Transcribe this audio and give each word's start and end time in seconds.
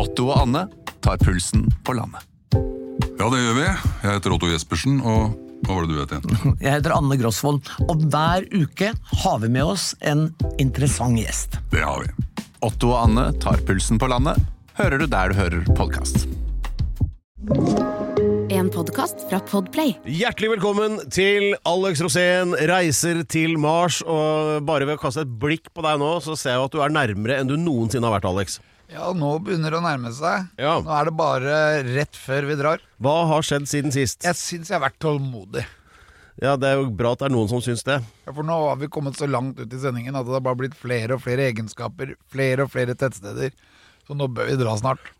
Otto 0.00 0.30
og 0.30 0.38
Anne 0.46 0.62
tar 1.04 1.18
pulsen 1.20 1.66
på 1.84 1.92
landet. 1.92 2.24
Ja, 3.20 3.26
det 3.28 3.40
gjør 3.42 3.56
vi. 3.58 3.64
Jeg 3.66 4.14
heter 4.14 4.32
Otto 4.32 4.48
Jespersen, 4.48 4.94
og 5.04 5.34
hva 5.66 5.76
var 5.76 5.84
det 5.84 5.92
du 5.92 5.98
het 6.00 6.14
igjen? 6.16 6.54
Jeg 6.64 6.72
heter 6.78 6.94
Anne 6.96 7.18
Grosvold, 7.20 7.68
og 7.84 8.06
hver 8.08 8.46
uke 8.54 8.94
har 9.24 9.42
vi 9.42 9.50
med 9.52 9.74
oss 9.74 9.90
en 10.00 10.30
interessant 10.62 11.20
gjest. 11.20 11.58
Det 11.74 11.84
har 11.84 12.06
vi. 12.06 12.14
Otto 12.64 12.94
og 12.94 13.02
Anne 13.02 13.26
tar 13.44 13.60
pulsen 13.68 14.00
på 14.00 14.08
landet, 14.08 14.40
hører 14.80 15.02
du 15.02 15.06
der 15.10 15.34
du 15.34 15.36
hører 15.36 15.68
podkast. 15.76 16.24
En 18.56 18.72
podkast 18.72 19.28
fra 19.28 19.42
Podplay. 19.52 19.98
Hjertelig 20.08 20.54
velkommen 20.54 20.96
til 21.12 21.52
Alex 21.68 22.00
Rosén 22.06 22.56
reiser 22.72 23.20
til 23.28 23.60
Mars. 23.60 24.00
Og 24.08 24.64
bare 24.64 24.88
ved 24.88 24.96
å 24.96 25.04
kaste 25.04 25.28
et 25.28 25.38
blikk 25.44 25.68
på 25.76 25.84
deg 25.84 26.00
nå, 26.00 26.16
så 26.24 26.40
ser 26.40 26.56
jeg 26.56 26.68
at 26.70 26.72
du 26.72 26.80
er 26.80 26.92
nærmere 26.96 27.40
enn 27.40 27.52
du 27.52 27.58
noensinne 27.60 28.08
har 28.08 28.16
vært, 28.16 28.28
Alex. 28.32 28.60
Ja, 28.90 29.12
nå 29.14 29.28
begynner 29.44 29.70
det 29.70 29.78
å 29.78 29.84
nærme 29.84 30.10
seg. 30.16 30.48
Ja. 30.58 30.78
Nå 30.82 30.90
er 30.90 31.04
det 31.10 31.12
bare 31.18 31.58
rett 31.86 32.16
før 32.18 32.48
vi 32.48 32.56
drar. 32.58 32.80
Hva 33.02 33.16
har 33.30 33.44
skjedd 33.46 33.68
siden 33.70 33.92
sist? 33.94 34.24
Jeg 34.26 34.34
syns 34.38 34.70
jeg 34.72 34.78
har 34.78 34.82
vært 34.88 34.98
tålmodig. 35.02 35.62
Ja, 36.40 36.56
Det 36.56 36.70
er 36.70 36.78
jo 36.80 36.88
bra 36.96 37.12
at 37.12 37.20
det 37.20 37.28
er 37.28 37.34
noen 37.34 37.50
som 37.52 37.60
syns 37.62 37.84
det. 37.86 37.98
Ja, 38.26 38.32
For 38.32 38.42
nå 38.46 38.56
har 38.68 38.76
vi 38.80 38.88
kommet 38.88 39.18
så 39.20 39.28
langt 39.30 39.60
ut 39.60 39.72
i 39.76 39.78
sendingen 39.82 40.16
at 40.16 40.24
det 40.26 40.32
har 40.38 40.42
bare 40.42 40.58
blitt 40.62 40.74
flere 40.78 41.14
og 41.18 41.22
flere 41.22 41.46
egenskaper, 41.52 42.14
flere 42.32 42.64
og 42.66 42.72
flere 42.72 42.96
tettsteder. 42.98 43.52
Så 44.08 44.16
nå 44.18 44.26
bør 44.32 44.48
vi 44.50 44.56
dra 44.58 44.74
snart. 44.80 45.12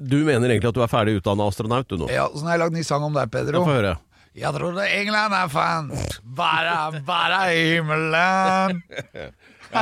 Du 0.00 0.16
mener 0.26 0.48
egentlig 0.50 0.72
at 0.72 0.74
du 0.74 0.82
er 0.82 0.90
ferdig 0.90 1.18
utdanna 1.20 1.46
astronaut, 1.46 1.86
du 1.86 2.00
nå? 2.00 2.08
Ja, 2.10 2.26
Så 2.32 2.42
nå 2.42 2.48
har 2.50 2.56
jeg 2.58 2.64
lagd 2.64 2.74
ny 2.80 2.82
sang 2.82 3.04
om 3.06 3.14
deg, 3.14 3.30
Pedro. 3.30 3.60
Pedro. 3.62 3.68
Få 3.68 3.76
høre. 3.78 3.94
Jeg 4.34 4.50
trodde 4.56 4.82
England 4.90 5.36
er 5.38 5.48
fan 5.52 5.92
bare, 6.34 7.02
bare 7.06 7.42
himmelen. 7.54 8.80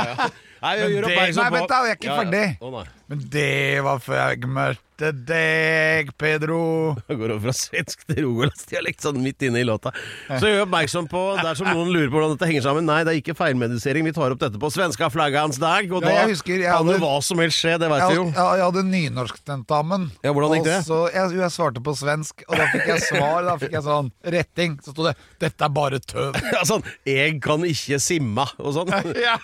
Nei, 0.63 0.73
jeg 0.79 0.91
gjør 0.93 1.01
det- 1.03 1.09
oppmerksom 1.09 1.43
nei, 1.43 1.49
vent 1.57 1.71
da, 1.71 1.79
jeg 1.83 1.91
er 1.91 1.97
ikke 1.97 2.07
Ja, 2.07 2.13
ja. 2.13 2.19
ferdig. 2.21 2.87
Men 3.11 3.19
det 3.29 3.81
var 3.83 3.99
før 3.99 4.19
jeg 4.31 4.47
møtte 4.47 4.79
deg, 5.27 6.11
Pedro. 6.21 6.93
Jeg 7.09 7.17
går 7.19 7.31
over 7.33 7.41
fra 7.49 7.53
svensk 7.57 8.03
til 8.07 8.21
rogalandsdialekt 8.23 9.03
sånn 9.03 9.17
midt 9.19 9.41
inne 9.43 9.59
i 9.59 9.65
låta. 9.67 9.91
Så 10.39 10.47
gjør 10.47 10.61
oppmerksom 10.63 11.09
på, 11.11 11.23
dersom 11.43 11.67
noen 11.73 11.89
lurer 11.91 12.07
på 12.07 12.15
hvordan 12.15 12.37
dette 12.37 12.47
henger 12.47 12.63
sammen, 12.63 12.85
nei, 12.87 12.99
det 13.03 13.11
er 13.11 13.19
ikke 13.19 13.35
feilmedisering. 13.35 14.05
Vi 14.07 14.13
tar 14.15 14.31
opp 14.31 14.39
dette 14.39 14.61
på 14.61 14.69
svenska 14.71 15.09
flaggans 15.11 15.57
dag, 15.59 15.89
og 15.91 16.05
Ja, 16.05 16.07
da 16.07 16.13
jeg 16.21 16.29
husker 16.35 16.53
jeg 16.61 16.69
kan 16.69 16.87
det 16.87 16.95
hadde- 16.95 17.03
hva 17.03 17.17
som 17.25 17.41
helst 17.43 17.59
skje, 17.59 17.73
det 17.81 17.89
vet 17.91 18.05
du 18.05 18.15
jo. 18.15 18.23
ja, 18.37 18.47
jeg 18.61 18.65
hadde 18.69 18.83
nynorsktentamen. 18.93 20.07
Ja, 20.23 20.31
hvordan 20.37 20.55
gikk 20.55 20.69
det? 20.69 20.77
Så, 20.87 21.01
jeg, 21.11 21.35
jeg 21.41 21.51
svarte 21.57 21.83
på 21.83 21.95
svensk, 21.99 22.45
og 22.47 22.55
da 22.61 22.69
fikk 22.71 22.87
jeg 22.93 23.03
svar. 23.09 23.43
Da 23.49 23.57
fikk 23.65 23.75
jeg 23.75 23.85
sånn 23.89 24.13
retting. 24.37 24.77
Så 24.85 24.93
sto 24.95 25.09
det 25.09 25.15
'Dette 25.43 25.67
er 25.67 25.73
bare 25.81 25.99
tøv'. 25.99 26.39
Ja, 26.55 26.63
sånn 26.69 26.85
'Jeg 27.03 27.41
kan 27.43 27.65
ikke 27.67 27.99
simma' 27.99 28.47
og 28.61 28.71
sånn. 28.77 28.93
Ja. 29.27 29.35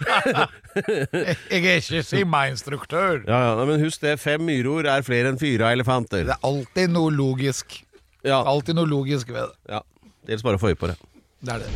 Jeg 1.50 1.66
er 1.66 1.82
ikke 1.82 2.04
simmeinstruktør. 2.06 3.24
Ja, 3.28 3.40
ja, 3.49 3.49
nei, 3.56 3.66
men 3.70 3.80
husk 3.84 4.02
det, 4.02 4.18
fem 4.20 4.42
myror 4.46 4.86
er 4.90 5.02
flere 5.06 5.32
enn 5.34 5.40
fire 5.42 5.72
elefanter. 5.74 6.26
Det 6.28 6.36
er 6.36 6.48
alltid 6.50 6.90
noe 6.94 7.12
logisk. 7.12 7.80
Ja, 8.26 8.42
Alltid 8.44 8.76
noe 8.76 8.86
logisk 8.90 9.30
ved 9.32 9.48
det. 9.48 9.56
ja. 9.76 9.82
Det 10.26 10.36
gjelder 10.36 10.44
bare 10.50 10.60
å 10.60 10.62
få 10.62 10.70
øye 10.70 10.78
på 10.78 10.88
det. 10.92 10.98
Det 11.42 11.54
er 11.56 11.60
det. 11.64 11.70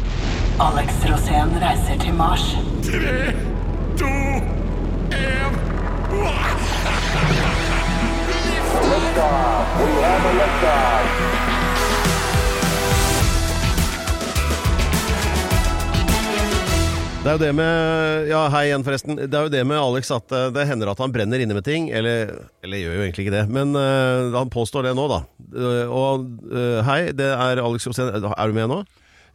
Alex 0.62 1.00
Rosén 1.10 1.56
reiser 1.64 1.98
til 2.04 2.14
Mars. 2.14 2.44
Det 17.24 17.30
er 17.32 17.38
jo 17.38 17.40
det 17.40 17.54
med 17.56 18.26
Ja, 18.28 18.40
hei 18.52 18.66
igjen, 18.68 18.84
forresten. 18.84 19.16
Det 19.16 19.32
er 19.32 19.46
jo 19.46 19.52
det 19.54 19.62
med 19.64 19.80
Alex 19.80 20.10
at 20.12 20.34
eh, 20.36 20.50
det 20.52 20.66
hender 20.68 20.90
at 20.92 21.00
han 21.00 21.12
brenner 21.14 21.40
inne 21.40 21.56
med 21.56 21.64
ting. 21.64 21.86
Eller, 21.96 22.34
eller 22.60 22.82
gjør 22.82 22.98
jo 22.98 23.04
egentlig 23.06 23.24
ikke 23.24 23.36
det, 23.38 23.44
men 23.48 23.72
uh, 23.80 24.36
han 24.36 24.52
påstår 24.52 24.90
det 24.90 24.92
nå, 25.00 25.06
da. 25.08 25.22
Uh, 25.56 25.88
og 25.88 26.26
uh, 26.52 26.82
hei, 26.84 27.14
det 27.16 27.30
er 27.32 27.62
Alex 27.64 27.88
Rosén. 27.88 28.12
Er 28.12 28.52
du 28.52 28.58
med 28.58 28.68
nå? 28.68 28.82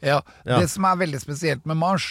Ja, 0.05 0.19
Ja. 0.45 0.59
Det 0.61 0.69
som 0.69 0.85
er 0.85 1.01
veldig 1.01 1.23
spesielt 1.23 1.65
med 1.65 1.81
Mars, 1.81 2.11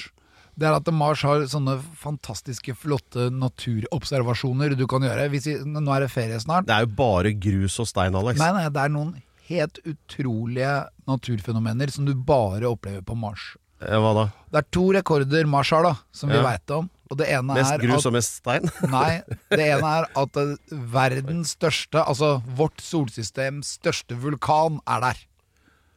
det 0.57 0.65
er 0.65 0.79
at 0.79 0.89
Mars 0.89 1.21
har 1.21 1.45
sånne 1.45 1.77
fantastiske, 2.01 2.73
flotte 2.73 3.29
naturobservasjoner 3.37 4.73
du 4.73 4.87
kan 4.89 5.05
gjøre. 5.05 5.29
Vi, 5.29 5.43
nå 5.61 5.85
er 5.93 6.07
det 6.07 6.09
ferie 6.09 6.41
snart. 6.41 6.65
Det 6.65 6.73
er 6.73 6.89
jo 6.89 6.93
bare 6.97 7.35
grus 7.37 7.77
og 7.77 7.91
stein, 7.93 8.17
Alex. 8.17 8.41
Nei, 8.41 8.49
nei, 8.57 8.65
det 8.73 8.81
er 8.81 8.97
noen 8.97 9.13
helt 9.51 9.77
utrolige 9.85 10.73
naturfenomener 11.05 11.93
som 11.93 12.09
du 12.09 12.15
bare 12.17 12.65
opplever 12.65 13.05
på 13.05 13.21
Mars. 13.21 13.53
Eh, 13.81 13.97
Hva 14.01 14.13
da? 14.17 14.25
Det 14.51 14.61
er 14.63 14.67
to 14.73 14.85
rekorder 14.95 15.45
Mars 15.49 15.69
har, 15.75 15.83
da, 15.85 15.95
som 16.15 16.29
vi 16.31 16.35
Ja. 16.39 16.43
veit 16.43 16.71
om. 16.73 16.89
Og 17.09 17.17
det 17.17 17.27
ene 17.31 17.53
Mest 17.55 17.71
er 17.71 17.79
grus 17.79 18.05
og 18.05 18.13
mest 18.13 18.39
stein? 18.41 18.65
Nei, 18.91 19.21
det 19.53 19.59
ene 19.63 19.91
er 20.01 20.07
at 20.19 20.39
verdens 20.71 21.53
største, 21.55 22.01
altså 22.03 22.41
vårt 22.57 22.81
solsystems 22.83 23.77
største 23.79 24.17
vulkan, 24.19 24.81
er 24.87 24.99
der. 25.05 25.21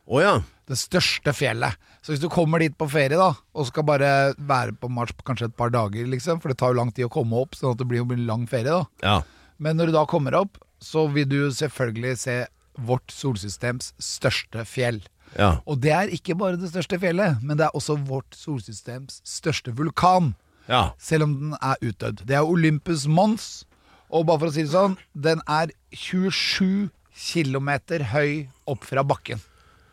Oh, 0.07 0.21
ja. 0.23 0.37
Det 0.71 0.79
største 0.79 1.33
fjellet. 1.35 1.75
Så 2.03 2.13
hvis 2.15 2.23
du 2.23 2.29
kommer 2.31 2.63
dit 2.63 2.77
på 2.79 2.87
ferie 2.91 3.19
da 3.19 3.33
og 3.55 3.67
skal 3.69 3.85
bare 3.87 4.11
være 4.39 4.73
på 4.79 4.89
Mars 4.91 5.11
på 5.13 5.27
kanskje 5.27 5.49
et 5.51 5.57
par 5.59 5.71
dager, 5.75 6.07
liksom, 6.07 6.39
for 6.41 6.49
det 6.53 6.59
tar 6.59 6.73
jo 6.73 6.79
lang 6.79 6.93
tid 6.95 7.07
å 7.09 7.13
komme 7.13 7.37
opp, 7.43 7.59
sånn 7.59 7.75
at 7.75 7.79
det 7.83 7.89
blir 7.91 8.03
jo 8.05 8.09
en 8.15 8.27
lang 8.27 8.47
ferie, 8.51 8.71
da. 8.71 8.85
ja. 9.03 9.21
Men 9.61 9.77
når 9.77 9.91
du 9.91 9.93
da 9.99 10.07
kommer 10.09 10.33
opp, 10.39 10.57
så 10.81 11.03
vil 11.13 11.27
du 11.29 11.51
selvfølgelig 11.53 12.15
se 12.17 12.37
vårt 12.81 13.13
solsystems 13.13 13.91
største 14.01 14.63
fjell. 14.65 15.03
Ja. 15.39 15.61
Og 15.67 15.81
det 15.81 15.93
er 15.95 16.11
ikke 16.15 16.35
bare 16.39 16.57
det 16.59 16.71
største 16.73 16.99
fjellet, 16.99 17.39
men 17.43 17.57
det 17.57 17.67
er 17.69 17.77
også 17.79 17.97
vårt 18.09 18.35
solsystems 18.35 19.21
største 19.25 19.75
vulkan. 19.77 20.35
ja. 20.69 20.91
Selv 20.99 21.25
om 21.29 21.35
den 21.39 21.53
er 21.63 21.77
utdødd. 21.83 22.25
Det 22.27 22.35
er 22.37 22.43
Olympus 22.47 23.07
Mons. 23.07 23.65
Og 24.11 24.27
bare 24.27 24.39
for 24.43 24.51
å 24.51 24.53
si 24.55 24.63
det 24.67 24.73
sånn, 24.73 24.97
den 25.15 25.41
er 25.47 25.71
27 25.95 26.91
km 27.15 27.71
høy 28.11 28.49
opp 28.67 28.85
fra 28.89 29.05
bakken. 29.07 29.39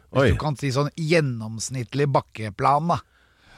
Hvis 0.10 0.22
Oi. 0.24 0.32
du 0.34 0.38
kan 0.42 0.56
si 0.58 0.72
sånn 0.74 0.90
gjennomsnittlig 0.98 2.08
bakkeplan, 2.10 2.88
da. 2.94 2.98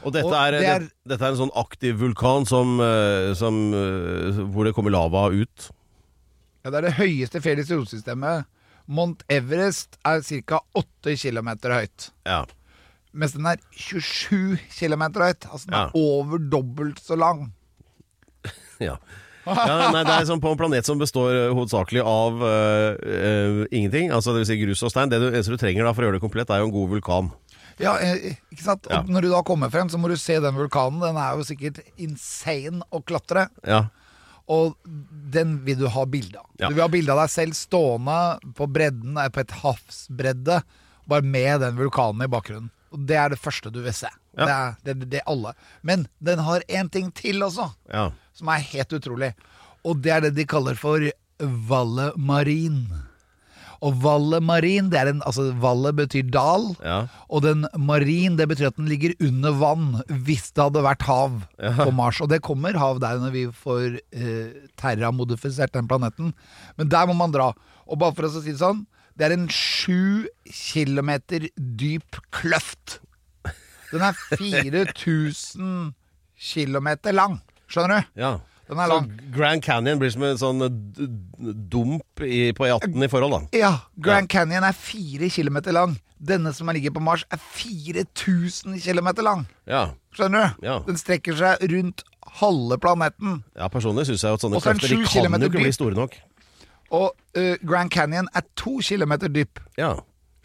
Og 0.04 0.14
dette 0.16 0.26
Og 0.28 0.34
er, 0.34 0.52
det 0.52 0.66
er- 0.68 0.80
det, 0.80 0.92
dette 1.08 1.22
er 1.26 1.32
en 1.32 1.38
sånn 1.48 1.56
aktiv 1.60 1.98
vulkan 2.00 2.46
som, 2.48 2.80
eh, 2.80 3.34
som 3.36 3.74
eh, 3.74 4.40
Hvor 4.48 4.64
det 4.66 4.74
kommer 4.74 4.92
lava 4.92 5.28
ut? 5.32 5.70
Ja, 6.64 6.72
det 6.72 6.78
er 6.78 6.82
det 6.88 6.94
høyeste 7.00 7.42
fjellet 7.42 7.68
i 7.68 7.76
solsystemet. 7.76 8.46
Mount 8.90 9.22
Everest 9.30 10.00
er 10.08 10.24
ca. 10.26 10.60
8 10.78 11.14
km 11.22 11.50
høyt. 11.70 12.10
Ja. 12.26 12.44
Mens 13.14 13.34
den 13.38 13.46
er 13.50 13.62
27 13.78 14.58
km 14.74 15.04
høyt. 15.22 15.46
Altså 15.50 15.66
den 15.70 15.78
er 15.78 15.90
Ja. 15.90 15.92
over 15.94 16.38
dobbelt 16.42 17.02
så 17.04 17.18
lang. 17.20 17.52
Ja. 18.80 18.94
ja 19.50 19.90
nei, 19.92 20.06
det 20.08 20.14
er 20.14 20.26
sånn 20.30 20.40
på 20.40 20.52
en 20.54 20.60
planet 20.60 20.88
som 20.88 21.00
består 21.02 21.34
eh, 21.36 21.50
hovedsakelig 21.52 22.00
av 22.08 22.40
eh, 22.48 22.96
eh, 23.12 23.62
ingenting. 23.76 24.08
Altså 24.16 24.32
det 24.32 24.44
vil 24.46 24.48
si 24.48 24.58
grus 24.62 24.84
og 24.88 24.94
stein. 24.94 25.12
Det 25.12 25.20
du, 25.20 25.26
eneste 25.34 25.52
du 25.52 25.60
trenger 25.60 25.84
da 25.84 25.92
for 25.96 26.06
å 26.06 26.08
gjøre 26.08 26.20
det 26.20 26.24
komplett, 26.24 26.54
er 26.54 26.62
jo 26.64 26.70
en 26.70 26.76
god 26.78 26.94
vulkan. 26.94 27.28
Ja, 27.80 27.94
ikke 28.00 28.64
sant? 28.64 28.88
Og 28.92 29.08
når 29.12 29.28
du 29.28 29.30
da 29.32 29.42
kommer 29.48 29.72
frem, 29.72 29.88
så 29.92 30.00
må 30.00 30.10
du 30.12 30.16
se 30.20 30.36
den 30.44 30.56
vulkanen. 30.56 31.00
Den 31.04 31.20
er 31.20 31.36
jo 31.40 31.46
sikkert 31.48 31.80
insane 32.00 32.84
å 32.92 33.00
klatre. 33.04 33.46
Ja. 33.68 33.86
Og 34.50 34.76
den 35.34 35.60
vil 35.66 35.78
du 35.78 35.88
ha 35.94 36.06
bilde 36.10 36.40
av. 36.42 36.48
Ja. 36.58 36.70
Du 36.70 36.78
vil 36.78 36.86
ha 36.86 36.92
bilde 36.92 37.14
av 37.14 37.22
deg 37.22 37.34
selv 37.34 37.58
stående 37.58 38.18
på 38.58 38.68
bredden, 38.72 39.18
eh, 39.22 39.30
på 39.30 39.44
et 39.44 39.56
havsbredde, 39.62 40.62
bare 41.10 41.26
med 41.26 41.62
den 41.62 41.78
vulkanen 41.78 42.26
i 42.26 42.32
bakgrunnen. 42.32 42.72
Og 42.90 43.06
det 43.06 43.20
er 43.22 43.30
det 43.30 43.42
første 43.42 43.70
du 43.74 43.84
vil 43.86 43.94
se. 43.94 44.10
Ja. 44.38 44.46
Det 44.46 44.56
er 44.56 44.74
det, 44.84 44.96
det, 45.02 45.10
det 45.14 45.26
alle. 45.30 45.54
Men 45.86 46.08
den 46.18 46.42
har 46.46 46.66
én 46.68 46.90
ting 46.90 47.12
til 47.14 47.44
også, 47.46 47.70
ja. 47.94 48.10
som 48.34 48.50
er 48.50 48.66
helt 48.72 48.94
utrolig. 48.98 49.34
Og 49.86 50.02
det 50.02 50.16
er 50.16 50.26
det 50.26 50.34
de 50.40 50.48
kaller 50.50 50.78
for 50.80 51.06
Valle 51.40 52.10
Marin. 52.18 52.88
Og 53.86 53.96
Valle 54.04 54.42
Marin, 54.44 54.90
det 54.92 55.00
er 55.00 55.12
en, 55.14 55.22
altså 55.28 55.50
Valle 55.62 55.94
betyr 55.96 56.28
dal. 56.34 56.66
Ja. 56.84 57.00
Og 57.32 57.44
den 57.46 57.66
marin, 57.80 58.36
det 58.40 58.50
betyr 58.52 58.70
at 58.72 58.80
den 58.80 58.90
ligger 58.92 59.16
under 59.24 59.56
vann 59.56 59.88
hvis 60.28 60.50
det 60.52 60.66
hadde 60.66 60.84
vært 60.84 61.06
hav 61.08 61.40
på 61.80 61.90
Mars. 61.96 62.20
Og 62.24 62.32
det 62.32 62.42
kommer 62.46 62.76
hav 62.80 63.00
der 63.04 63.22
når 63.24 63.36
vi 63.36 63.46
får 63.56 64.00
eh, 64.12 64.68
terramodifisert 64.80 65.76
den 65.76 65.88
planeten. 65.92 66.34
Men 66.80 66.92
der 66.92 67.08
må 67.08 67.16
man 67.18 67.36
dra. 67.36 67.54
Og 67.88 68.02
bare 68.02 68.18
for 68.18 68.28
å 68.28 68.34
si 68.36 68.52
det 68.52 68.60
sånn, 68.62 68.84
det 69.20 69.28
er 69.28 69.36
en 69.36 69.50
sju 69.52 70.28
kilometer 70.48 71.48
dyp 71.56 72.20
kløft. 72.36 73.00
Den 73.90 74.06
er 74.06 74.20
4000 74.36 75.94
kilometer 76.40 77.16
lang. 77.16 77.40
Skjønner 77.70 78.04
du? 78.04 78.22
ja. 78.24 78.38
Den 78.70 78.80
er 78.80 78.92
Så. 78.92 79.00
Grand 79.34 79.64
Canyon 79.66 80.00
blir 80.00 80.12
som 80.14 80.24
en 80.28 80.38
sånn 80.38 80.62
eh, 80.62 81.08
dump 81.74 82.22
i, 82.22 82.52
på 82.54 82.68
E18 82.68 83.06
i 83.06 83.10
forhold, 83.10 83.34
da. 83.34 83.58
Ja, 83.58 83.72
Grand 83.98 84.30
Canyon 84.30 84.68
er 84.68 84.78
fire 84.78 85.30
kilometer 85.34 85.74
lang. 85.74 85.98
Denne 86.20 86.52
som 86.54 86.70
ligger 86.70 86.94
på 86.94 87.02
Mars, 87.02 87.26
er 87.32 87.40
4000 87.40 88.78
kilometer 88.84 89.26
lang. 89.26 89.48
Ja. 89.70 89.88
Skjønner 90.14 90.52
du? 90.60 90.68
Ja. 90.68 90.80
Den 90.86 91.00
strekker 91.02 91.38
seg 91.40 91.66
rundt 91.72 92.04
halve 92.40 92.78
planeten. 92.78 93.44
ja 93.58 93.68
personlig 93.74 94.06
syns 94.06 94.24
jeg 94.24 94.38
at 94.38 94.44
sånne 94.44 94.60
er 94.60 94.78
de 94.78 94.80
kan 94.86 95.42
jo 95.42 95.50
ikke 95.50 95.64
bli 95.64 95.74
store 95.74 95.98
nok. 95.98 96.18
Og 96.94 97.10
uh, 97.38 97.56
Grand 97.66 97.90
Canyon 97.90 98.30
er 98.36 98.46
to 98.56 98.80
kilometer 98.86 99.32
dyp. 99.34 99.62
Ja. 99.78 99.96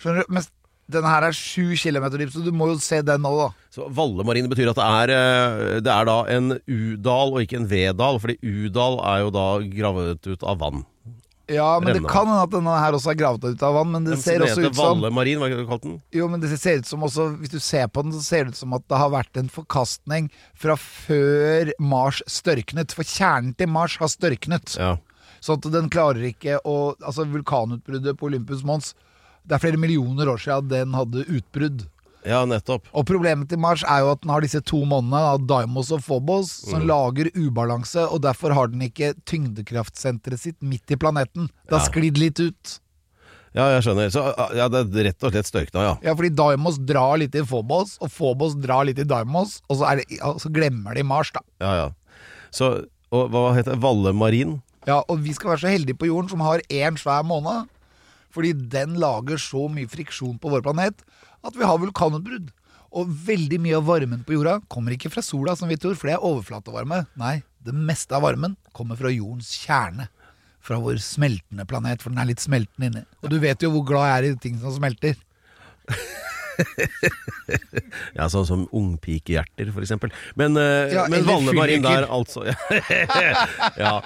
Skjønner 0.00 0.25
du? 0.25 0.32
Mens 0.38 0.49
denne 0.91 1.09
her 1.09 1.27
er 1.29 1.37
sju 1.37 1.75
kilometer 1.81 2.21
dyp, 2.21 2.33
så 2.35 2.43
du 2.45 2.51
må 2.55 2.69
jo 2.73 2.79
se 2.83 3.01
den 3.07 3.23
nå, 3.25 3.33
da. 3.39 3.51
Så 3.73 3.87
Vallemarine 3.95 4.51
betyr 4.53 4.73
at 4.73 4.81
det 4.81 4.89
er, 4.89 5.13
eh, 5.15 5.77
det 5.85 5.93
er 5.93 6.09
da 6.09 6.17
en 6.35 6.59
U-dal 6.61 7.35
og 7.35 7.45
ikke 7.45 7.63
en 7.63 7.71
V-dal, 7.71 8.21
fordi 8.21 8.37
U-dal 8.43 9.01
er 9.01 9.23
jo 9.25 9.31
da 9.35 9.47
gravet 9.73 10.29
ut 10.29 10.45
av 10.45 10.61
vann. 10.61 10.85
Ja, 11.53 11.79
men 11.81 11.93
det 11.93 12.01
kan 12.09 12.25
hende 12.25 12.41
at 12.47 12.53
denne 12.55 12.75
her 12.81 12.97
også 12.97 13.11
er 13.13 13.19
gravet 13.21 13.45
ut 13.45 13.63
av 13.67 13.75
vann, 13.77 13.91
men 13.93 14.07
det 14.07 14.15
Den 14.15 14.23
ser 14.23 14.45
også 14.47 14.63
ut 14.65 14.79
som 14.79 14.97
Vallemarin, 14.97 15.43
hva 15.43 15.49
kalte 15.69 15.91
den? 15.91 15.99
Jo, 16.17 16.29
men 16.33 16.41
det 16.41 16.49
ser 16.57 16.81
ut 16.81 16.89
som 16.89 17.05
også 17.05 17.27
Hvis 17.37 17.53
du 17.53 17.59
ser 17.61 17.91
på 17.93 18.05
den, 18.05 18.15
så 18.17 18.23
ser 18.25 18.47
det 18.47 18.55
ut 18.55 18.61
som 18.63 18.73
at 18.77 18.87
det 18.89 19.01
har 19.01 19.13
vært 19.13 19.41
en 19.41 19.51
forkastning 19.53 20.31
fra 20.57 20.77
før 20.81 21.75
Mars 21.79 22.23
størknet. 22.33 22.97
For 22.97 23.05
kjernen 23.05 23.53
til 23.59 23.69
Mars 23.69 23.99
har 24.01 24.09
størknet. 24.09 24.79
Ja. 24.81 24.95
Sånn 25.45 25.61
at 25.61 25.69
den 25.75 25.93
klarer 25.93 26.25
ikke 26.31 26.63
å 26.65 26.95
Altså, 27.05 27.29
vulkanutbruddet 27.29 28.17
på 28.17 28.31
Olympus 28.31 28.65
Mons 28.65 28.95
Det 29.46 29.55
er 29.56 29.58
flere 29.61 29.76
millioner 29.81 30.31
år 30.32 30.38
siden 30.41 30.69
den 30.69 30.94
hadde 30.96 31.25
utbrudd. 31.29 31.87
ja, 32.25 32.38
nettopp. 32.49 32.87
Og 32.96 33.05
problemet 33.05 33.49
til 33.50 33.58
Mars 33.61 33.82
er 33.85 34.00
jo 34.00 34.12
at 34.14 34.20
den 34.23 34.31
har 34.32 34.41
disse 34.41 34.61
to 34.64 34.79
månedene, 34.88 35.20
av 35.35 35.43
Daimos 35.46 35.91
og 35.93 36.00
Phobos, 36.00 36.49
som 36.70 36.81
Mm. 36.81 36.87
lager 36.88 37.29
ubalanse, 37.37 38.00
og 38.11 38.23
derfor 38.23 38.55
har 38.55 38.69
den 38.69 38.81
ikke 38.81 39.12
tyngdekraftsenteret 39.26 40.38
sitt 40.41 40.62
midt 40.62 40.91
i 40.91 40.96
planeten. 40.96 41.50
Det 41.69 41.76
har 41.76 41.81
Ja. 41.85 41.91
sklidd 41.91 42.17
litt 42.19 42.41
ut. 42.41 42.81
Ja, 43.55 43.69
jeg 43.79 43.82
skjønner. 43.85 44.11
Så 44.11 44.23
ja, 44.56 44.69
det 44.69 44.81
er 44.96 45.05
rett 45.12 45.23
og 45.23 45.32
slett 45.32 45.46
størkna, 45.46 45.81
ja. 45.85 45.99
Ja, 46.02 46.14
fordi 46.14 46.31
Daimos 46.35 46.79
drar 46.79 47.19
litt 47.19 47.35
i 47.35 47.43
Phobos, 47.44 47.99
og 48.00 48.11
Phobos 48.11 48.55
drar 48.58 48.85
litt 48.87 48.99
i 48.99 49.05
Daimos, 49.05 49.61
og 49.69 49.76
så, 49.79 49.93
er 49.93 49.96
det, 49.96 50.06
ja, 50.19 50.32
så 50.35 50.50
glemmer 50.50 50.94
de 50.94 51.02
Mars, 51.05 51.31
da. 51.31 51.41
Ja, 51.61 51.75
ja. 51.75 51.91
Så, 52.50 52.87
og 53.12 53.31
hva 53.31 53.55
heter 53.55 53.75
det? 53.76 53.81
Vallemarin? 53.82 54.62
Ja, 54.87 55.02
og 55.08 55.20
vi 55.23 55.32
skal 55.32 55.50
være 55.50 55.61
så 55.61 55.70
heldige 55.79 55.96
på 55.96 56.06
jorden 56.08 56.29
som 56.31 56.41
har 56.41 56.58
én 56.69 56.96
svær 56.99 57.23
måned. 57.25 57.69
Fordi 58.35 58.53
den 58.75 58.99
lager 59.01 59.41
så 59.41 59.69
mye 59.71 59.91
friksjon 59.91 60.37
på 60.43 60.51
vår 60.53 60.65
planet 60.67 61.05
at 61.45 61.57
vi 61.59 61.67
har 61.67 61.81
vulkanutbrudd. 61.81 62.51
Og 62.95 63.11
veldig 63.27 63.59
mye 63.63 63.79
av 63.79 63.87
varmen 63.89 64.23
på 64.27 64.37
jorda 64.37 64.61
kommer 64.71 64.95
ikke 64.95 65.11
fra 65.11 65.23
sola, 65.25 65.57
som 65.59 65.71
vi 65.71 65.79
tror, 65.81 65.97
for 65.99 66.11
det 66.11 66.17
er 66.17 66.27
overflatevarme. 66.27 67.01
Nei, 67.19 67.37
det 67.67 67.75
meste 67.75 68.15
av 68.15 68.23
varmen 68.27 68.55
kommer 68.77 68.99
fra 68.99 69.11
jordens 69.11 69.51
kjerne. 69.65 70.07
Fra 70.65 70.79
vår 70.81 71.01
smeltende 71.05 71.67
planet, 71.69 72.01
for 72.01 72.15
den 72.15 72.23
er 72.23 72.31
litt 72.31 72.43
smeltende 72.43 72.89
inni. 72.89 73.03
Og 73.21 73.35
du 73.35 73.37
vet 73.43 73.61
jo 73.61 73.73
hvor 73.75 73.85
glad 73.89 74.07
jeg 74.09 74.17
er 74.17 74.29
i 74.31 74.39
ting 74.47 74.61
som 74.63 74.77
smelter. 74.79 75.19
Ja, 78.15 78.29
sånn 78.31 78.47
som 78.47 78.61
ungpikehjerter, 78.71 79.73
for 79.75 79.83
eksempel. 79.83 80.13
Men, 80.39 80.55
uh, 80.55 80.87
Ja, 80.87 81.07
men 81.11 81.25
eller 81.25 81.33
Valle 81.33 81.55
Marin 81.57 81.83
der, 81.83 82.07
altså. 82.07 82.45
ja. 83.85 83.97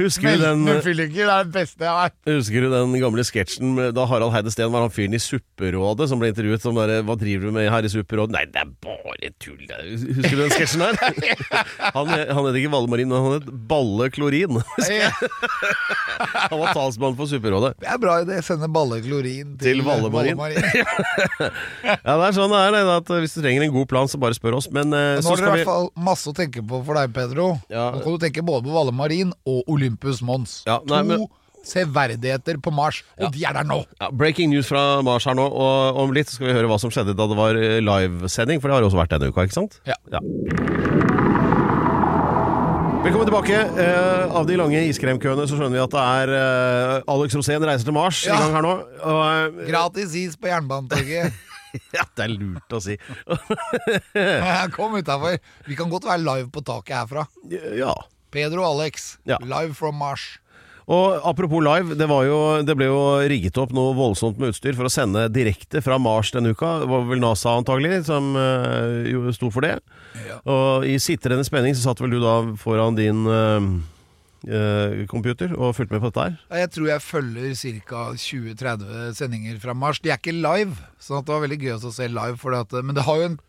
Husker 0.00 0.36
du 0.38 0.44
den 0.44 0.82
fylliker 0.84 1.28
er 1.28 1.46
det 1.48 1.54
beste 1.54 1.84
jeg 1.84 1.92
har. 1.92 2.12
Husker 2.28 2.64
du 2.64 2.70
den 2.72 2.94
gamle 3.02 3.24
sketsjen 3.26 3.76
da 3.96 4.06
Harald 4.08 4.32
Heide 4.34 4.52
Steen 4.54 4.72
var 4.72 4.86
han 4.86 4.94
fyren 4.94 5.16
i 5.16 5.20
Supperådet 5.22 6.08
som 6.10 6.20
ble 6.22 6.30
intervjuet 6.32 6.64
som 6.64 6.76
bare 6.78 7.00
'Hva 7.04 7.16
driver 7.20 7.50
du 7.50 7.56
med 7.58 7.70
her 7.70 7.84
i 7.84 7.92
Supperådet?' 7.92 8.32
'Nei, 8.34 8.44
det 8.48 8.62
er 8.62 8.70
bare 8.80 9.30
tull'. 9.42 9.68
Husker 10.16 10.36
du 10.36 10.42
den 10.42 10.54
sketsjen 10.56 10.80
der? 10.84 10.96
Han, 11.96 12.08
han 12.08 12.46
het 12.46 12.56
ikke 12.60 12.70
Vallemarin, 12.72 13.08
men 13.10 13.22
han 13.24 13.32
het 13.40 13.48
Balle 13.68 14.10
Klorin. 14.14 14.60
Han 16.50 16.58
var 16.60 16.74
talsmann 16.76 17.16
for 17.16 17.26
Supperådet. 17.30 17.74
Det 17.80 17.88
er 17.88 17.98
bra 18.00 18.18
idé. 18.22 18.40
Sende 18.44 18.68
balleklorin 18.72 19.56
Til 19.60 19.80
til, 19.80 19.84
Vallemarin. 19.86 20.38
Ja, 21.80 22.16
det 22.16 22.26
er 22.26 22.34
sånn 22.36 22.52
det 22.52 22.60
er. 22.60 22.74
det, 22.74 22.82
At 23.00 23.12
hvis 23.22 23.34
du 23.36 23.40
trenger 23.42 23.64
en 23.64 23.72
god 23.74 23.88
plan, 23.90 24.08
så 24.10 24.20
bare 24.20 24.36
spør 24.36 24.58
oss. 24.60 24.68
Men 24.72 24.92
eh, 24.96 25.20
Nå 25.20 25.32
har 25.32 25.40
dere 25.40 25.48
i 25.48 25.60
hvert 25.60 25.70
fall 25.70 25.88
masse 25.96 26.28
å 26.30 26.36
tenke 26.36 26.62
på 26.66 26.82
for 26.86 26.98
deg, 26.98 27.12
Pedro. 27.16 27.52
Ja. 27.72 27.90
Nå 27.94 28.02
kan 28.04 28.16
du 28.16 28.22
tenke 28.22 28.44
både 28.46 28.66
på 28.68 28.74
Vallemarin 28.74 29.32
og 29.48 29.60
og 29.70 29.80
Olympus 29.90 30.22
Mons. 30.22 30.62
Ja, 30.66 30.78
nei, 30.86 31.02
to 31.02 31.08
men- 31.10 31.28
severdigheter 31.60 32.56
på 32.64 32.72
Mars, 32.72 33.02
og 33.20 33.34
de 33.34 33.42
er 33.44 33.52
der 33.52 33.66
nå! 33.68 33.82
ja, 34.00 34.08
Breaking 34.10 34.48
news 34.48 34.66
fra 34.70 35.02
Mars 35.04 35.26
her 35.28 35.34
nå, 35.36 35.44
og 35.44 35.98
om 36.00 36.14
litt 36.16 36.30
skal 36.32 36.46
vi 36.48 36.54
høre 36.56 36.70
hva 36.70 36.78
som 36.80 36.88
skjedde 36.90 37.12
da 37.18 37.26
det 37.28 37.36
var 37.36 37.58
eh, 37.60 37.82
livesending, 37.84 38.62
for 38.62 38.70
det 38.72 38.78
har 38.78 38.86
også 38.88 38.96
vært 38.96 39.12
denne 39.12 39.28
uka, 39.28 39.44
ikke 39.44 39.58
sant? 39.58 39.76
Ja. 39.84 39.98
Velkommen 43.00 43.28
tilbake. 43.28 43.56
Eh, 43.80 44.32
av 44.36 44.44
de 44.48 44.56
lange 44.60 44.80
iskremkøene 44.90 45.44
så 45.48 45.56
skjønner 45.56 45.76
vi 45.78 45.82
at 45.84 45.94
det 45.94 46.02
er 46.04 46.32
eh, 46.36 47.12
Alex 47.12 47.36
Rosén 47.38 47.64
reiser 47.64 47.88
til 47.88 47.96
Mars 47.96 48.22
Ja. 48.28 48.36
i 48.36 48.42
gang 48.44 48.56
her 48.58 48.64
nå. 48.66 48.74
Og, 49.08 49.20
eh, 49.28 49.68
Gratis 49.70 50.14
is 50.20 50.36
på 50.40 50.48
Jernbanetorget. 50.50 51.32
ja, 51.96 52.04
det 52.16 52.24
er 52.26 52.34
lurt 52.34 52.76
å 52.76 52.80
si. 52.84 52.96
Kom 54.76 54.96
utafor. 55.00 55.36
Vi 55.68 55.76
kan 55.78 55.92
godt 55.92 56.08
være 56.08 56.24
live 56.24 56.48
på 56.52 56.64
taket 56.66 57.02
herfra. 57.02 57.26
ja. 57.76 57.92
Pedro 58.30 58.64
Alex, 58.66 59.18
Ja. 59.28 59.38
live 59.42 59.74
from 59.74 59.98
Mars. 60.00 60.38
Og 60.90 61.20
apropos 61.22 61.62
live, 61.62 61.94
det, 61.94 62.06
var 62.10 62.24
jo, 62.26 62.38
det 62.66 62.74
ble 62.74 62.88
jo 62.88 62.98
rigget 63.30 63.58
opp 63.62 63.70
noe 63.76 63.92
voldsomt 63.94 64.40
med 64.42 64.50
utstyr 64.50 64.74
for 64.74 64.88
å 64.88 64.90
sende 64.90 65.28
direkte 65.30 65.78
fra 65.84 66.00
Mars 66.02 66.32
denne 66.34 66.50
uka. 66.50 66.80
Det 66.82 66.88
var 66.90 67.04
vel 67.06 67.22
NASA 67.22 67.52
antagelig 67.54 68.00
som 68.08 68.32
uh, 68.34 69.30
sto 69.36 69.52
for 69.54 69.62
det. 69.62 69.76
Og 70.42 70.88
i 70.90 70.96
sitrende 70.98 71.46
spenning 71.46 71.78
så 71.78 71.84
satt 71.86 72.02
vel 72.02 72.16
du 72.16 72.18
da 72.22 72.34
foran 72.58 72.98
din 72.98 73.22
eh, 73.30 75.04
computer 75.10 75.52
og 75.54 75.76
fulgte 75.76 75.94
med 75.94 76.02
på 76.02 76.10
dette 76.10 76.26
her. 76.26 76.60
Jeg 76.64 76.72
tror 76.74 76.90
jeg 76.90 77.04
følger 77.06 77.54
ca. 77.86 78.02
20-30 78.16 79.14
sendinger 79.20 79.60
fra 79.62 79.76
Mars. 79.76 80.00
De 80.02 80.10
er 80.10 80.18
ikke 80.18 80.34
live, 80.34 80.74
så 80.98 81.20
det 81.20 81.34
var 81.34 81.44
veldig 81.44 81.60
gøy 81.60 81.76
å 81.76 81.94
se 81.94 82.08
live. 82.10 82.34
Det 82.40 82.62
at, 82.64 82.78
men 82.82 82.98
det 82.98 83.06
har 83.06 83.20
jo 83.20 83.30
en 83.30 83.40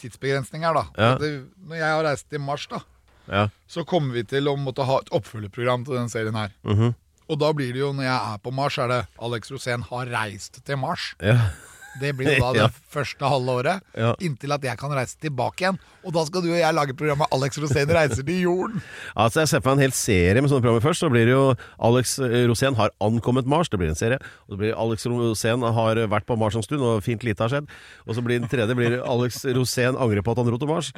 tidsbegrensning 0.00 0.64
her, 0.66 0.78
da. 0.78 0.86
Ja. 0.96 1.10
Det, 1.20 1.32
når 1.68 1.82
jeg 1.82 1.96
har 1.96 2.06
reist 2.06 2.28
til 2.30 2.42
Mars, 2.42 2.64
da, 2.70 2.80
Ja. 3.28 3.48
så 3.68 3.84
kommer 3.84 4.14
vi 4.14 4.24
til 4.24 4.48
å 4.48 4.56
måtte 4.56 4.86
ha 4.88 4.98
et 5.02 5.10
oppfølgerprogram 5.12 5.84
til 5.84 5.98
den 5.98 6.08
serien 6.08 6.34
her. 6.38 6.54
Mhm. 6.64 6.94
Og 7.28 7.36
da 7.38 7.50
blir 7.52 7.74
det 7.76 7.82
jo, 7.82 7.92
når 7.92 8.06
jeg 8.06 8.32
er 8.32 8.38
på 8.40 8.50
Mars, 8.56 8.78
er 8.80 8.88
det 8.88 9.00
Alex 9.20 9.50
Rosén 9.52 9.82
har 9.90 10.06
reist 10.06 10.62
til 10.64 10.76
Mars. 10.80 11.14
ja. 11.20 11.50
Det 12.00 12.12
blir 12.16 12.28
jo 12.36 12.40
da 12.44 12.52
det 12.56 12.60
Ja. 12.66 12.68
første 12.92 13.28
halve 13.32 13.54
året. 13.62 13.80
Ja. 13.96 14.12
Inntil 14.24 14.52
at 14.54 14.62
jeg 14.64 14.78
kan 14.78 14.92
reise 14.94 15.16
tilbake 15.20 15.64
igjen. 15.64 15.78
Og 16.06 16.12
da 16.14 16.22
skal 16.24 16.44
du 16.44 16.48
og 16.52 16.56
jeg 16.60 16.74
lage 16.76 16.94
programmet 16.96 17.26
Alex 17.34 17.58
Rosén 17.60 17.90
reiser 17.92 18.22
til 18.24 18.42
jorden. 18.46 18.82
Altså 19.18 19.40
Jeg 19.42 19.48
ser 19.50 19.60
for 19.64 19.72
meg 19.74 19.80
en 19.80 19.82
hel 19.88 19.94
serie 19.98 20.40
med 20.40 20.48
sånne 20.52 20.62
programmer 20.62 20.84
først. 20.84 21.02
Så 21.02 21.10
blir 21.12 21.26
det 21.26 21.34
jo 21.34 21.54
Alex 21.88 22.14
Rosén 22.48 22.76
har 22.78 22.92
ankommet 23.02 23.48
Mars. 23.50 23.68
Det 23.72 23.80
blir 23.80 23.90
en 23.90 23.98
serie. 23.98 24.20
Og 24.46 24.54
så 24.54 24.60
blir 24.60 24.76
Alex 24.78 25.08
Rosén 25.10 25.64
har 25.74 26.00
vært 26.12 26.28
på 26.28 26.36
Mars 26.38 26.54
en 26.56 26.64
stund, 26.64 26.84
og 26.86 27.02
fint 27.04 27.24
lite 27.26 27.42
har 27.44 27.50
skjedd. 27.52 27.68
Og 28.06 28.14
så 28.16 28.24
blir 28.24 28.38
den 28.40 28.48
tredje 28.52 28.76
blir 28.78 28.98
Alex 29.02 29.42
Rosén 29.58 29.98
angrer 29.98 30.22
på 30.24 30.32
at 30.36 30.40
han 30.42 30.48
dro 30.52 30.60
til 30.62 30.70
Mars. 30.70 30.92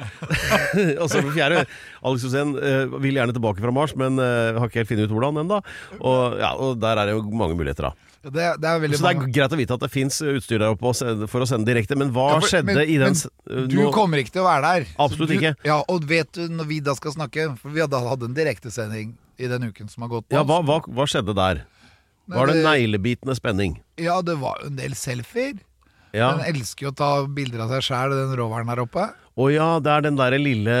og 1.01 1.09
så 1.09 1.23
blir 1.25 1.33
fjerde 1.35 1.65
Alex 2.05 2.27
Rosén 2.29 2.53
eh, 2.61 2.85
vil 3.01 3.17
gjerne 3.19 3.35
tilbake 3.35 3.63
fra 3.63 3.73
Mars, 3.75 3.95
men 3.99 4.21
eh, 4.21 4.59
har 4.61 4.69
ikke 4.69 4.83
helt 4.83 4.93
funnet 4.93 5.09
ut 5.09 5.17
hvordan 5.17 5.41
ennå. 5.43 5.59
Og, 5.99 6.39
ja, 6.39 6.53
og 6.55 6.77
der 6.81 7.01
er 7.01 7.09
det 7.11 7.17
jo 7.17 7.25
mange 7.33 7.57
muligheter, 7.57 7.89
da. 7.89 8.10
Det, 8.23 8.31
det 8.33 8.61
Så 8.61 8.61
det 8.61 8.99
er 8.99 9.15
mange- 9.17 9.33
greit 9.33 9.51
å 9.51 9.57
vite 9.57 9.73
at 9.73 9.79
det 9.81 9.89
fins 9.89 10.21
utstyr 10.21 10.59
der 10.59 10.75
oppe 10.75 10.93
for 11.27 11.41
å 11.41 11.47
sende 11.49 11.65
direkte, 11.65 11.95
men 11.97 12.11
hva 12.13 12.27
Ja, 12.35 12.39
for- 12.39 12.47
skjedde 12.49 12.65
men- 12.65 12.77
i 12.89 12.97
den 12.97 13.15
men 13.49 13.67
Du 13.67 13.75
nå- 13.77 13.91
kommer 13.93 14.17
ikke 14.21 14.31
til 14.33 14.43
å 14.43 14.45
være 14.45 14.61
der. 14.61 14.85
Absolutt 14.99 15.29
du, 15.29 15.37
ikke. 15.39 15.55
Ja, 15.65 15.81
Og 15.89 16.03
vet 16.05 16.31
du 16.33 16.47
når 16.47 16.65
vi 16.67 16.79
da 16.81 16.93
skal 16.93 17.11
snakke 17.13 17.57
For 17.57 17.69
vi 17.69 17.81
hadde 17.81 17.97
hatt 18.07 18.21
en 18.21 18.33
direktesending 18.35 19.15
i 19.39 19.47
den 19.47 19.63
uken 19.63 19.89
som 19.89 20.03
har 20.03 20.09
gått. 20.09 20.29
nå. 20.29 20.37
Ja, 20.37 20.43
hva, 20.43 20.61
hva, 20.63 20.81
hva 20.85 21.05
skjedde 21.09 21.33
der? 21.35 21.65
Nei, 22.27 22.37
Var 22.37 22.45
det 22.47 22.53
det- 22.61 22.65
neglebitende 22.65 23.35
spenning? 23.35 23.81
ja, 23.97 24.21
det 24.21 24.37
var 24.37 24.57
jo 24.61 24.67
en 24.67 24.75
del 24.75 24.91
selfier. 24.91 25.57
Ja. 26.13 26.35
Den 26.37 26.53
elsker 26.55 26.81
jo 26.81 26.91
å 26.91 26.95
ta 26.95 27.25
bilder 27.25 27.61
av 27.61 27.69
seg 27.69 27.81
sjæl, 27.89 28.11
den 28.11 28.37
roveren 28.37 28.67
der 28.67 28.83
oppe. 28.85 29.13
Å 29.39 29.45
ja, 29.47 29.67
det 29.79 29.91
er 29.93 30.01
den 30.03 30.17
der 30.19 30.33
lille 30.41 30.73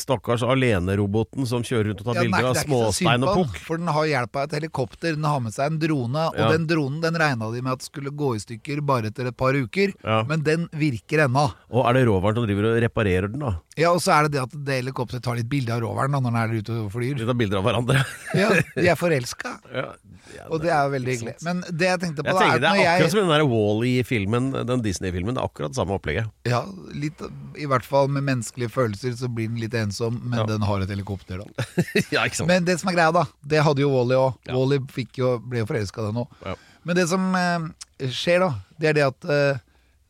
stakkars 0.00 0.40
aleneroboten 0.46 1.44
som 1.48 1.60
kjører 1.66 1.90
rundt 1.90 2.00
og 2.00 2.06
tar 2.08 2.16
Ja, 2.16 2.22
bilder 2.24 2.46
av 2.50 2.56
småstein 2.56 3.26
og 3.28 3.34
pukk. 3.42 3.58
For 3.66 3.76
den 3.76 3.90
har 3.92 4.06
hjelp 4.08 4.38
av 4.40 4.46
et 4.48 4.54
helikopter. 4.56 5.18
Den 5.18 5.26
har 5.28 5.40
med 5.44 5.52
seg 5.52 5.66
en 5.74 5.78
drone, 5.82 6.22
og 6.32 6.38
Ja. 6.38 6.48
den 6.54 6.66
dronen 6.66 7.00
den 7.04 7.14
regna 7.20 7.50
de 7.52 7.60
med 7.60 7.72
at 7.76 7.82
skulle 7.84 8.10
gå 8.10 8.34
i 8.36 8.40
stykker 8.40 8.80
bare 8.80 9.10
etter 9.12 9.26
et 9.28 9.36
par 9.36 9.52
uker. 9.52 9.92
Ja. 10.02 10.22
Men 10.24 10.40
den 10.42 10.68
virker 10.72 11.26
ennå. 11.28 11.52
Og 11.70 11.84
er 11.86 11.92
det 11.98 12.06
roveren 12.08 12.34
som 12.40 12.46
driver 12.48 12.70
og 12.72 12.80
reparerer 12.82 13.28
den, 13.30 13.40
da? 13.40 13.52
Ja, 13.76 13.92
og 13.92 14.00
så 14.00 14.12
er 14.16 14.22
det 14.28 14.32
det 14.32 14.42
at 14.42 14.56
det 14.64 14.80
helikopteret 14.82 15.22
tar 15.22 15.36
litt 15.36 15.48
bilde 15.48 15.70
av 15.72 15.80
roveren 15.84 16.10
da, 16.12 16.20
når 16.20 16.32
den 16.32 16.40
er 16.40 16.56
ute 16.62 16.72
og 16.86 16.90
flyr. 16.92 17.16
De 17.20 17.26
tar 17.28 17.34
bilder 17.36 17.58
av 17.60 17.64
hverandre. 17.68 18.04
Ja, 18.40 18.48
De 18.76 18.86
er 18.88 18.96
forelska, 18.96 19.58
og 20.50 20.60
det 20.62 20.70
er 20.70 20.84
jo 20.86 20.90
veldig 20.96 21.12
hyggelig. 21.18 21.36
Men 21.44 21.60
det 21.68 21.88
jeg 21.88 22.00
tenkte 22.00 22.22
på 22.24 22.32
Jeg 22.32 22.38
da, 22.38 22.46
er 22.54 22.58
Det 22.60 22.68
er 22.70 22.76
akkurat 22.80 23.00
jeg 23.04 23.10
som 23.10 23.20
den 23.20 23.32
der 23.34 23.44
Wall-E-filmen, 23.50 24.50
den 24.68 24.82
Disney-filmen. 24.84 25.34
Det 25.34 25.42
er 25.42 25.48
akkurat 25.50 25.74
samme 25.74 25.96
opplegget. 25.98 26.30
Ja, 26.48 26.62
litt, 26.94 27.20
i 27.58 27.66
hvert 27.66 27.82
fall 27.84 27.89
med 28.10 28.24
menneskelige 28.26 28.70
følelser 28.72 29.14
så 29.18 29.28
blir 29.28 29.48
den 29.50 29.60
litt 29.60 29.74
ensom, 29.74 30.20
men 30.22 30.38
Ja. 30.38 30.46
den 30.46 30.62
har 30.62 30.80
et 30.84 30.88
helikopter, 30.92 31.42
da. 31.42 31.64
ja, 32.14 32.24
ikke 32.24 32.36
sant? 32.40 32.48
Men 32.48 32.64
det 32.64 32.78
som 32.80 32.88
er 32.90 32.96
greia, 32.98 33.12
da, 33.12 33.24
det 33.44 33.62
hadde 33.66 33.82
jo 33.84 33.90
Wally 33.92 34.14
òg. 34.18 34.36
Ja. 34.46 34.54
Wally 34.56 34.80
jo, 35.18 35.38
ble 35.38 35.62
jo 35.62 35.66
forelska 35.66 36.02
i 36.02 36.06
den 36.10 36.22
òg. 36.22 36.28
Ja. 36.46 36.54
Men 36.84 36.96
det 36.96 37.08
som 37.10 37.26
eh, 37.34 37.66
skjer, 38.08 38.40
da, 38.46 38.50
det 38.80 38.88
er 38.92 38.94
det 38.98 39.06
at 39.08 39.24
eh, 39.30 39.58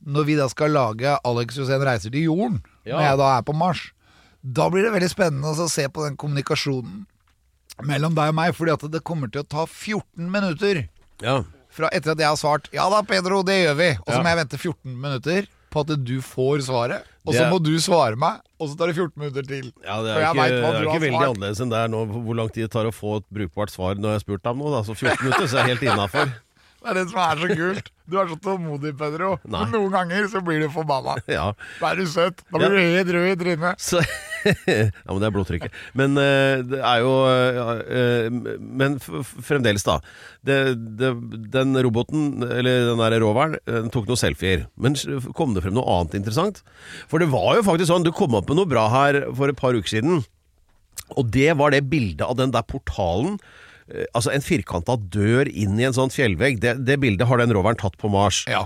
når 0.06 0.25
vi 0.28 0.37
da 0.38 0.49
skal 0.49 0.72
lage 0.72 1.16
Alex 1.26 1.58
Josén 1.58 1.82
reiser 1.84 2.12
til 2.12 2.28
jorden, 2.28 2.60
når 2.87 3.02
jeg 3.04 3.18
da 3.20 3.30
er 3.38 3.42
på 3.46 3.54
Mars, 3.56 3.90
da 4.40 4.68
blir 4.72 4.87
det 4.87 4.92
veldig 4.94 5.10
spennende 5.12 5.50
å 5.52 5.68
se 5.68 5.84
på 5.92 6.04
den 6.06 6.16
kommunikasjonen 6.20 7.04
mellom 7.87 8.14
deg 8.16 8.32
og 8.32 8.37
meg, 8.37 8.54
fordi 8.56 8.72
at 8.72 8.84
det 8.92 9.02
kommer 9.04 9.30
til 9.32 9.42
å 9.44 9.49
ta 9.49 9.66
14 9.66 10.30
minutter 10.32 10.87
Ja. 11.20 11.42
fra 11.70 11.88
etter 11.92 12.12
at 12.12 12.18
jeg 12.18 12.28
har 12.28 12.37
svart 12.37 12.68
'ja 12.72 12.88
da, 12.90 13.02
Pedro, 13.02 13.42
det 13.42 13.60
gjør 13.64 13.76
vi', 13.76 13.99
og 14.00 14.08
så 14.12 14.22
må 14.22 14.28
jeg 14.28 14.40
vente 14.40 14.58
14 14.58 15.00
minutter 15.00 15.46
på 15.70 15.84
at 15.84 15.92
du 16.04 16.16
får 16.24 16.64
svaret, 16.66 17.06
og 17.24 17.34
så 17.36 17.46
må 17.50 17.58
du 17.62 17.72
svare 17.82 18.18
meg, 18.18 18.40
og 18.58 18.68
så 18.72 18.76
tar 18.80 18.90
det 18.90 18.96
14 18.98 19.12
minutter 19.22 19.46
til. 19.46 19.70
Ja, 19.86 20.00
Det 20.02 20.12
er 20.16 20.24
ikke, 20.30 20.44
det 20.50 20.68
er 20.70 20.86
ikke 20.88 21.02
veldig 21.06 21.24
annerledes 21.30 21.60
enn 21.64 21.70
det 21.72 21.78
er 21.84 21.90
nå, 21.92 22.04
hvor 22.10 22.36
lang 22.38 22.50
tid 22.52 22.66
det 22.66 22.72
tar 22.74 22.88
å 22.88 22.94
få 22.94 23.18
et 23.20 23.26
brukbart 23.30 23.70
svar 23.72 23.94
når 24.00 24.14
jeg 24.16 24.18
har 24.20 24.24
spurt 24.26 24.42
deg 24.46 24.52
om 24.56 24.64
noe. 24.66 24.82
Så 24.88 24.96
14 24.98 25.24
minutter 25.26 25.46
så 25.46 25.60
er 25.60 25.68
jeg 25.68 25.76
helt 25.76 25.86
innafor. 25.92 26.32
Det 26.80 26.88
er 26.88 26.96
det 26.96 27.08
som 27.10 27.20
er 27.20 27.40
så 27.40 27.49
kult. 27.52 27.90
Du 28.10 28.16
er 28.18 28.30
så 28.30 28.37
tålmodig, 28.42 28.94
Pedro. 28.99 29.34
Nei. 29.44 29.60
Men 29.62 29.75
noen 29.76 29.92
ganger 29.92 30.26
så 30.32 30.40
blir 30.44 30.62
du 30.64 30.70
forbanna. 30.72 31.18
Ja. 31.30 31.52
Da 31.78 31.92
er 31.92 32.00
du 32.00 32.08
søt. 32.10 32.40
Da 32.49 32.58
blir 32.58 32.72
du 32.75 32.80
helt 32.80 33.12
rød 33.14 33.28
i 33.28 33.37
trynet. 33.38 33.82
Så, 33.84 34.00
ja, 34.66 34.88
men 34.88 35.20
det 35.20 35.28
er 35.28 35.34
blodtrykket. 35.37 35.76
Men 36.00 36.16
uh, 36.18 36.64
det 36.66 36.80
er 36.80 37.04
jo 37.04 37.12
uh, 37.28 37.84
uh, 37.84 38.56
Men 38.82 38.96
fremdeles, 39.04 39.84
da. 39.87 40.00
Det, 40.46 40.58
det, 40.99 41.12
den 41.52 41.76
roboten, 41.84 42.42
eller 42.49 42.90
den 42.90 43.04
der 43.04 43.20
roveren, 43.22 43.60
den 43.68 43.92
tok 43.94 44.08
noen 44.08 44.20
selfier. 44.20 44.66
Men 44.80 44.96
kom 45.37 45.54
det 45.54 45.66
frem 45.66 45.76
noe 45.76 46.00
annet 46.00 46.18
interessant? 46.18 46.64
For 47.12 47.22
det 47.22 47.30
var 47.30 47.60
jo 47.60 47.68
faktisk 47.68 47.92
sånn, 47.92 48.08
du 48.08 48.14
kom 48.16 48.34
opp 48.38 48.50
med 48.50 48.62
noe 48.62 48.70
bra 48.70 48.88
her 48.90 49.22
for 49.37 49.52
et 49.52 49.60
par 49.60 49.76
uker 49.76 49.99
siden. 49.99 50.25
Og 51.18 51.30
det 51.34 51.52
var 51.58 51.75
det 51.75 51.88
bildet 51.90 52.26
av 52.26 52.38
den 52.38 52.52
der 52.54 52.66
portalen. 52.66 53.38
Eh, 53.90 54.06
Altså 54.14 54.32
en 54.35 54.40
firkanta 54.44 54.97
dør 54.97 55.49
inn 55.50 55.78
i 55.80 55.85
en 55.88 55.97
sånn 55.97 56.11
fjellvegg. 56.14 56.61
Det, 56.62 56.76
det 56.87 56.99
bildet 57.02 57.28
har 57.28 57.38
den 57.42 57.52
roveren 57.56 57.76
tatt 57.80 57.97
på 58.00 58.11
Mars. 58.12 58.44
Ja. 58.50 58.64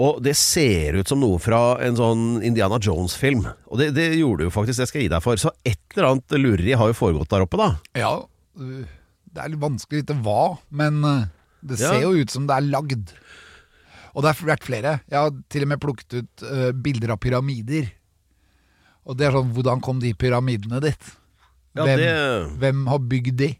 Og 0.00 0.20
det 0.22 0.36
ser 0.38 0.94
ut 1.00 1.08
som 1.10 1.18
noe 1.20 1.38
fra 1.42 1.76
en 1.82 1.96
sånn 1.98 2.40
Indiana 2.46 2.78
Jones-film. 2.80 3.42
Og 3.68 3.78
det, 3.82 3.90
det 3.96 4.08
gjorde 4.20 4.44
det 4.44 4.48
jo 4.48 4.54
faktisk, 4.54 4.78
det 4.80 4.86
skal 4.88 5.00
jeg 5.02 5.08
gi 5.08 5.14
deg 5.16 5.24
for. 5.24 5.36
Så 5.42 5.50
et 5.66 5.80
eller 5.96 6.12
annet 6.12 6.36
lureri 6.38 6.76
har 6.78 6.92
jo 6.92 6.96
foregått 6.96 7.32
der 7.34 7.44
oppe, 7.44 7.58
da. 7.60 7.70
Ja, 7.98 8.12
øh, 8.62 8.84
det 9.30 9.42
er 9.44 9.50
litt 9.52 9.62
vanskelig 9.62 9.98
å 9.98 10.02
vite 10.04 10.18
hva, 10.24 10.40
men 10.70 11.02
det 11.02 11.18
det 11.60 11.76
Ja. 11.82 11.90
ser 11.92 12.00
jo 12.06 12.14
ut 12.22 12.30
som 12.32 12.46
det 12.48 12.56
er 12.56 12.64
lagd. 12.70 13.10
Og 14.14 14.22
det 14.24 14.30
har 14.32 14.46
vært 14.48 14.64
flere. 14.64 14.92
Jeg 15.10 15.18
har 15.20 15.34
til 15.52 15.62
og 15.66 15.68
med 15.74 15.80
plukket 15.82 16.14
ut 16.22 16.42
uh, 16.48 16.70
bilder 16.72 17.12
av 17.14 17.18
pyramider. 17.22 17.90
Og 19.06 19.18
det 19.18 19.26
er 19.28 19.36
sånn, 19.36 19.52
hvordan 19.54 19.82
kom 19.84 20.00
de 20.02 20.14
pyramidene 20.18 20.80
dit? 20.82 21.10
Ja, 21.76 21.84
hvem, 21.84 22.00
det- 22.00 22.58
hvem 22.62 22.80
har 22.90 22.98
bygd 23.12 23.36
de? 23.38 23.50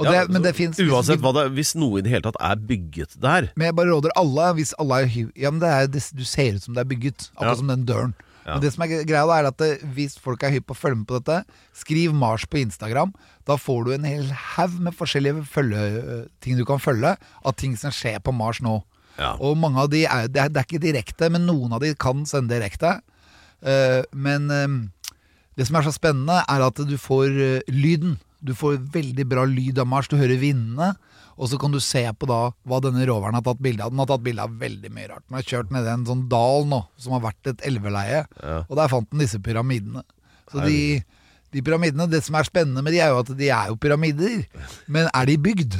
Og 0.00 0.06
Ja, 0.06 0.12
det, 0.12 0.32
men 0.32 0.40
det 0.40 0.54
finnes 0.56 0.78
Uansett 0.80 1.20
hva 1.20 1.34
det 1.36 1.42
Hvis 1.52 1.74
noe 1.76 2.00
i 2.00 2.02
det 2.04 2.14
hele 2.14 2.24
tatt 2.24 2.38
er 2.40 2.56
bygget 2.56 3.18
der 3.20 3.50
Men 3.58 3.66
jeg 3.68 3.76
bare 3.76 3.92
råder 3.92 4.14
alle, 4.16 4.46
hvis 4.56 4.72
alle 4.80 5.02
er. 5.04 5.10
Ja, 5.36 5.50
men 5.52 5.60
det 5.60 5.68
er, 5.68 5.90
det, 5.92 6.00
du 6.16 6.24
ser 6.24 6.56
ut 6.56 6.64
som 6.64 6.76
det 6.76 6.80
er 6.80 6.88
bygget, 6.88 7.26
akkurat 7.36 7.52
Ja. 7.52 7.58
som 7.60 7.68
den 7.68 7.84
døren. 7.88 8.14
Ja. 8.46 8.54
Men 8.54 8.62
det 8.64 8.72
som 8.74 8.82
er 8.82 9.04
greia 9.06 9.26
da, 9.28 9.36
er 9.38 9.48
at 9.52 9.58
det, 9.60 9.70
hvis 9.94 10.16
folk 10.18 10.42
er 10.42 10.50
hypp 10.50 10.66
på 10.70 10.74
å 10.74 10.80
følge 10.80 10.98
med 11.02 11.06
på 11.10 11.20
dette, 11.20 11.44
skriv 11.78 12.14
Mars 12.16 12.46
på 12.48 12.58
Instagram. 12.58 13.12
Da 13.46 13.54
får 13.60 13.84
du 13.86 13.92
en 13.94 14.08
hel 14.08 14.32
haug 14.56 14.80
med 14.82 14.96
forskjellige 14.98 15.44
følge, 15.46 15.84
øh, 16.00 16.24
ting 16.42 16.58
du 16.58 16.64
kan 16.66 16.82
følge 16.82 17.14
av 17.20 17.54
ting 17.54 17.76
som 17.78 17.94
skjer 17.94 18.18
på 18.24 18.34
Mars 18.34 18.58
nå. 18.64 18.80
Ja. 19.20 19.36
Og 19.38 19.54
mange 19.60 19.78
av 19.78 19.92
de 19.92 20.02
er, 20.08 20.26
det 20.26 20.40
er, 20.42 20.50
det 20.50 20.62
er 20.62 20.66
ikke 20.66 20.82
direkte, 20.82 21.28
men 21.30 21.46
noen 21.46 21.76
av 21.76 21.84
de 21.84 21.92
kan 21.94 22.24
sende 22.26 22.54
direkte. 22.54 22.96
Uh, 23.62 24.02
men 24.10 24.50
um, 24.50 24.76
det 25.54 25.68
som 25.68 25.78
er 25.78 25.86
så 25.86 25.92
spennende, 25.94 26.40
er 26.48 26.64
at 26.66 26.80
du 26.88 26.96
får 26.98 27.36
uh, 27.36 27.70
lyden. 27.70 28.16
Du 28.42 28.54
får 28.58 28.80
veldig 28.94 29.24
bra 29.30 29.44
lyd 29.46 29.78
av 29.78 29.88
Mars. 29.90 30.10
Du 30.10 30.16
hører 30.18 30.40
vindene. 30.40 30.92
Og 31.40 31.48
så 31.48 31.58
kan 31.58 31.72
du 31.72 31.78
se 31.82 32.02
på 32.18 32.28
da 32.28 32.40
hva 32.68 32.78
denne 32.84 33.06
roveren 33.08 33.34
har 33.38 33.44
tatt 33.46 33.62
bilde 33.62 33.84
av. 33.84 33.92
Den 33.94 34.02
har 34.02 34.10
tatt 34.10 34.24
bilde 34.26 34.44
av 34.44 34.58
veldig 34.60 34.90
mye 34.92 35.08
rart. 35.10 35.24
Den 35.28 35.38
har 35.38 35.46
kjørt 35.48 35.72
ned 35.74 35.88
en 35.88 36.04
sånn 36.08 36.26
dal 36.30 36.66
nå, 36.68 36.82
som 37.00 37.14
har 37.16 37.24
vært 37.24 37.52
et 37.54 37.64
elveleie. 37.70 38.24
Og 38.68 38.76
der 38.78 38.92
fant 38.92 39.08
den 39.10 39.24
disse 39.24 39.40
pyramidene. 39.42 40.04
Så 40.52 40.60
de, 40.66 41.00
de 41.54 41.62
pyramidene, 41.64 42.08
det 42.12 42.20
som 42.26 42.36
er 42.36 42.46
spennende 42.48 42.84
med 42.84 42.92
de, 42.94 43.00
er 43.00 43.14
jo 43.14 43.22
at 43.22 43.32
de 43.38 43.48
er 43.48 43.72
jo 43.72 43.78
pyramider. 43.80 44.44
Men 44.92 45.08
er 45.08 45.30
de 45.30 45.38
bygd? 45.48 45.78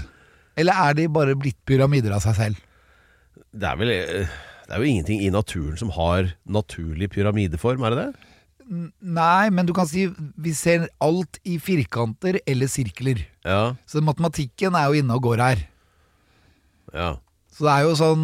Eller 0.59 0.81
er 0.87 0.97
de 0.97 1.09
bare 1.13 1.37
blitt 1.39 1.61
pyramider 1.69 2.17
av 2.17 2.25
seg 2.25 2.39
selv? 2.39 2.65
Det 3.53 3.69
er 3.69 3.77
vel 3.81 3.91
eh, 3.93 4.33
Det 4.67 4.75
er 4.75 4.81
jo 4.81 4.89
ingenting 4.89 5.21
i 5.25 5.31
naturen 5.33 5.77
som 5.81 5.93
har 5.93 6.33
naturlig 6.49 7.11
pyramideform, 7.13 7.85
er 7.85 7.95
det 7.95 8.05
det? 8.07 8.29
Nei, 8.73 9.51
men 9.53 9.67
du 9.69 9.73
kan 9.77 9.85
si 9.87 10.07
vi 10.41 10.53
ser 10.57 10.87
alt 11.05 11.37
i 11.45 11.59
firkanter 11.61 12.39
eller 12.49 12.71
sirkler. 12.73 13.21
Ja. 13.45 13.75
Så 13.87 14.01
matematikken 14.01 14.75
er 14.79 14.89
jo 14.89 15.03
inne 15.03 15.19
og 15.19 15.27
går 15.29 15.43
her. 15.45 15.67
ja. 16.95 17.11
Så 17.53 17.67
det 17.67 17.73
er 17.75 17.83
jo 17.85 17.93
sånn 17.99 18.23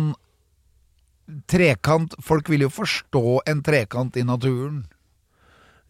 Trekant 1.52 2.14
Folk 2.24 2.46
vil 2.48 2.62
jo 2.64 2.70
forstå 2.72 3.20
en 3.50 3.58
trekant 3.62 4.16
i 4.16 4.22
naturen, 4.24 4.86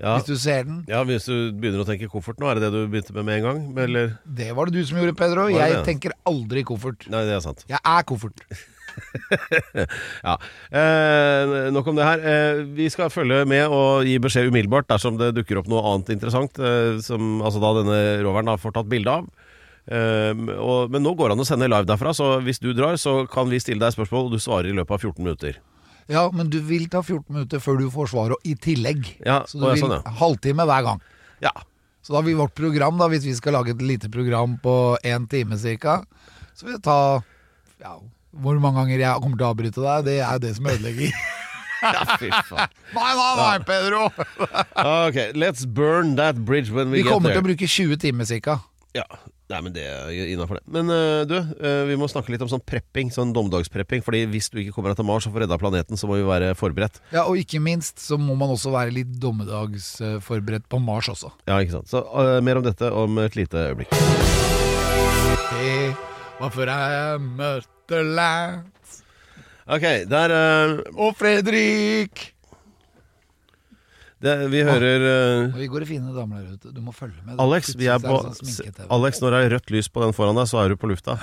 Ja. 0.01 0.17
hvis 0.17 0.27
du 0.27 0.37
ser 0.37 0.65
den. 0.65 0.85
ja, 0.89 1.05
hvis 1.05 1.25
du 1.27 1.53
begynner 1.53 1.85
å 1.85 1.87
tenke 1.87 2.09
koffert 2.11 2.39
nå, 2.39 2.47
er 2.51 2.55
det 2.59 2.63
det 2.67 2.73
du 2.73 2.89
begynte 2.91 3.15
med 3.15 3.25
med 3.25 3.39
en 3.39 3.43
gang? 3.47 3.79
Eller? 3.79 4.19
Det 4.27 4.51
var 4.55 4.67
det 4.67 4.75
du 4.75 4.85
som 4.87 4.99
gjorde, 4.99 5.15
Pedro. 5.17 5.47
Jeg 5.51 5.85
tenker 5.87 6.13
aldri 6.27 6.65
koffert. 6.65 7.07
Nei, 7.11 7.25
det 7.27 7.35
er 7.37 7.41
sant. 7.41 7.65
Jeg 7.69 7.79
er 7.85 8.03
koffert. 8.03 8.43
Ja. 10.29 10.35
Eh, 10.71 11.69
nok 11.73 11.91
om 11.91 11.99
det 11.99 12.07
her. 12.07 12.23
Eh, 12.23 12.63
vi 12.77 12.89
skal 12.93 13.13
følge 13.13 13.45
med 13.49 13.71
og 13.73 14.07
gi 14.09 14.17
beskjed 14.23 14.51
umiddelbart 14.51 14.89
dersom 14.91 15.19
det 15.21 15.33
dukker 15.37 15.61
opp 15.61 15.71
noe 15.71 15.85
annet 15.93 16.13
interessant, 16.17 16.59
eh, 16.59 16.99
som 17.05 17.39
altså 17.45 17.63
da 17.63 17.75
denne 17.81 18.01
roveren 18.27 18.51
da 18.51 18.59
får 18.61 18.77
tatt 18.79 18.91
bilde 18.91 19.15
av. 19.21 19.29
Eh, 19.89 20.35
og, 20.59 20.93
men 20.93 21.05
nå 21.05 21.15
går 21.17 21.31
det 21.31 21.39
an 21.39 21.45
å 21.45 21.49
sende 21.49 21.71
live 21.71 21.89
derfra, 21.89 22.13
så 22.17 22.37
hvis 22.45 22.61
du 22.61 22.73
drar, 22.77 22.99
så 23.01 23.23
kan 23.31 23.49
vi 23.53 23.61
stille 23.63 23.81
deg 23.85 23.95
spørsmål, 23.97 24.29
og 24.29 24.37
du 24.37 24.43
svarer 24.43 24.71
i 24.73 24.77
løpet 24.77 24.99
av 24.99 25.07
14 25.07 25.25
minutter. 25.25 25.61
Ja, 26.09 26.27
men 26.33 26.49
du 26.53 26.59
vil 26.65 26.87
ta 26.93 27.03
14 27.05 27.27
minutter 27.29 27.61
før 27.61 27.81
du 27.83 27.89
får 27.93 28.13
svaret 28.15 28.49
i 28.49 28.55
tillegg. 28.57 29.05
Ja, 29.25 29.43
Så 29.49 29.61
du 29.61 29.67
vil 29.69 29.81
sånn, 29.81 29.99
ja. 29.99 30.15
halvtime 30.21 30.65
hver 30.69 30.87
gang. 30.87 31.03
Ja. 31.45 31.53
Så 32.05 32.15
da 32.15 32.23
vil 32.25 32.39
vårt 32.39 32.55
program, 32.57 32.97
da, 33.01 33.11
hvis 33.13 33.27
vi 33.29 33.35
skal 33.37 33.59
lage 33.59 33.75
et 33.75 33.83
lite 33.85 34.09
program 34.13 34.57
på 34.63 34.97
én 35.05 35.27
time 35.29 35.59
cirka, 35.61 36.01
så 36.57 36.65
vil 36.65 36.79
det 36.79 36.85
ta 36.87 37.21
ja, 37.83 37.99
Hvor 38.39 38.61
mange 38.63 38.83
ganger 38.83 39.03
jeg 39.03 39.25
kommer 39.25 39.41
til 39.41 39.47
å 39.47 39.51
avbryte 39.53 39.85
deg, 39.85 40.07
det 40.09 40.19
er 40.27 40.43
det 40.43 40.53
som 40.59 40.71
ødelegger. 40.71 41.17
ja, 41.83 42.19
fy 42.19 42.31
faen. 42.31 42.77
nei, 42.95 43.09
nei, 43.19 43.33
nei, 43.41 43.57
Pedro! 43.67 44.05
Ok, 45.07 45.19
let's 45.39 45.67
burn 45.67 46.15
that 46.21 46.45
bridge 46.45 46.71
when 46.75 46.93
we, 46.93 47.03
Vi 47.03 47.09
get 47.09 47.13
kommer 47.15 47.35
til 47.35 47.43
å 47.43 47.49
bruke 47.51 47.71
20 47.71 48.01
timer 48.07 48.39
ca. 48.47 48.61
Ja, 48.97 49.07
Nei, 49.49 49.63
men 49.65 49.73
det 49.73 49.85
er 49.89 50.11
innafor 50.29 50.59
det. 50.59 50.67
Men 50.69 50.91
uh, 50.93 51.23
du, 51.25 51.39
uh, 51.41 51.85
vi 51.89 51.97
må 51.97 52.05
snakke 52.11 52.35
litt 52.35 52.43
om 52.45 52.51
sånn 52.53 52.61
prepping, 52.69 53.09
sånn 53.15 53.31
dommedagsprepping. 53.33 54.03
Fordi 54.05 54.27
hvis 54.29 54.51
du 54.53 54.59
ikke 54.61 54.75
kommer 54.77 54.93
deg 54.93 55.01
til 55.01 55.09
Mars 55.09 55.25
og 55.25 55.33
får 55.33 55.47
redda 55.47 55.57
planeten, 55.61 55.97
så 55.97 56.11
må 56.11 56.19
vi 56.19 56.27
være 56.29 56.53
forberedt. 56.59 57.01
Ja, 57.15 57.25
Og 57.25 57.41
ikke 57.41 57.61
minst 57.65 58.03
så 58.05 58.21
må 58.21 58.37
man 58.37 58.53
også 58.53 58.75
være 58.75 58.93
litt 58.99 59.15
dommedagsforberedt 59.23 60.69
på 60.69 60.83
Mars 60.85 61.09
også. 61.15 61.33
Ja, 61.49 61.57
ikke 61.65 61.79
sant. 61.79 61.89
Så 61.89 62.05
uh, 62.05 62.37
mer 62.45 62.61
om 62.61 62.69
dette 62.69 62.93
om 62.93 63.23
et 63.25 63.41
lite 63.41 63.71
øyeblikk. 63.71 63.97
Hey, 65.49 65.97
hvorfor 66.43 66.69
har 66.69 66.97
jeg 66.99 67.25
møtte 67.25 67.78
Lance 67.97 69.03
Ok, 69.69 69.85
der 70.09 70.33
uh, 70.33 70.79
og 70.97 71.17
Fredrik. 71.19 72.31
det, 74.25 74.33
Vi 74.49 74.63
hører 74.65 75.03
uh, 75.53 75.59
vi 75.59 75.67
går 75.69 75.85
i 75.85 75.89
fine 75.91 76.15
damer 76.17 76.41
der 76.41 76.55
ute. 76.57 76.73
Du 76.73 76.81
må 76.81 76.95
følge 76.97 77.21
med. 77.27 77.37
Alex, 77.39 77.75
vi 77.77 77.87
er 77.93 78.01
på 78.01 78.17
sånn. 78.25 78.89
Alex, 78.97 79.21
når 79.21 79.37
det 79.37 79.43
er 79.45 79.53
rødt 79.59 79.75
lys 79.75 79.91
på 79.93 80.03
den 80.07 80.17
foran 80.17 80.41
deg, 80.41 80.49
så 80.49 80.63
er 80.63 80.73
du 80.73 80.79
på 80.81 80.89
lufta. 80.91 81.19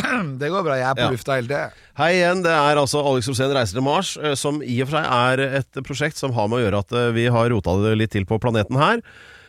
Det 0.40 0.48
går 0.48 0.64
bra. 0.64 0.78
Jeg 0.80 0.88
er 0.88 0.96
på 0.96 1.04
Ja. 1.04 1.10
lufta 1.12 1.36
hele 1.36 1.50
tida. 1.50 1.66
Hei 2.00 2.10
igjen, 2.16 2.40
det 2.46 2.54
er 2.56 2.80
altså 2.80 3.02
Alex 3.04 3.28
Rosén 3.28 3.52
reiser 3.52 3.76
til 3.76 3.84
Mars, 3.84 4.14
eh, 4.16 4.32
som 4.38 4.62
i 4.64 4.78
og 4.80 4.88
for 4.88 4.96
seg 4.96 5.12
er 5.12 5.44
et 5.60 5.82
prosjekt 5.84 6.16
som 6.16 6.32
har 6.32 6.48
med 6.48 6.62
å 6.62 6.64
gjøre 6.64 6.80
at 6.86 6.96
vi 7.14 7.26
har 7.28 7.52
rota 7.52 7.76
det 7.84 7.92
litt 8.00 8.14
til 8.16 8.24
på 8.24 8.40
planeten 8.40 8.80
her. 8.80 9.04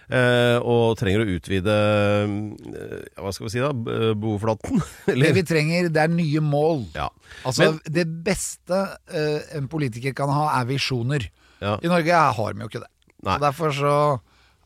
Eh, 0.10 0.58
Og 0.64 0.96
trenger 1.00 1.22
å 1.24 1.30
utvide 1.36 1.76
eh, 1.76 2.96
Hva 3.22 3.32
skal 3.36 3.48
vi 3.48 3.54
si 3.54 3.62
da? 3.64 3.72
Boflaten? 4.18 4.82
Det 5.22 5.32
vi 5.38 5.44
trenger, 5.48 5.90
det 5.94 6.02
er 6.06 6.12
nye 6.14 6.42
mål. 6.44 6.86
Ja. 6.96 7.10
Altså, 7.46 7.72
Men- 7.72 7.94
Det 8.00 8.08
beste 8.26 8.82
eh, 9.14 9.40
en 9.58 9.68
politiker 9.72 10.14
kan 10.18 10.30
ha, 10.34 10.50
er 10.62 10.66
visjoner. 10.72 11.28
Ja. 11.62 11.78
I 11.84 11.88
Norge 11.92 12.12
har 12.40 12.54
vi 12.54 12.64
jo 12.66 12.70
ikke 12.72 12.84
det. 12.84 12.92
Nei. 13.22 13.36
Og 13.38 13.42
Derfor 13.46 13.74
så 13.78 13.96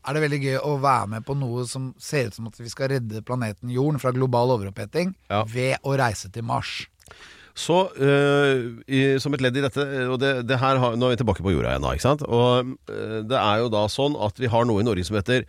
er 0.06 0.14
det 0.14 0.22
veldig 0.22 0.38
gøy 0.44 0.58
å 0.62 0.76
være 0.80 1.08
med 1.16 1.24
på 1.26 1.34
noe 1.36 1.64
som 1.66 1.88
ser 1.98 2.28
ut 2.30 2.36
som 2.38 2.46
at 2.46 2.56
vi 2.62 2.68
skal 2.70 2.92
redde 2.94 3.24
planeten 3.26 3.72
Jorden 3.74 3.98
fra 4.00 4.12
global 4.14 4.52
overoppheting 4.54 5.14
Ja. 5.28 5.42
ved 5.50 5.76
å 5.82 5.96
reise 5.98 6.30
til 6.32 6.46
Mars. 6.46 6.86
Så 7.56 7.86
øh, 7.96 8.82
i, 8.84 9.16
som 9.22 9.32
et 9.32 9.40
ledd 9.40 9.56
i 9.56 9.62
dette 9.64 9.80
og 10.12 10.18
det, 10.20 10.42
det 10.44 10.58
her 10.60 10.76
har, 10.82 10.96
Nå 11.00 11.08
er 11.08 11.14
vi 11.14 11.20
tilbake 11.22 11.40
på 11.44 11.54
jorda 11.54 11.70
igjen, 11.72 11.86
da, 11.86 11.94
ikke 11.96 12.04
sant? 12.04 12.22
Og 12.28 12.74
øh, 12.92 13.22
det 13.24 13.38
er 13.40 13.62
jo 13.64 13.70
da 13.72 13.86
sånn 13.88 14.18
at 14.28 14.36
vi 14.42 14.50
har 14.52 14.68
noe 14.68 14.82
i 14.82 14.86
Norge 14.86 15.06
som 15.08 15.16
heter 15.16 15.40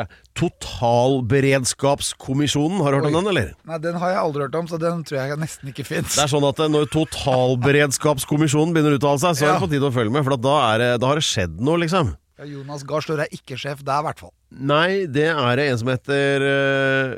her. 0.00 0.08
Totalberedskapskommisjonen. 0.38 2.78
Har 2.80 2.88
du 2.92 2.96
hørt 3.00 3.08
om 3.10 3.16
den, 3.18 3.30
eller? 3.34 3.48
Nei, 3.68 3.78
Den 3.84 3.96
har 4.00 4.08
jeg 4.14 4.20
aldri 4.22 4.40
hørt 4.46 4.56
om, 4.56 4.66
så 4.70 4.76
den 4.80 5.02
tror 5.04 5.18
jeg 5.20 5.36
nesten 5.40 5.66
ikke 5.72 5.84
fins. 5.84 6.16
Det 6.16 6.22
er 6.24 6.32
sånn 6.32 6.48
at 6.48 6.58
Når 6.72 6.84
Totalberedskapskommisjonen 6.94 8.72
begynner 8.72 8.92
å 8.96 8.98
uttale 9.00 9.20
seg, 9.20 9.32
så 9.36 9.42
er 9.44 9.52
det 9.56 9.64
på 9.66 9.72
tide 9.74 9.86
å 9.90 9.92
følge 9.92 10.12
med. 10.14 10.24
For 10.24 10.32
da, 10.40 10.56
er 10.70 10.76
det, 10.80 10.90
da 11.02 11.06
har 11.12 11.16
det 11.20 11.28
skjedd 11.28 11.54
noe, 11.60 11.76
liksom. 11.84 12.06
Ja, 12.40 12.46
Jonas 12.48 12.80
Gahr 12.88 13.02
Støre 13.04 13.26
er 13.26 13.32
ikke 13.36 13.52
sjef 13.60 13.82
der, 13.84 13.98
i 14.00 14.04
hvert 14.06 14.16
fall. 14.22 14.30
Nei, 14.50 15.04
det 15.12 15.26
er 15.28 15.56
det 15.60 15.66
en 15.70 15.76
som 15.78 15.88
heter 15.92 16.40
øh, 16.42 17.10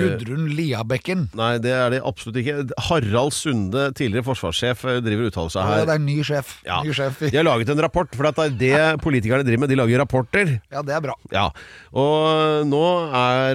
Gudrun 0.00 0.48
Liabekken. 0.58 1.20
Nei, 1.38 1.52
det 1.62 1.70
er 1.72 1.90
det 1.94 2.00
absolutt 2.04 2.36
ikke. 2.42 2.56
Harald 2.88 3.32
Sunde, 3.36 3.84
tidligere 3.96 4.26
forsvarssjef, 4.26 4.82
øh, 4.90 4.98
driver 5.06 5.28
uttaler 5.30 5.52
seg 5.54 5.62
Ja, 5.62 5.66
her. 5.78 5.86
det 5.86 5.94
er 5.94 6.02
ny 6.02 6.16
sjef. 6.26 6.50
Ja. 6.66 6.80
Ny 6.82 6.90
sjef. 6.98 7.22
De 7.22 7.30
har 7.38 7.46
laget 7.46 7.70
en 7.72 7.82
rapport, 7.86 8.10
for 8.18 8.22
det 8.26 8.34
er 8.42 8.50
det 8.64 8.82
politikerne 9.06 9.46
driver 9.46 9.62
med. 9.64 9.70
De 9.70 9.78
lager 9.78 10.02
rapporter. 10.02 10.46
Ja, 10.74 10.80
det 10.82 10.94
er 10.98 11.02
bra. 11.06 11.14
Ja, 11.32 11.46
og 11.94 12.66
nå 12.66 12.82
er 13.14 13.54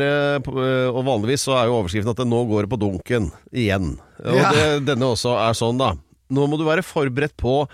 Og 0.95 1.03
vanligvis 1.11 1.43
så 1.45 1.53
er 1.59 1.67
jo 1.67 1.75
overskriften 1.81 2.15
at 2.15 2.21
det 2.23 2.29
nå 2.31 2.39
går 2.49 2.61
det 2.65 2.71
på 2.71 2.79
dunken 2.87 3.23
igjen. 3.51 3.97
Og 4.23 4.35
Ja. 4.39 4.47
det, 4.55 4.65
denne 4.93 5.05
også 5.11 5.35
er 5.43 5.51
sånn, 5.59 5.75
da. 5.83 5.91
Nå 6.31 6.47
må 6.47 6.55
du 6.57 6.63
være 6.71 6.87
forberedt 6.87 7.35
på 7.35 7.65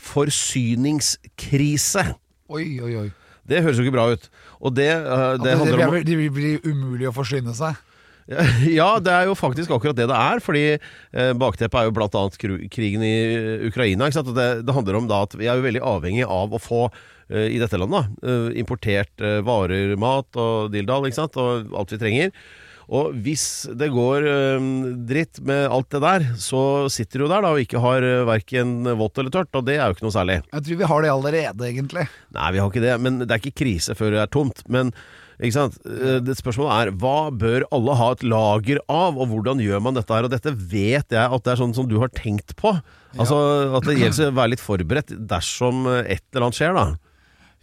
forsyningskrise. 0.00 2.08
Oi, 2.52 2.66
oi, 2.84 2.92
oi. 3.04 3.08
Det 3.48 3.60
høres 3.64 3.78
jo 3.78 3.84
ikke 3.84 3.96
bra 3.96 4.10
ut. 4.12 4.28
Og 4.60 4.72
det, 4.76 4.90
uh, 4.92 5.34
det 5.40 5.56
Det, 5.56 5.72
det 5.72 5.88
blir, 5.90 6.04
det, 6.04 6.30
blir 6.32 6.64
umulig 6.64 7.08
å 7.08 7.16
forsyne 7.16 7.54
seg. 7.56 7.76
Ja, 8.78 8.96
det 9.04 9.12
er 9.12 9.26
jo 9.28 9.34
faktisk 9.36 9.72
akkurat 9.74 9.96
det 9.98 10.08
det 10.08 10.16
er. 10.18 10.40
Fordi 10.44 10.64
eh, 10.74 11.32
bakteppet 11.36 11.80
er 11.80 11.88
jo 11.88 11.94
bl.a. 11.96 12.22
krigen 12.72 13.04
i 13.04 13.14
eh, 13.36 13.66
Ukraina. 13.68 14.08
Det, 14.08 14.48
det 14.64 14.76
handler 14.76 15.00
om 15.00 15.08
da 15.10 15.24
at 15.26 15.36
vi 15.36 15.48
er 15.48 15.60
jo 15.60 15.66
veldig 15.66 15.84
avhengig 15.84 16.24
av 16.24 16.54
å 16.54 16.62
få 16.62 16.86
eh, 16.88 17.50
i 17.52 17.60
dette 17.60 17.80
landet 17.80 18.16
da, 18.24 18.34
importert 18.56 19.24
eh, 19.24 19.40
varer, 19.44 19.96
mat 20.00 20.40
og 20.40 20.72
dildal, 20.74 21.04
og 21.04 21.74
alt 21.76 21.92
vi 21.92 22.00
trenger. 22.00 22.34
Og 22.92 23.14
hvis 23.24 23.44
det 23.80 23.88
går 23.94 24.26
dritt 25.08 25.40
med 25.46 25.66
alt 25.72 25.88
det 25.94 26.02
der, 26.04 26.26
så 26.40 26.60
sitter 26.92 27.24
du 27.24 27.28
der 27.30 27.44
da 27.44 27.52
og 27.54 27.62
ikke 27.62 27.80
har 27.80 28.04
uh, 28.04 28.26
verken 28.28 28.84
vått 29.00 29.20
eller 29.20 29.32
tørt, 29.32 29.52
og 29.56 29.64
det 29.68 29.78
er 29.78 29.88
jo 29.88 29.96
ikke 29.96 30.06
noe 30.06 30.14
særlig. 30.14 30.38
Jeg 30.52 30.66
tror 30.66 30.80
vi 30.82 30.88
har 30.92 31.04
det 31.04 31.12
allerede, 31.14 31.68
egentlig. 31.70 32.06
Nei, 32.36 32.48
vi 32.54 32.60
har 32.62 32.72
ikke 32.72 32.84
det, 32.84 32.96
men 33.00 33.20
det 33.24 33.30
er 33.30 33.40
ikke 33.40 33.60
krise 33.64 33.96
før 33.98 34.12
det 34.14 34.24
er 34.24 34.32
tomt. 34.36 34.64
Men 34.68 34.92
ikke 35.40 35.56
sant? 35.56 35.78
Eh, 35.88 36.18
Det 36.24 36.36
spørsmålet 36.38 36.74
er 36.74 36.92
hva 37.00 37.30
bør 37.34 37.64
alle 37.74 37.96
ha 37.98 38.10
et 38.14 38.26
lager 38.26 38.82
av, 38.92 39.16
og 39.18 39.30
hvordan 39.32 39.62
gjør 39.64 39.82
man 39.82 39.96
dette 39.98 40.14
her? 40.14 40.28
Og 40.28 40.34
dette 40.34 40.52
vet 40.54 41.16
jeg 41.16 41.24
at 41.24 41.44
det 41.46 41.54
er 41.54 41.62
sånn 41.62 41.74
som 41.76 41.88
du 41.90 41.96
har 42.02 42.12
tenkt 42.14 42.54
på. 42.60 42.74
Altså 43.18 43.38
At 43.78 43.86
det 43.86 43.96
gjelder 43.98 44.32
å 44.32 44.36
være 44.36 44.54
litt 44.54 44.62
forberedt 44.62 45.14
dersom 45.30 45.86
eh, 45.90 46.14
et 46.16 46.24
eller 46.32 46.48
annet 46.48 46.60
skjer, 46.60 46.76
da. 46.76 46.86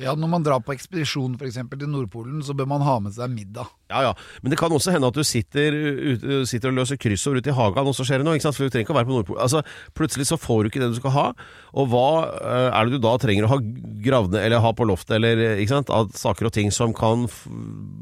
Ja, 0.02 0.16
Når 0.18 0.30
man 0.32 0.46
drar 0.46 0.64
på 0.66 0.74
ekspedisjon 0.74 1.38
for 1.38 1.48
eksempel, 1.48 1.80
til 1.82 1.90
Nordpolen, 1.92 2.42
så 2.46 2.56
bør 2.58 2.70
man 2.72 2.84
ha 2.86 2.98
med 3.04 3.14
seg 3.16 3.32
middag. 3.32 3.70
Ja, 3.92 4.02
ja. 4.08 4.14
Men 4.42 4.54
det 4.54 4.60
kan 4.60 4.74
også 4.74 4.94
hende 4.94 5.10
at 5.12 5.18
du 5.18 5.24
sitter, 5.28 5.76
ut, 5.76 6.26
sitter 6.50 6.72
og 6.72 6.80
løser 6.80 7.00
kryssord 7.02 7.42
ute 7.42 7.52
i 7.52 7.56
hagen, 7.56 7.88
og 7.88 7.96
så 7.98 8.06
skjer 8.08 8.22
det 8.22 8.28
noe. 8.28 8.38
ikke 8.40 8.48
sant? 8.48 8.58
For 8.58 8.66
du 8.66 8.74
trenger 8.74 8.88
ikke 8.88 8.96
å 8.96 9.00
være 9.00 9.10
på 9.10 9.16
Nordpolen. 9.18 9.42
Altså, 9.46 9.64
plutselig 9.98 10.30
så 10.32 10.40
får 10.42 10.64
du 10.64 10.72
ikke 10.72 10.84
det 10.84 10.92
du 10.94 11.00
skal 11.00 11.16
ha. 11.16 11.26
Og 11.78 11.90
hva 11.92 12.08
eh, 12.40 12.68
er 12.70 12.88
det 12.88 12.98
du 12.98 13.06
da 13.06 13.16
trenger 13.22 13.48
å 13.48 13.54
ha 13.54 13.60
gravd 13.62 14.36
ned, 14.36 14.44
eller 14.46 14.64
ha 14.64 14.74
på 14.76 14.88
loftet, 14.90 15.18
eller 15.20 15.44
eh, 15.46 15.64
ikke 15.64 15.76
sant? 15.76 15.94
Av 15.94 16.12
saker 16.18 16.50
og 16.50 16.56
ting 16.56 16.72
som 16.74 16.96
kan 16.98 17.28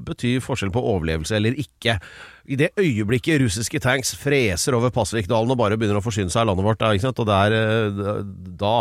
bety 0.08 0.38
forskjell 0.44 0.74
på 0.74 0.84
overlevelse 0.94 1.36
eller 1.38 1.58
ikke. 1.60 1.98
I 2.50 2.58
det 2.58 2.72
øyeblikket 2.80 3.44
russiske 3.44 3.82
tanks 3.84 4.16
freser 4.18 4.78
over 4.78 4.94
Pasvikdalen 4.94 5.54
og 5.54 5.60
bare 5.60 5.78
begynner 5.78 6.00
å 6.00 6.06
forsyne 6.06 6.34
seg 6.34 6.44
av 6.44 6.52
landet 6.52 6.66
vårt, 6.66 6.82
da, 6.82 6.94
ikke 6.96 7.10
sant? 7.10 7.22
og 7.22 7.30
det 7.30 7.42
er, 7.46 7.58
eh, 7.60 8.22
da 8.60 8.76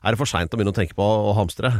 er 0.00 0.14
det 0.14 0.20
for 0.20 0.28
seint 0.28 0.52
å 0.52 0.60
begynne 0.60 0.72
å 0.72 0.78
tenke 0.78 0.96
på 0.96 1.04
å 1.04 1.34
hamstre. 1.36 1.74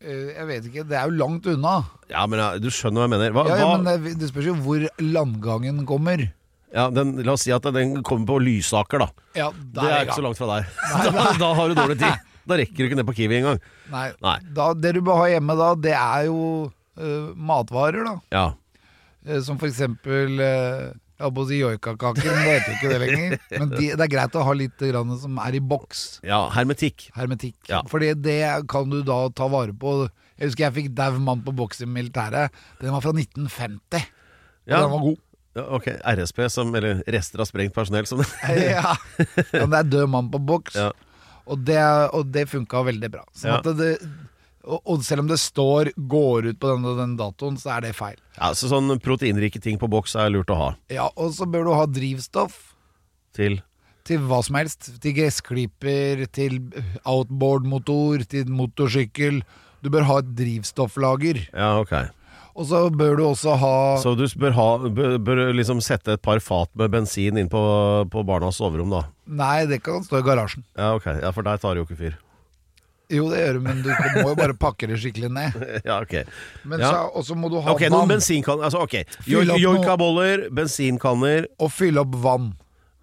Eh, 0.00 0.30
Jeg 0.36 0.46
vet 0.46 0.66
ikke, 0.70 0.84
det 0.88 0.96
er 0.98 1.08
jo 1.10 1.16
langt 1.18 1.46
unna. 1.50 1.76
Ja, 2.10 2.24
men 2.30 2.38
ja, 2.38 2.50
du 2.62 2.68
skjønner 2.70 3.02
hva 3.02 3.06
jeg 3.08 3.14
mener. 3.16 3.32
Hva, 3.34 3.46
Ja, 3.50 3.56
ja, 3.62 3.70
men 3.76 3.88
det, 4.04 4.14
det 4.20 4.28
spørs 4.30 4.46
jo 4.50 4.54
hvor 4.62 4.84
landgangen 5.02 5.84
kommer. 5.88 6.28
ja, 6.74 6.84
den, 6.94 7.16
la 7.24 7.32
oss 7.34 7.42
si 7.46 7.52
at 7.54 7.66
den 7.74 8.02
kommer 8.06 8.26
på 8.28 8.38
Lysaker, 8.44 9.02
da. 9.02 9.08
Ja, 9.34 9.50
Det 9.50 9.84
er 9.88 10.06
ikke 10.06 10.18
så 10.20 10.24
langt 10.26 10.38
fra 10.38 10.48
deg. 10.58 10.72
da, 11.16 11.24
da 11.40 11.52
har 11.58 11.68
du 11.68 11.74
dårlig 11.78 11.98
tid. 11.98 12.24
Da 12.48 12.56
rekker 12.56 12.78
du 12.80 12.86
ikke 12.86 12.96
ned 13.00 13.08
på 13.10 13.16
Kiwi 13.18 13.40
engang. 13.42 13.58
Nei. 13.92 14.06
Nei. 14.24 14.38
Da, 14.56 14.70
det 14.72 14.94
du 14.96 15.02
bør 15.04 15.18
ha 15.24 15.26
hjemme 15.34 15.56
da, 15.58 15.72
det 15.76 15.92
er 15.98 16.28
jo 16.30 16.38
uh, 16.70 17.34
matvarer, 17.36 18.06
da. 18.06 18.14
Ja. 18.32 18.46
Uh, 19.28 19.40
som 19.44 19.58
for 19.60 19.68
eksempel 19.68 20.38
uh, 20.40 20.94
Jeg 21.18 21.24
holdt 21.26 21.34
på 21.34 21.42
å 21.42 21.48
si 21.48 21.56
joikakaker, 21.58 22.28
men 22.30 22.44
det 22.46 22.52
heter 22.54 22.74
ikke 22.76 22.90
det 22.92 22.98
lenger. 23.02 23.32
Men 23.58 23.70
de, 23.74 23.86
det 23.98 24.04
er 24.06 24.10
greit 24.12 24.36
å 24.38 24.42
ha 24.46 24.52
litt 24.54 24.78
grann 24.86 25.16
som 25.18 25.38
er 25.42 25.56
i 25.58 25.60
boks. 25.60 26.02
ja, 26.22 26.44
hermetikk. 26.54 27.08
Hermetikk. 27.16 27.56
Ja. 27.66 27.80
Fordi 27.90 28.12
det 28.14 28.36
kan 28.70 28.86
du 28.92 29.00
da 29.02 29.16
ta 29.34 29.48
vare 29.50 29.74
på. 29.74 29.96
Jeg 30.38 30.52
husker 30.52 30.68
jeg 30.68 30.76
fikk 30.76 30.92
dau 30.94 31.16
mann 31.18 31.42
på 31.42 31.50
boks 31.58 31.82
i 31.82 31.88
militæret. 31.90 32.54
Den 32.78 32.94
var 32.94 33.02
fra 33.02 33.10
1950. 33.16 33.98
Og 33.98 34.70
Ja. 34.70 34.80
den 34.84 34.90
var 34.94 35.02
god. 35.08 35.18
Ja, 35.58 35.64
ok, 35.74 35.86
RSP, 36.06 36.38
som, 36.54 36.70
eller 36.78 37.00
rester 37.10 37.40
av 37.42 37.48
sprengt 37.50 37.74
personell, 37.74 38.06
som 38.06 38.20
det 38.22 38.28
ja. 38.78 38.94
ja, 39.50 39.66
det 39.66 39.78
er 39.80 39.88
død 39.90 40.08
mann 40.12 40.28
på 40.30 40.38
boks. 40.38 40.76
Ja. 40.78 40.92
Og 41.48 41.58
det, 41.66 41.80
og 42.14 42.28
det 42.30 42.46
funka 42.52 42.84
veldig 42.86 43.10
bra. 43.10 43.24
Sånn 43.34 43.56
Ja. 43.56 43.58
at 43.58 43.70
det, 43.80 43.96
og 44.68 45.04
selv 45.06 45.24
om 45.24 45.28
det 45.30 45.38
står 45.40 45.92
'går 45.96 46.50
ut 46.50 46.58
på 46.60 46.74
den 46.74 46.84
og 46.84 46.98
den 46.98 47.16
datoen', 47.16 47.56
så 47.58 47.76
er 47.76 47.80
det 47.86 47.96
feil. 47.96 48.16
Ja, 48.36 48.52
så 48.52 48.68
sånn 48.68 49.00
proteinrike 49.00 49.60
ting 49.60 49.78
på 49.78 49.88
boks 49.88 50.14
er 50.14 50.28
lurt 50.30 50.50
å 50.50 50.56
ha 50.56 50.76
Ja, 50.90 51.08
Og 51.16 51.32
så 51.32 51.48
bør 51.48 51.64
du 51.64 51.72
ha 51.74 51.86
drivstoff 51.86 52.74
til 53.32 53.62
til 54.08 54.24
hva 54.24 54.42
som 54.44 54.56
helst. 54.56 54.88
Til 55.02 55.16
gressklipper, 55.18 56.26
til 56.32 56.60
outboard-motor, 57.04 58.24
til 58.28 58.46
motorsykkel. 58.48 59.42
Du 59.84 59.90
bør 59.90 60.06
ha 60.08 60.20
et 60.22 60.30
drivstofflager. 60.38 61.42
Ja, 61.52 61.74
ok. 61.82 62.10
Og 62.58 62.66
så 62.66 62.80
bør 62.90 63.18
du 63.20 63.22
også 63.28 63.54
ha 63.60 63.74
Så 64.02 64.16
du 64.18 64.24
bør, 64.40 64.54
ha, 64.56 64.68
bør, 64.90 65.18
bør 65.22 65.42
liksom 65.54 65.82
sette 65.84 66.16
et 66.16 66.22
par 66.24 66.40
fat 66.42 66.70
med 66.74 66.90
bensin 66.90 67.38
inn 67.38 67.50
på, 67.52 67.60
på 68.10 68.24
barnas 68.26 68.58
soverom, 68.58 68.90
da? 68.90 69.04
Nei, 69.30 69.66
det 69.70 69.82
kan 69.86 70.02
stå 70.02 70.18
i 70.18 70.26
garasjen. 70.26 70.64
Ja, 70.74 70.96
ok. 70.98 71.06
Ja, 71.22 71.30
for 71.36 71.46
der 71.46 71.60
tar 71.62 71.76
det 71.76 71.84
jo 71.84 71.86
ikke 71.86 72.00
fyr. 72.00 72.16
Jo, 73.10 73.28
det 73.32 73.38
gjør 73.40 73.54
du, 73.56 73.60
men 73.64 73.82
du 73.82 73.88
må 74.20 74.28
jo 74.30 74.36
bare 74.36 74.52
pakke 74.60 74.86
det 74.90 74.98
skikkelig 75.00 75.30
ned. 75.32 75.54
Ja, 75.88 76.00
ok. 76.04 76.14
Men 76.68 76.80
Ja. 76.84 77.08
så, 77.24 77.34
må 77.34 77.48
du 77.48 77.56
ha 77.60 77.72
Ok, 77.72 77.86
noen 77.88 78.02
vann. 78.04 78.08
bensinkanner 78.18 78.68
Altså, 78.68 78.82
ok. 78.84 78.98
Joikaboller, 79.58 80.48
bensinkanner. 80.52 81.46
Og 81.58 81.72
fylle 81.72 82.04
opp 82.04 82.16
vann. 82.22 82.50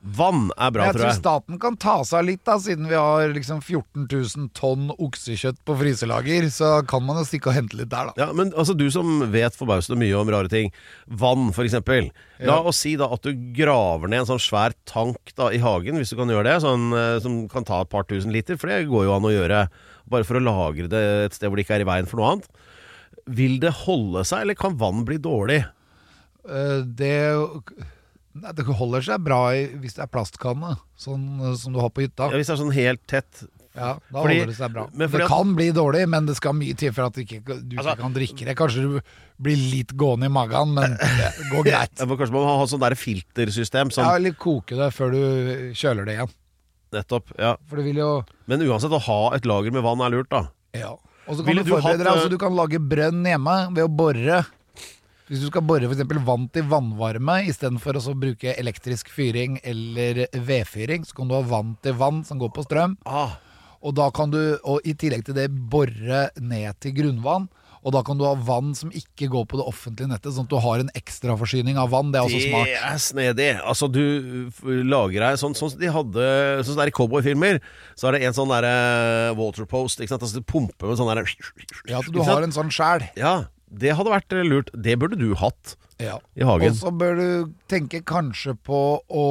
Vann 0.06 0.52
er 0.62 0.70
bra, 0.70 0.84
jeg 0.86 0.94
tror 0.94 1.02
tror 1.02 1.10
jeg. 1.10 1.18
staten 1.18 1.56
kan 1.58 1.76
ta 1.82 1.96
seg 2.06 2.20
av 2.20 2.26
litt, 2.28 2.41
da, 2.46 2.60
siden 2.62 2.86
vi 2.91 2.94
har 2.94 3.32
liksom 3.34 3.58
14 3.65 4.04
000 4.06 4.52
tonn 4.54 4.91
oksekjøtt 5.02 5.63
på 5.65 5.74
fryselager. 5.80 6.46
Så 6.54 6.70
kan 6.86 7.02
man 7.08 7.18
jo 7.18 7.24
stikke 7.26 7.50
og 7.50 7.56
hente 7.58 7.80
litt 7.80 7.89
der, 7.89 8.12
da. 8.12 8.13
Ja, 8.22 8.28
men 8.38 8.52
altså 8.54 8.76
Du 8.78 8.86
som 8.94 9.24
vet 9.34 9.58
forbausende 9.58 9.98
mye 9.98 10.13
om 10.20 10.30
rare 10.30 10.52
ting. 10.52 10.70
Vann, 11.10 11.50
for 11.58 11.65
eksempel. 11.65 12.12
La 12.38 12.60
Ja. 12.60 12.62
oss 12.62 12.84
si 12.86 12.94
da 13.02 13.10
at 13.12 13.24
du 13.26 13.34
graver 13.58 14.08
ned 14.08 14.20
en 14.28 14.30
sånn 14.30 14.46
svær 14.46 14.78
tank 14.86 15.34
da 15.36 15.50
i 15.50 15.58
hagen, 15.58 15.98
hvis 15.98 16.13
du 16.13 16.18
kan 16.22 16.30
gjøre 16.30 16.52
det. 16.52 16.62
Sånn, 16.62 16.86
eh, 16.94 17.20
som 17.26 17.48
kan 17.50 17.63
ta 17.65 17.82
et 17.82 17.89
par 17.89 18.04
tusen 18.04 18.30
liter, 18.32 18.58
for 18.62 18.68
det 18.70 18.86
går 18.86 19.06
jo 19.10 19.15
an 19.18 19.24
å 19.26 19.34
gjøre. 19.34 19.70
Bare 20.12 20.24
for 20.28 20.38
å 20.38 20.44
lagre 20.44 20.88
det 20.91 21.04
et 21.26 21.34
sted 21.38 21.50
hvor 21.50 21.58
det 21.58 21.65
ikke 21.65 21.80
er 21.80 21.86
i 21.86 21.89
veien 21.89 22.06
for 22.10 22.22
noe 22.22 22.36
annet. 22.36 22.50
Vil 23.26 23.58
det 23.63 23.72
holde 23.86 24.22
seg, 24.28 24.44
eller 24.46 24.54
kan 24.60 24.76
vann 24.78 25.04
bli 25.08 25.18
dårlig? 25.18 25.63
Eh, 26.46 26.82
Det, 26.86 27.15
det 28.56 28.65
holder 28.68 29.02
seg 29.08 29.24
bra 29.26 29.41
hvis 29.56 29.96
det 29.98 30.04
er 30.06 30.12
plastkanne, 30.12 30.76
sånn 31.00 31.26
eh, 31.41 31.56
som 31.58 31.74
du 31.74 31.80
har 31.82 31.89
på 31.96 32.04
hytta. 32.06 32.30
Ja, 32.30 32.38
hvis 32.38 32.52
det 32.52 32.58
er 32.58 32.62
sånn 32.65 32.76
helt 32.76 33.06
tett 33.10 33.46
Ja, 33.76 33.98
Da 34.08 34.22
Fordi- 34.22 34.38
holder 34.39 34.48
det 34.48 34.56
seg 34.56 34.72
bra. 34.72 34.84
det 34.96 35.10
at- 35.22 35.28
kan 35.28 35.50
bli 35.54 35.65
dårlig, 35.76 36.08
men 36.08 36.26
det 36.26 36.36
skal 36.38 36.54
mye 36.54 36.78
til 36.78 36.94
for 36.94 37.04
at 37.10 37.13
du 37.13 37.26
ikke, 37.26 37.44
du 37.44 37.76
Altså- 37.76 37.98
kan 38.00 38.13
drikke 38.13 38.46
det. 38.46 38.56
Kanskje 38.56 38.82
du 38.86 39.02
blir 39.41 39.58
litt 39.58 39.91
gående 39.98 40.28
i 40.28 40.30
magen, 40.32 40.74
men 40.76 40.91
det 40.98 41.50
går 41.52 41.63
greit. 41.65 42.00
Ja, 42.00 42.06
Kanskje 42.06 42.32
man 42.32 42.46
må 42.46 42.58
ha 42.60 42.65
sånn 42.72 42.80
der 42.80 42.96
filtersystem 42.96 43.91
som 43.91 44.06
Ja, 44.06 44.15
Eller 44.15 44.32
koke 44.32 44.78
det 44.80 44.94
før 44.94 45.12
du 45.12 45.74
kjøler 45.76 46.06
det 46.06 46.15
igjen. 46.15 46.30
Nettopp. 46.95 47.34
Ja. 47.38 47.55
For 47.69 47.81
det 47.81 47.86
vil 47.89 47.99
jo 48.01 48.12
Men 48.49 48.63
uansett, 48.65 48.93
å 48.95 49.01
ha 49.10 49.19
et 49.38 49.45
lager 49.49 49.73
med 49.75 49.84
vann 49.86 50.01
er 50.05 50.13
lurt, 50.15 50.31
da. 50.31 50.45
Ja. 50.75 50.95
Og 51.25 51.38
så 51.38 51.41
kan 51.41 51.49
Ville 51.49 51.63
du 51.65 51.71
du 51.71 51.75
forberede 51.75 52.03
deg, 52.03 52.08
hatt, 52.08 52.19
altså 52.19 52.29
eh, 52.29 52.36
du 52.36 52.41
kan 52.41 52.55
lage 52.55 52.79
brønn 52.79 53.25
hjemme 53.25 53.55
ved 53.73 53.88
å 53.88 53.91
bore. 53.91 54.43
Hvis 55.25 55.41
du 55.41 55.47
skal 55.49 55.63
bore 55.65 55.88
f.eks. 55.89 56.03
vann 56.27 56.43
til 56.53 56.67
vannvarme 56.69 57.39
istedenfor 57.49 57.97
å 57.97 58.03
så 58.05 58.13
bruke 58.13 58.53
elektrisk 58.62 59.10
fyring 59.10 59.58
eller 59.65 60.27
vedfyring, 60.38 61.01
så 61.08 61.17
kan 61.17 61.31
du 61.31 61.34
ha 61.34 61.41
vann 61.49 61.71
til 61.81 61.97
vann 61.97 62.21
som 62.27 62.38
går 62.41 62.51
på 62.53 62.65
strøm. 62.67 62.93
Ah, 63.10 63.39
Og 63.81 63.95
da 63.97 64.12
kan 64.13 64.29
du, 64.29 64.38
og 64.63 64.86
i 64.86 64.93
tillegg 64.93 65.25
til 65.25 65.38
det, 65.38 65.47
bore 65.49 66.27
ned 66.38 66.77
til 66.81 66.93
grunnvann. 66.99 67.49
Og 67.86 67.93
da 67.93 68.02
kan 68.02 68.17
du 68.17 68.24
ha 68.26 68.34
vann 68.34 68.71
som 68.74 68.89
ikke 68.89 69.28
går 69.30 69.43
på 69.45 69.60
det 69.60 69.65
offentlige 69.69 70.10
nettet, 70.10 70.34
sånn 70.34 70.48
at 70.48 70.54
du 70.56 70.58
har 70.63 70.82
en 70.82 70.89
ekstraforsyning 70.98 71.78
av 71.78 71.91
vann. 71.93 72.10
Det 72.12 72.17
er 72.17 72.26
også 72.26 72.39
smart. 72.48 72.71
det 72.71 72.80
er 72.82 72.98
snedig. 73.04 73.50
Altså, 73.62 73.89
du 73.93 74.02
lager 74.89 75.21
deg 75.28 75.38
sånn, 75.38 75.54
som 75.54 75.69
de 75.78 75.91
hadde 75.93 76.26
Sånn 76.65 76.71
som 76.74 76.80
det 76.82 76.88
er 76.88 76.93
i 76.93 76.95
cowboyfilmer. 76.98 77.60
Så 77.93 78.10
er 78.10 78.17
det 78.17 78.24
en 78.26 78.34
sånn 78.34 78.50
derre 78.50 79.36
waterpost. 79.38 80.02
Ikke 80.02 80.15
sant? 80.15 80.26
Altså, 80.26 80.41
du 80.41 80.50
pumper 80.50 80.89
med 80.89 80.98
sånn 80.98 81.12
derre 81.13 81.28
Ja, 81.86 82.00
at 82.02 82.10
du 82.12 82.21
har 82.26 82.41
en 82.41 82.56
sånn 82.56 82.74
sjæl. 82.74 83.06
Ja, 83.19 83.36
det 83.69 83.93
hadde 83.98 84.13
vært 84.17 84.34
eh, 84.34 84.45
lurt. 84.50 84.74
Det 84.74 84.98
burde 85.02 85.19
du 85.21 85.36
hatt 85.38 85.76
Ja. 86.02 86.17
i 86.36 86.43
hagen. 86.43 86.74
Og 86.74 86.76
så 86.82 86.89
bør 86.91 87.15
du 87.21 87.54
tenke 87.71 88.02
kanskje 88.04 88.58
på 88.65 88.80
å 89.08 89.28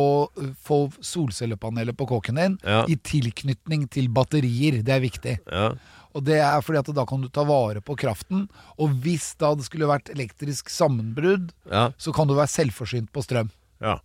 få 0.64 0.79
solcellepaneler 1.03 1.93
på 1.93 2.07
kåken 2.09 2.38
din 2.38 2.59
Ja. 2.64 2.85
i 2.88 2.95
tilknytning 2.97 3.88
til 3.90 4.09
batterier. 4.09 4.83
Det 4.85 4.95
er 4.95 5.01
viktig. 5.03 5.38
Ja. 5.51 5.75
Og 6.14 6.22
det 6.24 6.38
er 6.38 6.61
fordi 6.62 6.79
at 6.79 6.90
da 6.94 7.05
kan 7.11 7.20
du 7.24 7.29
ta 7.29 7.42
vare 7.44 7.81
på 7.83 7.96
kraften. 7.98 8.44
Og 8.79 8.92
hvis 9.03 9.33
da 9.40 9.53
det 9.59 9.64
skulle 9.66 9.88
vært 9.90 10.11
elektrisk 10.14 10.68
sammenbrudd, 10.70 11.50
Ja. 11.70 11.88
så 11.98 12.12
kan 12.14 12.29
du 12.29 12.35
være 12.35 12.46
selvforsynt 12.53 13.11
på 13.12 13.22
strøm. 13.27 13.50
ja. 13.81 13.98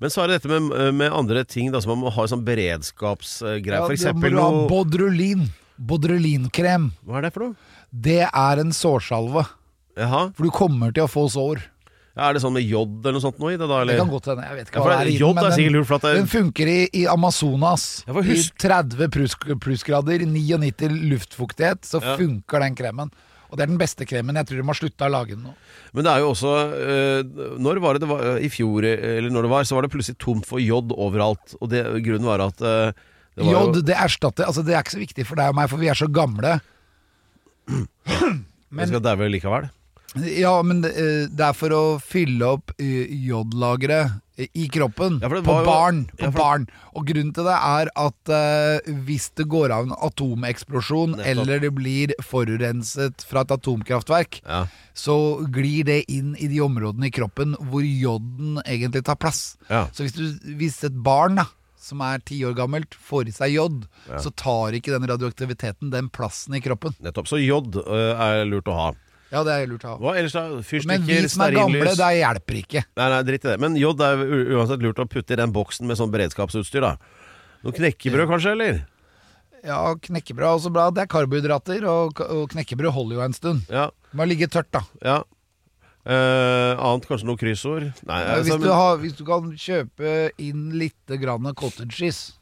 Men 0.00 0.08
så 0.08 0.22
er 0.22 0.28
det 0.28 0.36
dette 0.40 0.48
med, 0.60 0.94
med 0.96 1.12
andre 1.12 1.42
ting 1.44 1.70
da, 1.72 1.80
som 1.84 1.90
man 1.92 2.06
må 2.06 2.10
ha 2.14 2.24
sånn 2.24 2.40
beredskapsgreier. 2.46 3.66
Ja, 3.74 3.84
for 3.84 3.92
eksempel 3.92 4.32
må 4.32 4.40
ha 4.40 4.50
noe 4.54 4.68
Bodrolin. 4.70 5.42
Bodrolinkrem. 5.76 6.86
Hva 7.04 7.18
er 7.18 7.26
det 7.26 7.32
for 7.34 7.44
noe? 7.44 7.56
Det 7.92 8.22
er 8.24 8.62
en 8.62 8.72
sårsalve. 8.72 9.44
Jaha. 10.00 10.22
For 10.32 10.46
du 10.48 10.50
kommer 10.56 10.94
til 10.96 11.04
å 11.04 11.10
få 11.10 11.26
sår. 11.28 11.60
Er 12.20 12.36
det 12.36 12.42
sånn 12.44 12.52
med 12.52 12.66
jod 12.68 12.98
eller 13.00 13.16
noe 13.16 13.24
sånt 13.24 13.38
noe 13.40 13.54
i 13.54 13.56
det, 13.56 13.64
da? 13.64 13.78
Det 13.80 13.86
Eller? 13.86 14.00
kan 14.02 14.10
godt 14.12 14.26
hende. 14.28 14.44
Jeg 14.44 14.56
vet 14.58 14.68
ikke 14.70 14.82
hva 14.84 14.90
det 14.92 15.00
er 15.00 15.18
jod 15.20 15.38
er 15.40 15.54
sikkert 15.56 15.72
lurt, 15.78 15.86
for 15.88 15.94
at 15.96 16.02
det- 16.06 16.14
Den 16.20 16.26
funker 16.28 16.68
i, 16.68 16.78
i 17.00 17.06
Amazonas. 17.08 17.86
Ja, 18.06 18.12
husk- 18.12 18.54
I 18.60 18.68
30 18.68 19.08
pluss, 19.14 19.34
plussgrader, 19.64 20.18
99 20.26 20.88
luftfuktighet, 21.10 21.80
så 21.88 22.02
Ja. 22.02 22.16
funker 22.20 22.60
den 22.60 22.74
kremen. 22.76 23.10
Og 23.50 23.56
det 23.58 23.64
er 23.64 23.66
den 23.72 23.78
beste 23.78 24.06
kremen. 24.06 24.36
Jeg 24.36 24.46
tror 24.46 24.60
de 24.60 24.66
har 24.68 24.74
slutta 24.78 25.06
å 25.08 25.10
lage 25.10 25.30
den 25.34 25.42
nå. 25.42 25.54
Men 25.92 26.04
det 26.04 26.12
er 26.12 26.18
jo 26.20 26.28
også 26.30 26.50
øh, 26.70 27.22
Når 27.58 27.80
var 27.80 27.94
det 27.94 28.00
det 28.04 28.08
var 28.08 28.20
øh, 28.22 28.44
I 28.44 28.48
fjor, 28.48 28.84
øh, 28.86 29.16
eller 29.18 29.30
når 29.30 29.42
det 29.42 29.50
var, 29.50 29.62
så 29.64 29.74
var 29.74 29.82
det 29.82 29.90
plutselig 29.90 30.18
tomt 30.18 30.46
for 30.46 30.60
jod 30.62 30.92
overalt. 30.94 31.56
Og 31.60 31.68
det, 31.72 31.82
grunnen 32.04 32.28
var 32.30 32.40
at 32.46 32.60
øh, 32.62 32.92
det 33.34 33.44
var 33.46 33.52
Jod, 33.52 33.74
jo, 33.74 33.82
det 33.82 33.96
erstatter 33.96 34.44
Altså, 34.46 34.62
det 34.62 34.74
er 34.74 34.82
ikke 34.84 34.94
så 34.94 35.02
viktig 35.02 35.26
for 35.26 35.34
deg 35.40 35.48
og 35.48 35.54
meg, 35.56 35.68
for 35.68 35.78
vi 35.78 35.88
er 35.88 35.94
så 35.98 36.06
gamle. 36.06 36.60
Men, 37.66 38.38
Vi 38.70 38.86
skal 38.86 39.02
daue 39.02 39.28
likevel. 39.30 39.68
Ja, 40.16 40.56
men 40.66 40.80
det, 40.82 40.90
eh, 40.98 41.46
er 41.46 41.52
for 41.54 41.70
å 41.70 41.82
fylle 42.02 42.48
opp 42.56 42.72
eh, 42.82 43.06
jodlageret 43.28 44.16
i 44.56 44.64
kroppen 44.72 45.18
Ja, 45.20 45.28
på 45.28 45.42
var 45.44 45.64
barn. 45.68 45.98
På 46.16 46.24
Ja, 46.24 46.30
for- 46.30 46.38
barn. 46.40 46.62
Og 46.96 47.06
grunnen 47.06 47.34
til 47.36 47.44
det 47.44 47.54
er 47.60 47.90
at 47.94 48.30
uh, 48.32 48.80
hvis 49.06 49.28
det 49.36 49.44
går 49.52 49.70
av 49.70 49.84
en 49.84 49.92
atomeksplosjon, 49.92 51.12
Nettopp. 51.12 51.26
eller 51.28 51.60
det 51.60 51.70
blir 51.76 52.14
forurenset 52.24 53.20
fra 53.28 53.42
et 53.44 53.52
atomkraftverk, 53.52 54.40
Ja. 54.46 54.66
så 54.96 55.44
glir 55.52 55.84
det 55.84 56.04
inn 56.10 56.34
i 56.40 56.48
de 56.48 56.58
områdene 56.64 57.06
i 57.06 57.10
kroppen 57.14 57.54
hvor 57.70 57.84
joden 57.84 58.62
egentlig 58.64 59.04
tar 59.04 59.16
plass. 59.20 59.56
Så 59.68 60.02
hvis, 60.08 60.12
du, 60.16 60.38
hvis 60.56 60.82
et 60.88 60.96
barn 61.04 61.36
da, 61.36 61.44
som 61.80 62.00
er 62.00 62.18
ti 62.24 62.40
år 62.44 62.56
gammelt, 62.56 62.96
får 62.96 63.28
i 63.28 63.32
seg 63.36 63.52
jod, 63.54 63.84
så 64.20 64.32
tar 64.36 64.72
ikke 64.72 64.92
den 64.98 65.06
radioaktiviteten 65.08 65.90
den 65.92 66.08
plassen 66.08 66.54
i 66.56 66.60
kroppen. 66.64 66.96
Nettopp. 67.00 67.28
Så 67.28 67.38
jod 67.44 67.76
uh, 67.76 68.16
er 68.16 68.44
lurt 68.48 68.68
å 68.68 68.72
ha. 68.76 68.90
Ja, 69.30 69.42
det 69.46 69.52
er 69.54 69.66
lurt 69.70 69.84
å 69.86 69.92
ha. 69.92 69.98
Hva 70.02 70.14
ellers 70.18 70.34
da? 70.34 70.42
Men 70.50 70.64
Fyrstikker, 70.66 71.06
vi 71.06 71.28
som 71.30 71.44
er 71.46 71.54
gamle, 71.54 71.80
stearinlys 71.80 71.98
det 72.00 72.10
hjelper 72.18 72.56
ikke. 72.64 72.84
Nei, 72.98 73.08
nei, 73.14 73.20
dritt 73.28 73.44
i 73.46 73.50
det. 73.52 73.58
Men 73.62 73.76
jod 73.78 74.00
er 74.02 74.22
u- 74.24 74.56
uansett 74.58 74.82
lurt 74.82 74.98
å 75.02 75.06
putte 75.10 75.36
i 75.36 75.38
den 75.38 75.52
boksen 75.54 75.86
med 75.86 75.98
sånn 76.00 76.10
beredskapsutstyr, 76.14 76.82
da. 76.82 76.96
Noe 77.62 77.76
knekkebrød 77.76 78.26
kanskje, 78.32 78.54
eller? 78.56 78.80
Ja, 79.62 79.78
knekkebrød 80.02 80.46
er 80.48 80.56
også 80.56 80.72
bra. 80.74 80.88
Det 80.90 81.04
er 81.04 81.10
karbohydrater, 81.12 81.84
og, 81.86 82.22
og 82.26 82.48
knekkebrød 82.54 82.94
holder 82.96 83.20
jo 83.20 83.24
en 83.28 83.36
stund. 83.36 83.70
Ja. 83.70 83.86
Må 84.16 84.26
ligge 84.26 84.48
tørt, 84.50 84.70
da. 84.74 84.82
ja. 85.04 85.20
Eh, 86.00 86.72
annet 86.80 87.04
kanskje 87.06 87.26
noe 87.28 87.36
kryssord? 87.36 87.90
Nei, 88.08 88.20
hvis, 88.24 88.48
altså, 88.48 88.56
du 88.56 88.64
men, 88.64 88.72
har, 88.72 88.94
hvis 89.02 89.16
du 89.18 89.24
kan 89.28 89.50
kjøpe 89.52 90.12
inn 90.40 90.70
litt 90.80 91.12
grann 91.20 91.50
cottage 91.54 91.92
cheese 91.92 92.32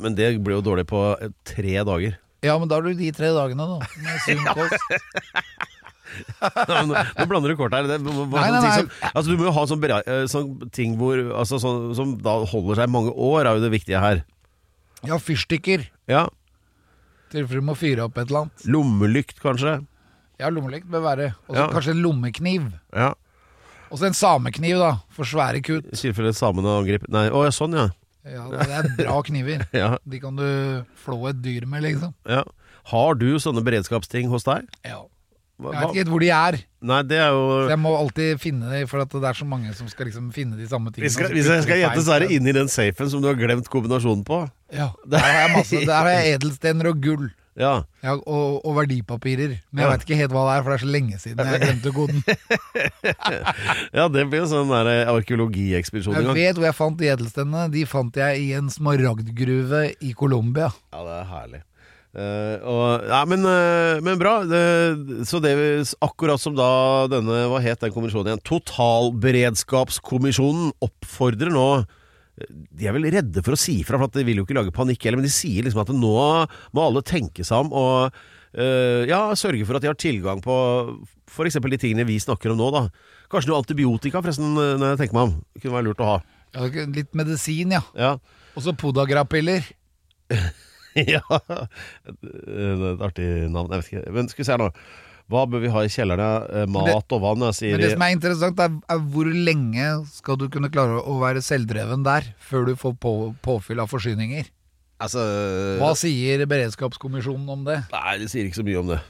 men 0.00 0.14
det 0.16 0.30
blir 0.40 0.56
jo 0.56 0.62
dårlig 0.64 0.86
på 0.88 1.00
eh, 1.20 1.28
tre 1.44 1.74
dager. 1.84 2.14
Ja, 2.46 2.54
men 2.62 2.70
da 2.70 2.78
har 2.78 2.86
du 2.86 2.94
de 2.96 3.10
tre 3.12 3.28
dagene, 3.36 3.66
da. 3.68 3.88
Med 4.00 4.22
sunn 4.24 4.46
kost. 4.56 5.73
nå, 6.88 6.92
nå 6.94 7.26
blander 7.30 7.52
du 7.54 7.56
kort 7.58 7.74
her. 7.76 7.86
Det, 7.88 7.98
må- 8.04 8.26
Nei, 8.30 8.50
nei, 8.52 8.60
nei. 8.60 8.76
Som, 8.82 8.90
altså, 9.10 9.24
du 9.30 9.40
må 9.40 9.48
jo 9.48 9.54
ha 9.56 9.64
sånn, 9.70 9.84
eh, 10.00 10.24
sånn 10.30 10.52
ting 10.74 10.96
hvor, 11.00 11.18
altså, 11.40 11.58
sånn, 11.62 11.90
som 11.98 12.14
da 12.24 12.36
holder 12.50 12.82
seg 12.82 12.92
mange 12.92 13.12
år, 13.14 13.44
er 13.48 13.58
jo 13.58 13.64
det 13.64 13.72
viktige 13.74 14.02
her. 14.02 14.22
Ja, 15.04 15.18
fyrstikker. 15.20 15.88
Ja. 16.10 16.26
Tilfelle 17.32 17.60
du 17.60 17.66
må 17.66 17.74
fyre 17.76 18.06
opp 18.06 18.16
et 18.20 18.28
eller 18.30 18.46
annet. 18.46 18.64
Lommelykt, 18.70 19.40
kanskje. 19.42 19.78
Ja, 20.40 20.48
lommelykt 20.50 20.88
bør 20.90 21.02
være. 21.04 21.28
Og 21.48 21.54
så 21.56 21.60
Ja. 21.60 21.68
kanskje 21.72 21.94
en 21.94 22.02
lommekniv. 22.02 22.72
Ja. 22.94 23.12
Og 23.90 23.98
så 24.00 24.06
en 24.08 24.16
samekniv, 24.16 24.78
da. 24.80 24.92
For 25.14 25.24
svære 25.28 25.60
kutt. 25.62 25.86
I 25.92 25.96
tilfelle 25.96 26.32
samene 26.34 26.72
angriper 26.80 27.08
Nei, 27.14 27.28
å 27.30 27.44
ja, 27.44 27.50
sånn, 27.54 27.76
ja. 27.78 27.88
Ja, 28.24 28.48
det 28.48 28.70
er 28.72 28.88
bra 28.96 29.18
kniver. 29.22 29.66
ja. 29.76 29.98
De 30.08 30.18
kan 30.22 30.34
du 30.36 30.84
flå 31.04 31.18
et 31.28 31.42
dyr 31.44 31.66
med, 31.68 31.82
liksom. 31.84 32.14
ja. 32.26 32.42
Har 32.90 33.14
du 33.16 33.38
sånne 33.40 33.62
beredskapsting 33.64 34.28
hos 34.28 34.44
deg? 34.44 34.66
Ja. 34.84 35.04
Jeg 35.54 35.70
vet 35.70 35.84
ikke 35.86 36.00
helt 36.02 36.10
hvor 36.10 36.22
de 36.24 36.30
er. 36.34 36.56
Nei, 36.84 37.02
det 37.06 37.18
er 37.22 37.28
jo 37.30 37.44
Så 37.64 37.68
jeg 37.70 37.78
må 37.80 37.92
alltid 37.96 38.40
finne 38.42 38.72
dem, 38.72 38.88
for 38.90 39.04
at 39.04 39.12
det 39.14 39.28
er 39.30 39.38
så 39.38 39.46
mange 39.46 39.70
som 39.78 39.86
skal 39.88 40.08
liksom 40.10 40.32
finne 40.34 40.58
de 40.58 40.66
samme 40.66 40.90
tingene. 40.90 41.06
hvis, 41.06 41.14
skal, 41.14 41.30
hvis 41.32 41.46
jeg 41.46 41.62
skal 41.68 41.78
gjette, 41.78 42.02
så 42.04 42.16
er 42.16 42.24
det 42.26 42.34
inni 42.34 42.52
den 42.56 42.68
safen 42.68 43.08
som 43.12 43.22
du 43.22 43.30
har 43.30 43.38
glemt 43.38 43.70
kombinasjonen 43.70 44.24
på. 44.26 44.42
Ja, 44.74 44.90
der 45.06 45.22
har 45.22 45.40
jeg 45.44 45.54
masse. 45.56 45.80
Der 45.86 45.94
har 45.94 46.10
jeg 46.18 46.34
edelstener 46.40 46.90
og 46.90 47.00
gull. 47.04 47.30
Ja. 47.54 47.84
Ja, 48.02 48.16
og, 48.18 48.64
og 48.66 48.72
verdipapirer. 48.80 49.52
Men 49.70 49.84
jeg 49.84 49.86
Ja. 49.86 49.90
vet 49.92 50.02
ikke 50.08 50.16
helt 50.18 50.32
hva 50.34 50.42
det 50.48 50.54
er, 50.58 50.62
for 50.66 50.72
det 50.74 50.80
er 50.80 50.82
så 50.82 50.90
lenge 50.90 51.18
siden 51.22 51.38
jeg 51.46 51.60
glemte 51.62 51.92
koden. 51.94 52.24
ja, 53.98 54.08
det 54.10 54.24
blir 54.30 54.42
jo 54.42 54.48
sånn 54.50 54.72
eh, 54.74 55.06
arkeologiekspedisjon 55.12 56.16
Jeg 56.18 56.34
vet 56.34 56.58
hvor 56.58 56.66
jeg 56.66 56.76
fant 56.78 56.98
de 56.98 57.10
edelstenene. 57.14 57.68
De 57.70 57.84
fant 57.86 58.18
jeg 58.18 58.42
i 58.42 58.48
en 58.58 58.70
smaragdgruve 58.74 59.84
i 60.02 60.10
Colombia. 60.18 60.72
Ja, 60.90 61.04
det 61.06 61.14
er 61.20 61.30
herlig. 61.30 61.62
Eh, 62.14 62.62
og, 62.62 63.08
ja, 63.10 63.24
men, 63.26 63.42
uh, 63.42 63.98
men 64.06 64.14
bra. 64.20 64.36
Det, 64.46 64.60
så 65.26 65.40
det 65.42 65.50
vi- 65.58 65.82
akkurat 66.06 66.38
som 66.38 66.54
da 66.54 67.08
denne 67.10 67.40
Hva 67.50 67.58
het 67.64 67.80
den 67.82 67.90
kommisjonen 67.90 68.28
igjen? 68.30 68.44
Totalberedskapskommisjonen 68.46 70.70
oppfordrer 70.84 71.50
nå 71.50 71.64
De 72.38 72.86
er 72.86 72.92
vel 72.94 73.10
redde 73.10 73.42
for 73.42 73.52
å 73.54 73.58
si 73.58 73.80
ifra, 73.82 73.98
for 73.98 74.06
at 74.06 74.14
de 74.18 74.24
vil 74.26 74.38
jo 74.40 74.44
ikke 74.46 74.54
lage 74.58 74.70
panikk 74.74 75.02
heller, 75.06 75.18
men 75.20 75.26
de 75.26 75.30
sier 75.34 75.62
liksom 75.66 75.82
at 75.82 75.90
nå 75.94 76.14
må 76.74 76.80
alle 76.86 77.02
tenke 77.06 77.42
seg 77.46 77.58
om 77.66 77.70
og 77.74 77.94
uh, 78.58 79.02
ja, 79.10 79.20
sørge 79.38 79.66
for 79.66 79.74
at 79.78 79.82
de 79.82 79.90
har 79.90 79.98
tilgang 79.98 80.38
på 80.42 80.54
f.eks. 81.30 81.54
de 81.58 81.78
tingene 81.82 82.06
vi 82.06 82.18
snakker 82.22 82.50
om 82.54 82.58
nå. 82.58 82.70
da 82.74 82.82
Kanskje 83.30 83.48
noe 83.50 83.58
antibiotika, 83.62 84.20
forresten, 84.22 84.50
eh, 84.54 84.76
når 84.78 84.86
jeg 84.92 84.98
tenker 85.00 85.16
meg 85.16 85.24
om. 85.26 85.32
Det 85.54 85.60
kunne 85.62 85.76
være 85.78 85.86
lurt 85.88 86.02
å 86.04 86.10
ha. 86.12 86.16
Ja, 86.54 86.60
litt 86.94 87.12
medisin, 87.18 87.68
ja. 87.74 87.80
Ja, 87.98 88.12
Og 88.54 88.60
så 88.62 88.70
podagrapiller. 88.78 89.62
ja. 91.14 91.22
Er 92.06 92.86
et 92.92 93.02
artig 93.04 93.26
navn. 93.50 93.72
Jeg 93.72 93.82
vet 93.82 93.90
ikke. 93.92 94.14
Men 94.14 94.30
skal 94.30 94.42
vi 94.42 94.48
se 94.48 94.54
her 94.54 94.62
nå. 94.62 94.70
Hva 95.32 95.46
bør 95.48 95.62
vi 95.62 95.70
ha 95.72 95.82
i 95.86 95.88
kjellerne? 95.92 96.26
Eh, 96.52 96.66
Mat 96.68 97.14
og 97.16 97.22
vann, 97.24 97.46
sier 97.56 97.78
Men 97.78 97.86
det 97.86 97.94
som 97.94 98.04
er 98.04 98.12
interessant, 98.12 98.60
er, 98.60 98.74
er 98.92 99.00
hvor 99.14 99.30
lenge 99.32 99.86
skal 100.12 100.36
du 100.40 100.50
kunne 100.52 100.68
klare 100.72 101.00
å 101.00 101.16
være 101.22 101.40
selvdreven 101.44 102.04
der, 102.04 102.28
før 102.44 102.68
du 102.68 102.74
får 102.76 102.98
på, 103.00 103.14
påfyll 103.44 103.80
av 103.80 103.88
forsyninger? 103.92 104.50
Altså 105.04 105.24
Hva 105.80 105.90
sier 105.98 106.44
beredskapskommisjonen 106.48 107.48
om 107.56 107.64
det? 107.66 107.80
Nei, 107.92 108.14
de 108.20 108.28
sier 108.30 108.46
ikke 108.46 108.60
så 108.60 108.66
mye 108.68 108.82
om 108.84 108.92
det. 108.92 109.00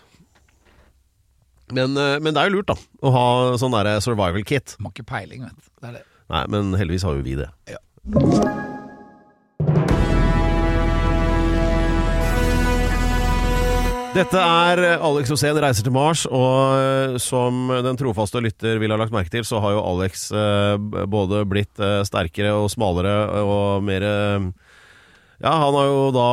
Men, 1.74 1.96
eh, 1.98 2.18
men 2.22 2.30
det 2.30 2.44
er 2.44 2.50
jo 2.52 2.60
lurt, 2.60 2.70
da. 2.70 2.78
Å 3.02 3.14
ha 3.14 3.26
sånn 3.60 3.74
derre 3.74 3.98
survival 4.04 4.46
kit. 4.46 4.76
De 4.78 4.86
har 4.86 4.94
ikke 4.94 5.08
peiling, 5.10 5.48
vet 5.48 5.58
du. 5.58 5.72
Det 5.82 5.90
er 5.90 5.98
det. 5.98 6.04
Nei, 6.34 6.44
men 6.54 6.76
heldigvis 6.78 7.04
har 7.08 7.18
jo 7.18 7.26
vi 7.26 7.34
det. 7.42 7.50
Dette 14.14 14.38
er 14.38 14.80
Alex 15.02 15.32
Osen 15.34 15.58
reiser 15.58 15.82
til 15.82 15.94
Mars, 15.94 16.20
og 16.30 16.76
eh, 16.78 17.14
som 17.18 17.66
den 17.82 17.96
trofaste 17.98 18.38
lytter 18.44 18.78
vil 18.78 18.92
ha 18.94 18.98
lagt 19.00 19.14
merke 19.14 19.32
til, 19.32 19.42
så 19.42 19.58
har 19.58 19.74
jo 19.74 19.80
Alex 19.82 20.28
eh, 20.30 20.76
både 21.10 21.40
blitt 21.50 21.82
eh, 21.82 22.04
sterkere 22.06 22.52
og 22.54 22.68
smalere 22.70 23.14
og 23.42 23.82
mer 23.82 24.06
eh, 24.06 24.46
Ja, 25.42 25.56
han 25.64 25.78
er 25.80 25.88
jo 25.90 26.04
da 26.14 26.28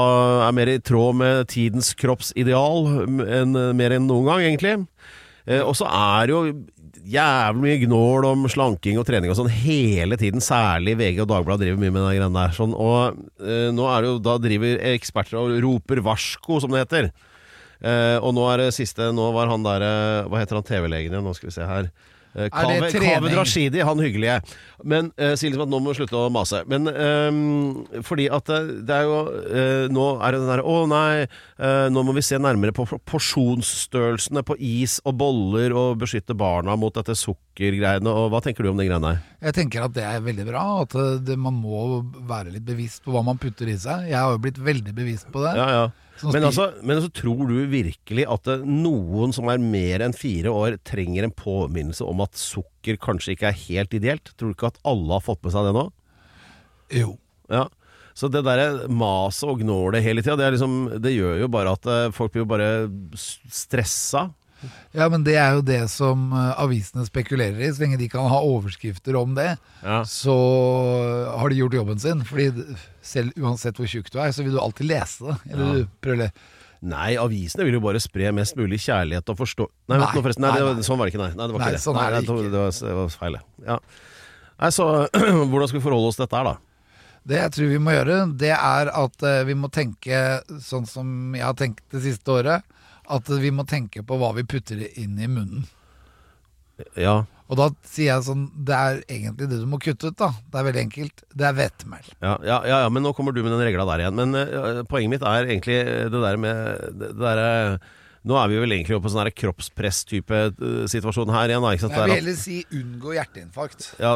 er 0.45 0.53
mer 0.59 0.69
i 0.69 0.77
tråd 0.77 1.17
med 1.23 1.49
tidens 1.49 1.89
kroppsideal 1.97 2.85
enn, 3.25 3.57
mer 3.79 3.97
enn 3.97 4.05
noen 4.05 4.29
gang, 4.29 4.45
egentlig. 4.45 4.75
Eh, 5.49 5.63
og 5.65 5.73
så 5.79 5.89
er 5.89 6.29
det 6.29 6.37
jo 6.37 6.43
jævlig 7.01 7.65
mye 7.65 7.81
gnål 7.87 8.29
om 8.29 8.45
slanking 8.51 9.01
og 9.01 9.09
trening 9.09 9.33
og 9.33 9.39
sånn 9.41 9.49
hele 9.49 10.21
tiden. 10.21 10.43
Særlig 10.43 10.99
VG 11.01 11.23
og 11.25 11.31
Dagbladet 11.33 11.65
driver 11.65 11.81
mye 11.81 11.97
med 11.97 12.05
de 12.05 12.13
greiene 12.13 12.37
der. 12.37 12.55
Sånn. 12.61 12.77
Og 12.77 13.17
eh, 13.41 13.73
nå 13.73 13.89
er 13.89 14.05
det 14.05 14.13
jo 14.13 14.23
da 14.29 14.37
driver 14.45 14.87
eksperter 14.93 15.41
og 15.41 15.57
roper 15.65 16.05
varsko, 16.05 16.61
som 16.61 16.77
det 16.77 16.85
heter. 16.85 17.11
Eh, 17.81 18.17
og 18.21 18.33
nå 18.37 18.45
er 18.53 18.65
det 18.67 18.71
siste 18.77 19.07
Nå 19.15 19.31
var 19.33 19.49
han 19.49 19.63
der 19.65 19.81
eh, 19.81 20.27
Hva 20.29 20.37
heter 20.43 20.59
han 20.59 20.67
TV-legen 20.67 21.15
igjen? 21.15 21.25
Nå 21.25 21.33
skal 21.33 21.49
vi 21.49 21.55
se 21.55 21.65
her. 21.65 21.87
Eh, 22.31 22.45
Er 22.45 22.47
det 22.47 22.51
Kaveh 22.53 22.91
trening? 22.93 23.33
Rashidi, 23.35 23.81
han 23.83 23.99
hyggelige. 23.99 24.35
Men 24.87 25.09
eh, 25.17 25.33
sier 25.35 25.49
liksom 25.51 25.65
at 25.65 25.71
nå 25.73 25.79
må 25.83 25.91
vi 25.91 25.97
slutte 25.97 26.15
å 26.15 26.29
mase. 26.31 26.61
Men 26.69 26.85
eh, 26.87 28.03
fordi 28.07 28.29
at 28.31 28.47
eh, 28.53 28.69
det 28.87 28.99
er 29.01 29.09
jo 29.09 29.17
eh, 29.49 29.87
Nå 29.91 30.05
er 30.23 30.31
det 30.37 30.39
den 30.43 30.51
derre 30.53 30.63
Å 30.63 30.77
nei, 30.87 31.25
eh, 31.25 31.87
nå 31.91 32.03
må 32.07 32.13
vi 32.15 32.23
se 32.23 32.37
nærmere 32.39 32.71
på 32.77 32.85
porsjonsstørrelsene 33.09 34.43
på 34.47 34.55
is 34.61 34.99
og 35.07 35.17
boller 35.19 35.73
og 35.75 35.99
beskytte 36.01 36.35
barna 36.37 36.77
mot 36.79 36.93
dette 36.95 37.15
sukkergreiene. 37.17 38.07
Og 38.13 38.29
hva 38.33 38.41
tenker 38.45 38.63
du 38.63 38.71
om 38.71 38.79
de 38.79 38.87
greiene 38.87 39.11
her? 39.15 39.25
Jeg 39.49 39.57
tenker 39.57 39.85
at 39.89 39.97
det 39.97 40.05
er 40.07 40.21
veldig 40.23 40.45
bra. 40.53 40.63
At 40.85 40.95
det, 41.25 41.35
man 41.39 41.57
må 41.59 42.01
være 42.29 42.53
litt 42.55 42.65
bevisst 42.67 43.03
på 43.05 43.13
hva 43.15 43.25
man 43.25 43.41
putter 43.41 43.69
i 43.73 43.75
seg. 43.81 44.07
Jeg 44.11 44.17
har 44.21 44.31
jo 44.37 44.41
blitt 44.45 44.61
veldig 44.61 44.95
bevisst 44.97 45.27
på 45.33 45.43
det. 45.45 45.57
Ja, 45.59 45.67
ja. 45.81 45.83
Men 46.29 46.45
altså, 46.45 46.67
men 46.83 46.99
altså, 46.99 47.09
tror 47.21 47.49
du 47.49 47.55
virkelig 47.71 48.27
at 48.29 48.49
noen 48.67 49.33
som 49.35 49.49
er 49.49 49.61
mer 49.63 50.03
enn 50.05 50.15
fire 50.15 50.53
år, 50.53 50.77
trenger 50.87 51.25
en 51.25 51.33
påminnelse 51.33 52.05
om 52.05 52.21
at 52.25 52.37
sukker 52.37 52.99
kanskje 53.01 53.35
ikke 53.35 53.49
er 53.49 53.61
helt 53.65 53.95
ideelt? 53.97 54.33
Tror 54.35 54.51
du 54.51 54.57
ikke 54.57 54.71
at 54.73 54.81
alle 54.87 55.15
har 55.17 55.25
fått 55.25 55.41
med 55.45 55.55
seg 55.55 55.69
det 55.69 55.75
nå? 55.77 55.85
Jo. 57.01 57.15
Ja. 57.51 57.65
Så 58.17 58.27
det 58.31 58.43
derre 58.45 58.89
maset 58.91 59.47
og 59.49 59.61
gnålet 59.63 60.03
hele 60.03 60.23
tida, 60.23 60.37
det, 60.39 60.51
liksom, 60.57 60.77
det 61.01 61.15
gjør 61.15 61.45
jo 61.45 61.51
bare 61.51 61.75
at 61.77 61.87
eh, 61.89 62.11
folk 62.15 62.33
blir 62.33 62.43
jo 62.43 62.51
bare 62.51 62.69
stressa. 63.49 64.27
Ja, 64.93 65.07
men 65.09 65.23
det 65.25 65.35
er 65.41 65.55
jo 65.57 65.61
det 65.65 65.79
som 65.89 66.29
eh, 66.35 66.51
avisene 66.61 67.05
spekulerer 67.07 67.59
i. 67.61 67.69
Så 67.73 67.81
lenge 67.83 67.97
de 68.01 68.07
kan 68.11 68.27
ha 68.29 68.39
overskrifter 68.45 69.17
om 69.19 69.35
det, 69.37 69.55
Ja. 69.81 70.01
så 70.07 70.35
har 71.39 71.49
de 71.49 71.59
gjort 71.61 71.73
jobben 71.79 71.99
sin. 71.99 72.23
Fordi 72.27 72.49
selv 73.01 73.33
uansett 73.41 73.77
hvor 73.79 73.89
tjukk 73.89 74.11
du 74.13 74.19
er, 74.21 74.31
så 74.35 74.43
vil 74.45 74.53
du 74.57 74.61
alltid 74.61 74.89
lese 74.91 75.27
det. 75.31 75.37
Eller 75.53 75.81
du 75.81 75.93
prøver 76.03 76.27
å 76.29 76.33
Nei, 76.81 77.11
avisene 77.21 77.61
vil 77.67 77.75
jo 77.77 77.79
bare 77.83 77.99
spre 78.01 78.31
mest 78.33 78.55
mulig 78.57 78.79
kjærlighet 78.81 79.27
og 79.29 79.37
forstå... 79.37 79.67
Nei, 79.91 79.99
Nei, 80.01 80.07
nå 80.15 80.21
forresten. 80.25 80.41
Nei, 80.41 80.49
nei, 80.49 80.57
det, 80.57 80.63
nei. 80.65 80.73
var- 80.79 80.85
sånn 80.87 80.97
var 80.97 81.05
det 81.05 81.11
ikke, 81.13 81.19
nei. 81.21 81.33
nei 81.37 81.45
det 81.45 81.53
var 81.53 81.61
ikke 81.61 81.75
det. 81.75 81.81
sånn 81.83 81.99
det. 81.99 82.21
Det, 82.25 82.57
var, 82.57 82.71
det 82.87 82.95
var 82.97 83.11
feil, 83.13 83.37
ja. 83.67 83.75
Nei, 84.63 84.69
så 84.73 84.87
hvordan 85.51 85.69
skal 85.69 85.77
vi 85.77 85.83
forholde 85.85 86.09
oss 86.09 86.17
til 86.17 86.25
dette 86.25 86.39
her, 86.39 86.49
da? 86.49 86.55
Det 87.29 87.37
jeg 87.37 87.53
tror 87.53 87.69
vi 87.69 87.77
må 87.85 87.93
gjøre, 87.93 88.15
det 88.41 88.49
er 88.57 88.89
at 88.97 89.27
eh, 89.29 89.43
vi 89.45 89.53
må 89.61 89.69
tenke 89.69 90.23
sånn 90.65 90.87
som 90.89 91.35
jeg 91.37 91.45
har 91.45 91.53
tenkt 91.61 91.83
det 91.93 92.01
siste 92.01 92.33
året. 92.33 92.65
At 93.11 93.29
vi 93.43 93.51
må 93.53 93.67
tenke 93.67 94.05
på 94.07 94.17
hva 94.19 94.31
vi 94.37 94.47
putter 94.47 94.81
inn 94.95 95.19
i 95.19 95.29
munnen. 95.29 95.67
Ja, 96.97 97.25
Og 97.51 97.59
da 97.59 97.67
sier 97.85 98.07
jeg 98.07 98.23
sånn 98.25 98.47
Det 98.65 98.73
er 98.73 99.01
egentlig 99.05 99.45
det 99.51 99.59
du 99.61 99.67
må 99.69 99.77
kutte 99.83 100.09
ut, 100.09 100.17
da. 100.17 100.31
Det 100.49 100.57
er 100.57 100.65
veldig 100.65 100.83
enkelt. 100.87 101.23
Det 101.29 101.45
er 101.45 101.57
hvetemel. 101.57 102.07
Ja, 102.23 102.35
ja, 102.47 102.57
ja, 102.65 102.77
ja, 102.85 102.89
men 102.89 103.05
nå 103.05 103.11
kommer 103.13 103.35
du 103.35 103.43
med 103.43 103.53
den 103.53 103.61
regla 103.61 103.85
der 103.91 104.05
igjen. 104.05 104.17
Men 104.17 104.33
uh, 104.33 104.81
poenget 104.89 105.13
mitt 105.13 105.25
er 105.27 105.45
egentlig 105.45 105.77
det 106.09 106.23
der 106.23 106.39
med 106.41 106.87
det, 106.97 107.11
det 107.19 107.33
uh, 107.37 107.91
Nå 108.21 108.35
er 108.37 108.51
vi 108.51 108.59
vel 108.61 108.75
egentlig 108.75 108.99
på 109.01 109.09
sånn 109.09 109.29
kroppspress-type 109.33 110.39
eh, 110.51 110.65
situasjon 110.91 111.31
her 111.33 111.49
igjen. 111.49 111.63
Da? 111.65 111.71
Jeg 111.73 111.89
vil 111.89 112.03
er 112.03 112.19
heller 112.19 112.35
si 112.37 112.59
unngå 112.77 113.15
hjerteinfarkt. 113.15 113.87
Ja, 113.97 114.11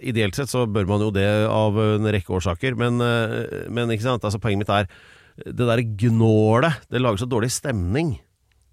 Ideelt 0.00 0.38
sett 0.38 0.48
så 0.48 0.62
bør 0.64 0.88
man 0.88 1.04
jo 1.04 1.10
det 1.12 1.26
av 1.44 1.76
en 1.82 2.08
rekke 2.16 2.32
årsaker, 2.38 2.78
men, 2.80 2.96
eh, 3.04 3.66
men 3.68 3.92
ikke 3.92 4.06
sant? 4.06 4.24
Altså, 4.24 4.40
poenget 4.40 4.64
mitt 4.64 4.72
er 4.72 4.88
det 5.44 5.66
der 5.68 5.82
gnålet. 6.00 6.82
Det 6.88 7.00
lager 7.02 7.22
så 7.24 7.28
dårlig 7.30 7.50
stemning. 7.54 8.16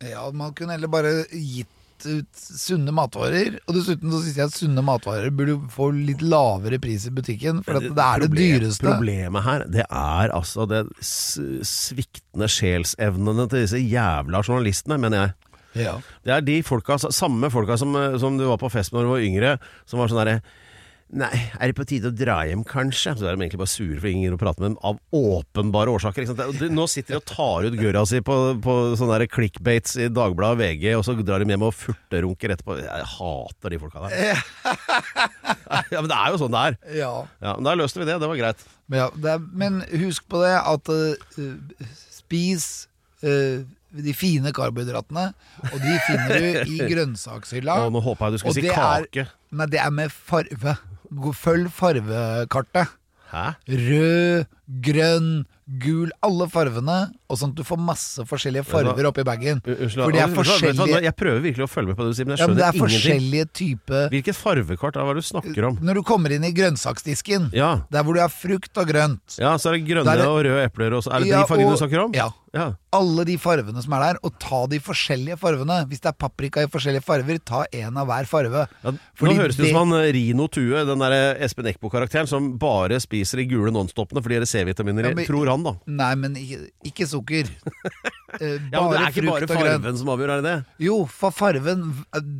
Ja, 0.04 0.26
man 0.36 0.54
kunne 0.58 0.76
heller 0.76 0.92
bare 0.92 1.12
gitt 1.32 1.70
ut 2.04 2.28
sunne 2.36 2.92
matvarer. 2.92 3.60
Og 3.68 3.78
dessuten 3.78 4.12
så 4.12 4.20
syns 4.24 4.36
jeg 4.40 4.50
at 4.50 4.56
sunne 4.58 4.84
matvarer 4.84 5.32
burde 5.32 5.56
få 5.72 5.90
litt 5.96 6.24
lavere 6.26 6.80
pris 6.84 7.06
i 7.08 7.14
butikken, 7.16 7.62
for 7.64 7.80
at 7.80 7.86
det 7.86 7.92
er 7.94 8.24
det 8.26 8.28
Problem- 8.30 8.58
dyreste. 8.60 8.84
Problemet 8.90 9.46
her, 9.46 9.64
det 9.72 9.86
er 9.88 10.34
altså 10.36 10.66
det 10.68 10.82
s 11.00 11.38
sviktende 11.68 12.50
sjelsevnene 12.52 13.48
til 13.52 13.64
disse 13.64 13.80
jævla 13.80 14.44
journalistene, 14.44 15.00
mener 15.00 15.22
jeg. 15.22 15.34
Ja. 15.86 15.94
Det 16.26 16.34
er 16.36 16.44
de 16.46 16.60
folka, 16.62 17.00
samme 17.00 17.50
folka 17.50 17.78
som, 17.82 17.96
eh, 17.96 18.18
som 18.22 18.36
du 18.38 18.46
var 18.46 18.60
på 18.62 18.70
fest 18.70 18.92
med 18.94 19.02
da 19.02 19.08
du 19.08 19.14
var 19.16 19.24
yngre, 19.26 19.56
som 19.90 20.00
var 20.04 20.12
sånn 20.12 20.20
derre 20.26 20.42
Nei, 21.14 21.30
er 21.62 21.70
det 21.70 21.76
på 21.78 21.84
tide 21.86 22.10
å 22.10 22.16
dra 22.18 22.40
hjem, 22.50 22.64
kanskje? 22.66 23.12
Så 23.20 23.28
er 23.30 23.36
de 23.36 23.44
egentlig 23.44 23.60
bare 23.62 23.70
sure 23.70 24.00
for 24.02 24.10
ingen 24.10 24.34
å 24.34 24.40
prate 24.42 24.64
med 24.64 24.72
dem 24.72 24.78
av 24.82 24.98
åpenbare 25.14 25.92
årsaker. 25.94 26.26
Det- 26.34 26.72
Nå 26.74 26.88
sitter 26.90 27.14
de 27.14 27.20
og 27.22 27.26
tar 27.30 27.68
ut 27.68 27.78
gørra 27.78 28.02
si 28.10 28.18
på, 28.26 28.38
på 28.64 28.74
sånne 28.98 29.20
der 29.22 29.28
clickbaits 29.30 29.94
i 30.02 30.08
Dagbladet 30.10 30.56
og 30.58 30.62
VG, 30.64 30.88
og 30.98 31.04
så 31.06 31.14
drar 31.22 31.44
de 31.44 31.54
hjem 31.54 31.62
og 31.68 31.76
furterunker 31.78 32.56
etterpå. 32.56 32.80
Jeg 32.82 33.06
hater 33.14 33.70
de 33.76 33.78
folka 33.84 34.08
der. 34.10 34.42
Ja, 35.94 36.02
men 36.02 36.10
det 36.10 36.18
er 36.18 36.34
jo 36.34 36.38
sånn 36.42 36.54
det 36.54 36.62
er. 36.68 36.76
ja. 37.00 37.12
Ja, 37.42 37.54
men 37.58 37.66
Da 37.68 37.74
løste 37.78 38.02
vi 38.02 38.06
det, 38.10 38.18
det 38.22 38.28
var 38.30 38.38
greit. 38.40 38.62
Men, 38.90 39.00
ja, 39.04 39.08
det 39.24 39.32
er, 39.36 39.46
men 39.54 39.80
husk 40.04 40.26
på 40.30 40.42
det 40.44 40.54
at 40.60 40.90
uh, 40.90 41.86
spis 42.14 42.88
uh, 43.26 43.62
de 43.94 44.14
fine 44.18 44.50
karbohydratene, 44.56 45.28
og 45.70 45.76
de 45.82 45.94
finner 46.08 46.42
du 46.42 46.74
i 46.74 46.80
grønnsakshylla. 46.94 47.76
Og 47.86 47.94
nå 47.94 48.02
håpa 48.06 48.30
jeg 48.32 48.38
du 48.38 48.42
skulle 48.44 48.58
si 48.58 48.66
kake. 48.70 49.26
er-. 49.28 49.34
Nei, 49.54 49.68
det 49.70 49.82
er 49.84 49.94
med 49.94 50.14
farve. 50.14 50.76
Gå- 51.22 51.34
Følg 51.36 51.70
farvekartet. 51.72 52.88
Hæ? 53.34 53.46
Rød, 53.68 54.46
grønn, 54.86 55.46
gul, 55.82 56.12
alle 56.24 56.48
farvene. 56.50 56.98
Og 57.32 57.40
sånn 57.40 57.54
at 57.54 57.60
du 57.60 57.64
får 57.64 57.80
masse 57.80 58.26
forskjellige 58.30 58.66
farger 58.68 59.08
oppi 59.10 59.24
bagen. 59.28 59.62
Unnskyld, 59.64 60.04
For 60.04 60.12
det 60.16 60.24
er 60.26 60.34
forskjellige 60.36 61.02
Jeg 61.08 61.16
prøver 61.18 61.40
virkelig 61.48 61.66
å 61.66 61.72
følge 61.72 61.94
med 61.94 61.98
på 62.00 62.04
det 62.08 62.14
du 62.14 62.18
sier, 62.20 62.28
men 62.28 62.36
jeg 62.36 62.44
Ja, 62.44 62.48
men 62.48 62.58
skjønner 62.58 62.64
det 62.64 62.68
er 62.68 62.84
forskjellige 62.84 63.48
type... 63.62 64.04
Hvilket 64.14 64.38
farvekart 64.38 65.00
er 65.00 65.10
det 65.10 65.24
du 65.24 65.30
snakker 65.30 65.70
om? 65.72 65.80
Når 65.82 66.00
du 66.00 66.04
kommer 66.08 66.36
inn 66.36 66.44
i 66.44 66.52
grønnsaksdisken, 66.56 67.50
Ja, 67.56 67.72
der 67.94 68.04
hvor 68.06 68.18
du 68.18 68.22
har 68.24 68.34
frukt 68.34 68.76
og 68.78 68.88
grønt 68.92 69.38
ja 69.40 69.56
så 69.58 69.72
er 69.72 69.80
det 69.80 69.88
grønne 69.88 70.14
er 70.14 70.22
det... 70.22 70.30
og 70.30 70.40
røde 70.46 70.64
epler 70.68 70.96
også. 71.00 71.12
Er 71.14 71.24
det 71.24 71.32
Ja, 71.32 71.42
de 71.42 71.50
fargene 71.50 71.72
og- 71.72 71.78
du 71.78 71.82
snakker 71.84 72.04
om? 72.04 72.14
Ja. 72.18 72.30
ja. 72.54 72.66
alle 72.94 73.24
de 73.26 73.38
farvene 73.42 73.82
som 73.82 73.94
er 73.98 74.04
der, 74.04 74.20
og 74.22 74.36
ta 74.40 74.60
de 74.70 74.78
forskjellige 74.84 75.38
farvene. 75.42 75.80
Hvis 75.90 76.04
det 76.04 76.12
er 76.12 76.18
paprika 76.20 76.62
i 76.62 76.70
forskjellige 76.70 77.02
farver, 77.06 77.40
ta 77.42 77.64
en 77.74 77.98
av 77.98 78.06
hver 78.08 78.28
farve. 78.30 78.68
Ja, 78.84 78.92
nå 78.94 79.34
høres 79.40 79.58
det 79.58 79.66
ut 79.66 79.72
som 79.72 79.80
han 79.90 79.98
eh, 80.04 80.12
Rino 80.14 80.46
Tue, 80.54 80.84
den 80.86 81.02
der 81.02 81.16
Espen 81.42 81.66
Eckbo-karakteren, 81.72 82.30
som 82.30 82.52
bare 82.62 83.00
spiser 83.02 83.42
de 83.42 83.48
gule 83.50 83.74
nonstopene 83.74 84.22
fordi 84.22 84.38
det 84.44 84.48
er 84.48 84.52
C-vitaminer 84.54 85.10
i. 85.10 85.26
Tror 85.26 85.50
han, 85.50 85.66
da. 85.66 85.74
Nei, 85.90 86.12
men 86.20 86.38
ikke, 86.38 86.60
ikke 86.92 87.10
sukker. 87.24 87.50
Eh, 88.34 88.56
Ja, 88.74 88.80
men 88.82 88.96
Det 88.96 88.98
er 88.98 89.12
ikke 89.12 89.24
bare 89.30 89.46
farven 89.48 89.98
som 90.00 90.08
avgjør, 90.10 90.32
er 90.34 90.40
det 90.42 90.46
det? 90.48 90.86
Jo, 90.88 90.96
for 91.06 91.30
farven 91.30 91.84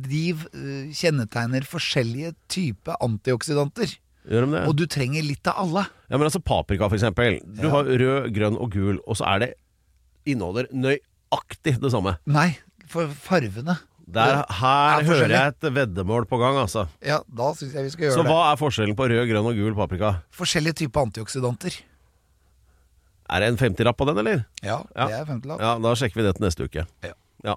De 0.02 0.22
eh, 0.34 0.88
kjennetegner 0.90 1.62
forskjellige 1.70 2.32
typer 2.50 2.96
antioksidanter. 2.98 3.92
Og 4.66 4.72
du 4.74 4.82
trenger 4.90 5.22
litt 5.22 5.46
av 5.46 5.60
alle. 5.62 5.84
Ja, 6.10 6.16
men 6.18 6.26
altså 6.26 6.40
Paprika, 6.42 6.88
for 6.90 6.98
eksempel. 6.98 7.38
Du 7.46 7.68
har 7.70 7.86
rød, 7.86 8.26
grønn 8.34 8.58
og 8.58 8.72
gul, 8.74 8.98
og 9.06 9.20
så 9.20 9.28
er 9.36 9.44
det 9.44 9.50
inneholder 10.26 10.66
nøyaktig 10.74 11.76
det 11.78 11.94
samme. 11.94 12.16
Nei, 12.26 12.48
for 12.90 13.06
farvene. 13.14 13.78
Der, 14.04 14.42
her 14.50 14.98
er 14.98 15.06
hører 15.08 15.30
jeg 15.32 15.52
et 15.54 15.70
veddemål 15.78 16.26
på 16.28 16.36
gang, 16.42 16.58
altså. 16.60 16.88
Ja, 17.06 17.22
da 17.30 17.52
synes 17.56 17.70
jeg 17.78 17.86
vi 17.86 17.94
skal 17.94 18.10
Så 18.10 18.18
gjøre 18.18 18.26
det. 18.26 18.32
hva 18.34 18.42
er 18.50 18.58
forskjellen 18.60 18.98
på 18.98 19.06
rød, 19.14 19.22
grønn 19.30 19.46
og 19.54 19.62
gul 19.62 19.78
paprika? 19.78 20.16
Forskjellige 20.34 20.82
typer 20.82 21.06
antioksidanter. 21.06 21.78
Er 23.34 23.42
det 23.42 23.50
en 23.50 23.58
50-rapp 23.58 23.98
på 23.98 24.06
den, 24.08 24.20
eller? 24.22 24.44
Ja, 24.62 24.78
Ja. 24.94 25.08
det 25.10 25.18
er 25.18 25.28
50-lapp. 25.32 25.60
Ja, 25.64 25.74
da 25.82 25.94
sjekker 25.98 26.20
vi 26.20 26.26
det 26.28 26.36
til 26.38 26.46
neste 26.46 26.68
uke. 26.68 26.86
Ja. 27.02 27.14
Ja. 27.44 27.54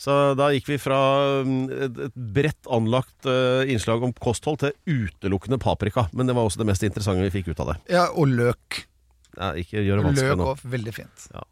Så 0.00 0.12
da 0.36 0.50
gikk 0.52 0.66
vi 0.68 0.76
fra 0.80 0.98
mm, 1.46 1.60
et, 1.86 2.00
bredt 2.36 2.68
anlagt 2.72 3.24
eh, 3.30 3.62
innslag 3.72 4.02
om 4.04 4.12
kosthold 4.12 4.58
til 4.60 4.74
utelukkende 4.90 5.56
paprika. 5.62 6.08
Men 6.12 6.28
det 6.28 6.34
var 6.36 6.44
også 6.48 6.60
det 6.60 6.66
mest 6.68 6.84
interessante 6.84 7.24
vi 7.24 7.32
fikk 7.38 7.52
ut 7.54 7.62
av 7.64 7.70
det. 7.72 7.76
Ja, 7.94 8.08
og 8.12 8.28
løk. 8.28 8.82
Ja, 9.38 9.52
ikke 9.56 9.80
gjør 9.86 10.02
det 10.02 10.06
vanskelig 10.10 10.34
Løk 10.34 10.40
nå. 10.42 10.48
òg, 10.52 10.64
veldig 10.74 10.94
fint. 10.98 11.26
Ja. 11.32 11.46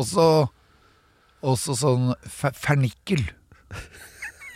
Også, 0.00 0.26
også 1.44 1.76
sånn 1.76 2.12
fernikkel. 2.30 3.26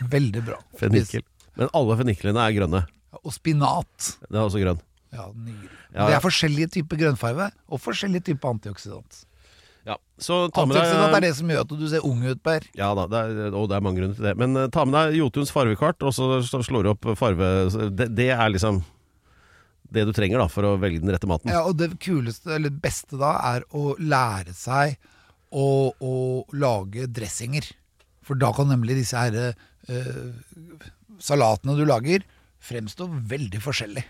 Veldig 0.09 0.45
bra. 0.47 0.57
Fernikkel. 0.81 1.25
Men 1.59 1.69
alle 1.75 1.97
ferniklene 1.99 2.41
er 2.47 2.55
grønne. 2.55 2.83
Og 3.19 3.33
spinat. 3.35 4.13
Det 4.25 4.33
er 4.37 4.45
også 4.45 4.61
grønn. 4.63 4.79
Ja, 5.15 5.31
nydelig. 5.33 5.71
Ja, 5.93 6.05
Det 6.05 6.15
er 6.19 6.21
forskjellige 6.23 6.69
typer 6.77 6.99
grønnfarve, 7.01 7.49
og 7.69 7.81
forskjellige 7.81 8.29
typer 8.29 8.53
antioxidant. 8.53 9.23
Ja, 9.87 9.95
så 10.21 10.43
ta 10.53 10.65
med 10.67 10.77
Antioxidant 10.77 11.15
er 11.17 11.23
det 11.23 11.31
som 11.37 11.49
gjør 11.49 11.63
at 11.63 11.73
du 11.79 11.85
ser 11.89 12.05
ung 12.05 12.21
ut, 12.27 12.41
Per. 12.45 12.65
Ja 12.77 12.91
da, 12.97 13.07
det 13.09 13.19
er, 13.23 13.55
og 13.57 13.69
det 13.71 13.77
er 13.77 13.83
mange 13.85 14.01
grunner 14.01 14.17
til 14.17 14.27
det. 14.27 14.35
Men 14.37 14.53
uh, 14.59 14.67
ta 14.69 14.83
med 14.85 14.97
deg 14.99 15.17
Jotuns 15.21 15.53
farvekart, 15.55 16.03
og 16.05 16.13
så 16.13 16.41
så 16.45 16.61
slår 16.65 16.85
du 16.85 16.91
opp 16.93 17.09
farve 17.17 17.47
det, 17.95 18.11
det 18.17 18.29
er 18.35 18.53
liksom 18.53 18.83
det 19.89 20.03
du 20.05 20.11
trenger 20.13 20.43
da 20.43 20.45
for 20.51 20.67
å 20.67 20.75
velge 20.77 21.01
den 21.01 21.09
rette 21.09 21.29
maten. 21.29 21.49
Ja, 21.49 21.63
og 21.65 21.79
det 21.79 21.95
kuleste, 22.03 22.51
eller 22.59 22.69
beste 22.69 23.17
da, 23.17 23.33
er 23.55 23.65
å 23.73 23.95
lære 23.97 24.53
seg 24.53 24.99
å, 25.49 25.89
å 25.97 26.13
lage 26.53 27.07
dressinger. 27.09 27.65
For 28.21 28.37
da 28.37 28.51
kan 28.53 28.69
nemlig 28.69 28.99
disse 28.99 29.17
her 29.17 29.55
uh, 29.55 30.29
salatene 31.17 31.79
du 31.79 31.87
lager, 31.89 32.27
fremstå 32.61 33.07
veldig 33.31 33.63
forskjellig. 33.63 34.05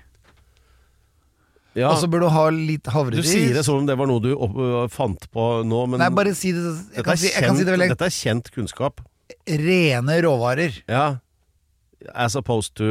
Ja, 1.77 1.91
Og 1.93 1.99
så 2.01 2.07
bør 2.09 2.25
du 2.25 2.29
ha 2.33 2.47
litt 2.49 2.87
du 3.13 3.21
sier 3.21 3.53
det 3.53 3.61
som 3.65 3.77
om 3.81 3.85
det 3.85 3.95
var 3.99 4.09
noe 4.09 4.21
du 4.23 4.31
opp, 4.33 4.55
fant 4.93 5.27
på 5.31 5.43
nå, 5.67 5.83
men 5.91 6.01
Nei, 6.01 6.09
bare 6.13 6.33
si 6.37 6.51
det. 6.55 6.63
Jeg 6.97 7.05
kan 7.05 7.19
si, 7.19 7.29
jeg 7.29 7.43
kan 7.43 7.51
kjent, 7.53 7.61
si 7.61 7.67
det 7.67 7.75
veldig 7.75 7.89
dette 7.93 8.07
er 8.09 8.15
kjent 8.15 8.49
kunnskap. 8.55 9.03
Rene 9.45 10.17
råvarer. 10.25 10.79
Ja. 10.89 11.05
As 12.15 12.35
opposed 12.39 12.73
to 12.79 12.89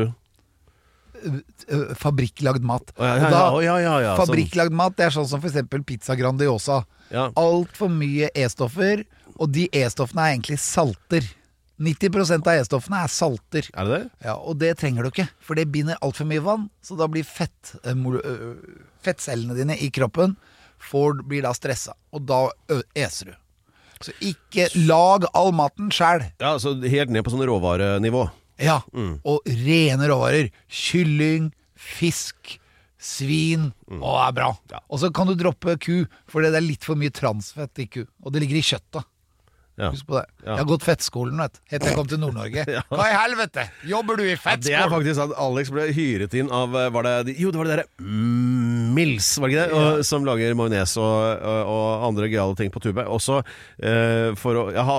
eh, 1.19 1.95
Fabrikklagd 1.99 2.62
mat. 2.67 2.93
Oh, 2.97 3.07
ja, 3.09 3.17
ja, 3.19 3.31
ja, 3.33 3.59
ja, 3.59 3.77
ja, 3.83 3.97
ja, 4.07 4.14
sånn. 4.14 4.29
Fabrikklagd 4.29 4.77
mat 4.79 4.95
det 4.99 5.09
er 5.09 5.17
sånn 5.17 5.29
som 5.31 5.43
f.eks. 5.43 5.59
pizza 5.88 6.14
Grandiosa. 6.19 6.85
Ja. 7.11 7.29
Altfor 7.41 7.91
mye 7.91 8.31
E-stoffer, 8.37 9.03
og 9.38 9.51
de 9.55 9.67
E-stoffene 9.75 10.29
er 10.29 10.37
egentlig 10.37 10.61
salter. 10.62 11.27
90 11.79 12.43
av 12.43 12.53
E-stoffene 12.57 13.03
er 13.05 13.12
salter. 13.12 13.69
Er 13.75 13.87
det 13.87 13.97
det? 13.97 14.11
Ja, 14.27 14.35
Og 14.37 14.59
det 14.59 14.73
trenger 14.81 15.07
du 15.07 15.11
ikke, 15.12 15.29
for 15.41 15.55
det 15.59 15.69
binder 15.71 15.99
altfor 16.03 16.27
mye 16.27 16.43
vann. 16.43 16.69
Så 16.83 16.97
da 16.99 17.07
blir 17.07 17.25
fett, 17.27 17.75
eh, 17.85 17.95
fettcellene 19.03 19.55
dine 19.55 19.77
i 19.79 19.91
kroppen 19.91 20.37
får, 20.79 21.23
blir 21.27 21.43
da 21.43 21.53
stressa, 21.55 21.95
og 22.12 22.27
da 22.27 22.49
eser 22.95 23.33
du. 23.33 23.35
Så 24.01 24.12
ikke 24.23 24.69
lag 24.87 25.25
all 25.35 25.51
maten 25.53 25.91
sjæl. 25.91 26.23
Ja, 26.38 26.57
så 26.59 26.77
helt 26.87 27.11
ned 27.11 27.25
på 27.27 27.33
sånn 27.35 27.47
råvarenivå. 27.47 28.29
Ja, 28.62 28.81
og 29.25 29.43
rene 29.47 30.07
råvarer. 30.11 30.51
Kylling, 30.71 31.53
fisk, 31.79 32.59
svin. 32.99 33.73
Å, 33.91 33.99
det 33.99 34.29
er 34.29 34.33
bra. 34.38 34.81
Og 34.91 34.99
så 35.03 35.11
kan 35.14 35.27
du 35.31 35.35
droppe 35.38 35.77
ku, 35.83 36.07
for 36.31 36.43
det 36.43 36.55
er 36.55 36.64
litt 36.64 36.87
for 36.87 36.99
mye 36.99 37.14
transfett 37.14 37.79
i 37.83 37.87
ku. 37.91 38.05
Og 38.23 38.35
det 38.35 38.43
ligger 38.43 38.59
i 38.59 38.67
kjøttet. 38.67 39.07
Ja. 39.79 39.93
Husk 39.95 40.09
på 40.09 40.17
det. 40.17 40.25
Ja. 40.43 40.57
Jeg 40.57 40.59
har 40.59 40.67
gått 40.73 40.85
fettskolen, 40.87 41.38
vet. 41.38 41.61
Helt 41.71 41.85
til 41.85 41.93
jeg 41.93 41.99
kom 42.01 42.09
til 42.11 42.19
Nord-Norge. 42.19 42.64
Hva 42.91 43.05
i 43.07 43.14
helvete? 43.14 43.64
Jobber 43.87 44.19
du 44.19 44.25
i 44.27 44.33
Ja, 44.35 44.55
det 44.59 44.73
er 44.75 44.91
faktisk 44.91 45.23
at 45.23 45.35
Alex 45.38 45.71
ble 45.71 45.85
hyret 45.95 46.35
inn 46.35 46.51
av 46.55 46.75
eh, 46.75 46.88
var 46.95 47.07
det, 47.07 47.37
Jo, 47.38 47.53
det 47.55 47.61
var 47.61 47.69
det 47.69 47.77
derre 47.77 47.87
mm, 48.03 48.88
Mills, 48.97 49.29
var 49.38 49.51
det 49.51 49.55
ikke 49.55 49.67
det? 49.69 49.79
Og, 49.79 50.01
som 50.09 50.27
lager 50.27 50.57
majones 50.59 50.97
og, 50.99 51.45
og, 51.53 51.71
og 51.71 52.07
andre 52.09 52.31
gøyale 52.33 52.59
ting 52.59 52.73
på 52.75 52.83
tube. 52.83 53.05
Også 53.07 53.38
eh, 53.38 54.35
for 54.41 54.64
å 54.64 54.64
ja, 54.75 54.97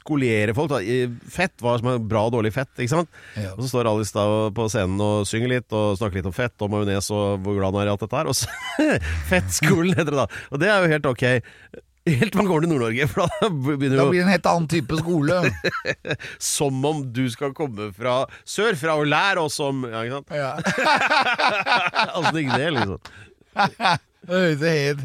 skolere 0.00 0.56
folk. 0.56 0.72
Da. 0.74 0.80
i 0.82 1.06
Fett, 1.30 1.54
hva 1.62 1.76
som 1.78 1.92
er 1.92 2.02
bra 2.02 2.24
og 2.26 2.34
dårlig 2.34 2.52
fett. 2.56 2.72
Ikke 2.78 2.96
sant? 2.96 3.20
Og 3.52 3.62
så 3.62 3.70
står 3.70 3.92
Alex 3.92 4.10
da 4.16 4.26
på 4.56 4.66
scenen 4.72 4.98
og 5.04 5.28
synger 5.30 5.54
litt 5.54 5.76
og 5.76 5.94
snakker 6.00 6.18
litt 6.18 6.30
om 6.32 6.34
fett 6.34 6.66
og 6.66 6.74
majones 6.74 7.12
og 7.14 7.44
hvor 7.44 7.60
glad 7.60 7.76
han 7.76 7.84
er 7.84 7.92
i 7.92 7.94
alt 7.94 8.02
dette 8.02 8.18
her. 8.18 8.30
Og 8.30 8.38
så 8.40 8.90
Fettskolen 9.30 9.94
heter 9.94 10.10
det 10.10 10.24
da. 10.24 10.42
Og 10.50 10.62
det 10.62 10.72
er 10.72 10.82
jo 10.82 10.92
helt 10.96 11.08
ok. 11.14 11.24
Helt 12.08 12.32
til 12.32 12.40
man 12.40 12.46
kommer 12.48 12.64
til 12.64 12.70
Nord-Norge, 12.72 13.06
for 13.12 13.26
da 13.28 13.48
begynner 13.52 13.98
Da 13.98 14.04
jo 14.06 14.12
blir 14.12 14.22
det 14.22 14.26
en 14.26 14.32
helt 14.32 14.46
annen 14.48 14.68
type 14.72 14.96
skole. 15.02 15.40
som 16.52 16.84
om 16.88 17.02
du 17.12 17.26
skal 17.32 17.52
komme 17.56 17.90
fra 17.96 18.22
sørfra 18.48 18.96
og 19.00 19.10
lære 19.10 19.42
oss 19.44 19.58
om 19.60 19.84
Ja, 19.84 20.04
ikke 20.06 20.20
sant? 20.20 20.32
Ja. 20.32 20.52
Altså, 22.14 22.32
det 22.32 22.38
er 22.38 22.46
ikke 22.46 22.60
det, 22.62 22.70
liksom. 22.78 24.00
Det 24.30 24.70
helt 24.70 25.00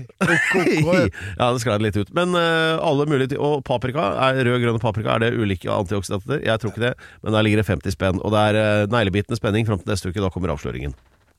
ko-ko. 0.52 0.96
ja, 1.40 1.48
det 1.54 1.62
sklei 1.64 1.78
litt 1.84 2.00
ut. 2.00 2.12
Men 2.16 2.36
eh, 2.40 2.76
alle 2.84 3.08
mulige 3.10 3.34
ti- 3.34 3.40
Og 3.40 3.64
paprika, 3.68 4.10
er 4.30 4.42
rød, 4.44 4.60
grønn 4.64 4.80
paprika, 4.84 5.16
er 5.16 5.26
det 5.26 5.34
ulike 5.40 5.72
antioksidanter? 5.72 6.44
Jeg 6.46 6.60
tror 6.62 6.74
ikke 6.74 6.86
det, 6.90 6.94
men 7.24 7.36
der 7.36 7.48
ligger 7.48 7.64
det 7.64 7.70
50 7.70 7.96
spenn. 7.96 8.22
Og 8.24 8.36
det 8.36 8.46
er 8.52 8.62
uh, 8.86 8.92
neglebitende 8.92 9.40
spenning 9.40 9.68
fram 9.68 9.80
til 9.84 9.92
neste 9.94 10.12
uke. 10.12 10.24
Da 10.24 10.32
kommer 10.34 10.56
avsløringen. 10.56 10.96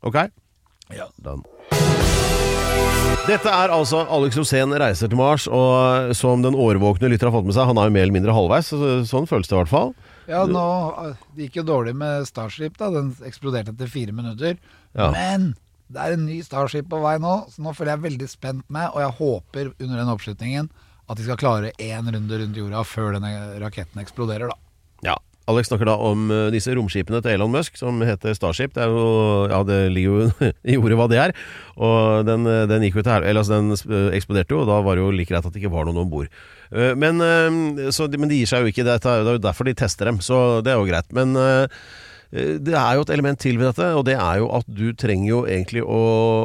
Ok? 0.07 0.23
Ja. 0.95 1.11
Done. 1.21 1.45
Dette 3.25 3.51
er 3.51 3.73
altså 3.75 4.05
Alex 4.13 4.37
Rosén 4.39 4.75
reiser 4.79 5.09
til 5.11 5.19
Mars, 5.19 5.47
og 5.49 6.13
som 6.15 6.45
den 6.45 6.55
årvåkne 6.55 7.09
lytter 7.11 7.31
har 7.31 7.35
fått 7.35 7.49
med 7.49 7.57
seg, 7.57 7.67
han 7.71 7.81
er 7.81 7.89
jo 7.89 7.95
mer 7.97 8.05
eller 8.05 8.15
mindre 8.15 8.35
halvveis, 8.37 8.69
så, 8.71 8.91
sånn 9.09 9.27
føles 9.31 9.49
det 9.51 9.57
i 9.57 9.61
hvert 9.63 9.73
fall. 9.73 9.95
Ja, 10.29 10.43
nå 10.51 10.63
Det 11.35 11.47
gikk 11.47 11.61
jo 11.61 11.65
dårlig 11.67 11.95
med 11.99 12.27
Starship, 12.29 12.77
da. 12.79 12.91
Den 12.95 13.13
eksploderte 13.27 13.73
etter 13.75 13.91
fire 13.91 14.15
minutter. 14.15 14.59
Ja. 14.99 15.09
Men 15.15 15.55
det 15.91 16.03
er 16.03 16.17
en 16.17 16.27
ny 16.27 16.41
Starship 16.45 16.89
på 16.91 17.01
vei 17.03 17.17
nå, 17.23 17.35
så 17.51 17.63
nå 17.63 17.73
føler 17.79 17.95
jeg 17.95 18.05
veldig 18.09 18.29
spent 18.31 18.67
med, 18.69 18.91
og 18.93 19.03
jeg 19.05 19.17
håper 19.21 19.73
under 19.73 19.97
den 20.03 20.13
oppslutningen 20.13 20.71
at 21.07 21.19
de 21.19 21.27
skal 21.27 21.39
klare 21.39 21.75
én 21.79 22.09
runde 22.11 22.41
rundt 22.41 22.59
jorda 22.59 22.83
før 22.87 23.15
denne 23.15 23.33
raketten 23.63 24.03
eksploderer, 24.03 24.51
da. 24.51 24.57
Ja. 25.07 25.15
Alex 25.47 25.69
snakker 25.71 25.87
da 25.87 25.95
om 26.03 26.27
eh, 26.35 26.49
disse 26.55 26.75
romskipene 26.75 27.21
til 27.23 27.37
Elon 27.37 27.53
Musk, 27.55 27.77
som 27.79 28.01
heter 28.03 28.35
Starship. 28.35 28.75
Det 28.75 28.89
jo, 28.91 29.47
ja, 29.51 29.61
det 29.67 29.79
ligger 29.95 30.11
jo 30.11 30.51
i 30.75 30.79
ordet 30.79 30.99
hva 30.99 31.07
det 31.11 31.21
er. 31.23 31.35
Og 31.79 32.27
den, 32.27 32.49
eh, 32.51 32.65
den 32.71 32.87
gikk 32.87 32.99
jo 32.99 33.07
til 33.07 33.23
eller 33.23 33.43
altså 33.45 33.61
den 33.61 33.77
eh, 33.77 34.17
eksploderte 34.19 34.57
jo, 34.57 34.65
og 34.65 34.71
da 34.71 34.81
var 34.83 34.99
det 34.99 35.05
jo 35.05 35.13
like 35.15 35.31
greit 35.31 35.47
at 35.47 35.55
det 35.55 35.63
ikke 35.63 35.75
var 35.77 35.87
noen 35.87 36.03
om 36.03 36.11
bord. 36.11 36.31
Men, 36.99 37.23
men 37.23 37.79
de 37.87 38.39
gir 38.41 38.49
seg 38.51 38.65
jo 38.65 38.73
ikke. 38.73 38.83
Det 38.83 38.97
er 39.07 39.21
jo 39.23 39.39
derfor 39.39 39.69
de 39.69 39.77
tester 39.79 40.11
dem, 40.11 40.19
så 40.19 40.65
det 40.67 40.73
er 40.73 40.81
jo 40.81 40.89
greit. 40.89 41.07
Men 41.15 41.39
det 41.39 42.75
er 42.75 42.97
jo 42.99 43.05
et 43.05 43.13
element 43.15 43.39
til 43.39 43.61
ved 43.61 43.71
dette, 43.71 43.93
og 43.95 44.03
det 44.09 44.17
er 44.19 44.41
jo 44.43 44.49
at 44.59 44.67
du 44.67 44.89
trenger 44.99 45.29
jo 45.31 45.45
egentlig 45.47 45.85
å 45.87 46.01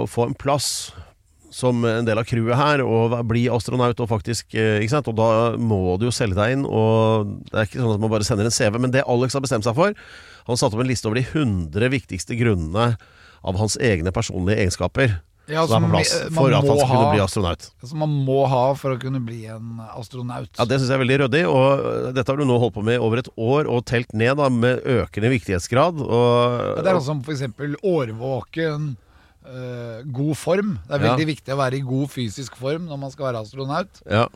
få 0.06 0.28
en 0.30 0.38
plass 0.38 0.92
som 1.52 1.84
en 1.86 2.06
del 2.08 2.18
av 2.22 2.26
crewet 2.30 2.56
her, 2.58 2.82
og 2.86 3.14
bli 3.30 3.46
astronaut 3.52 4.00
og 4.00 4.08
faktisk 4.10 4.56
eh, 4.56 4.80
Ikke 4.82 4.96
sant? 4.96 5.10
Og 5.12 5.18
da 5.20 5.30
må 5.60 5.98
du 6.00 6.08
jo 6.08 6.14
selge 6.16 6.38
deg 6.40 6.56
inn, 6.58 6.66
og 6.66 7.34
det 7.52 7.58
er 7.60 7.68
ikke 7.70 7.82
sånn 7.82 7.96
at 7.98 8.04
man 8.04 8.14
bare 8.14 8.28
sender 8.28 8.48
en 8.48 8.56
CV. 8.56 8.80
Men 8.80 8.94
det 8.96 9.04
Alex 9.08 9.36
har 9.36 9.44
bestemt 9.44 9.68
seg 9.68 9.76
for 9.78 9.92
Han 10.48 10.58
satte 10.60 10.78
opp 10.78 10.86
en 10.86 10.90
liste 10.90 11.10
over 11.12 11.20
de 11.20 11.26
100 11.28 11.92
viktigste 11.92 12.38
grunnene 12.40 12.94
av 13.42 13.58
hans 13.60 13.76
egne 13.82 14.14
personlige 14.16 14.62
egenskaper 14.64 15.20
Ja, 15.50 15.66
som 15.68 15.84
på 15.84 15.90
plass 15.92 16.12
man 16.30 16.36
for 16.38 16.54
at 16.54 16.64
han 16.64 16.78
skal 16.80 16.92
kunne 16.94 17.12
bli 17.12 17.22
astronaut. 17.26 17.64
Som 17.84 18.00
man 18.04 18.12
må 18.26 18.40
ha 18.48 18.64
for 18.78 18.94
å 18.96 19.00
kunne 19.02 19.20
bli 19.26 19.42
en 19.52 19.82
astronaut. 19.98 20.48
Ja, 20.56 20.68
Det 20.70 20.78
syns 20.80 20.92
jeg 20.94 20.96
er 21.00 21.02
veldig 21.04 21.18
ryddig, 21.26 21.42
og 21.50 21.82
øh, 21.82 22.10
dette 22.16 22.32
har 22.32 22.40
du 22.40 22.46
nå 22.48 22.60
holdt 22.62 22.78
på 22.78 22.84
med 22.86 23.02
over 23.02 23.20
et 23.24 23.32
år 23.36 23.68
og 23.68 23.84
telt 23.90 24.14
ned 24.16 24.38
da 24.40 24.48
med 24.54 24.86
økende 24.86 25.34
viktighetsgrad. 25.34 26.00
Og, 26.06 26.60
Ja, 26.78 26.86
det 26.86 26.94
er 26.94 27.02
sånn 27.02 27.20
som 27.20 27.24
f.eks. 27.26 27.44
årvåken, 27.84 28.92
eh, 28.96 29.11
god 30.14 30.36
form. 30.38 30.80
Det 30.88 30.96
er 30.96 31.04
Ja. 31.06 31.16
veldig 31.16 31.28
viktig 31.28 31.54
å 31.54 31.58
være 31.58 31.78
i 31.78 31.82
god 31.82 32.08
fysisk 32.10 32.56
form 32.56 32.88
når 32.88 32.98
man 33.00 33.12
skal 33.12 33.26
være 33.34 33.42
astronaut. 33.42 34.02
ja. 34.10 34.28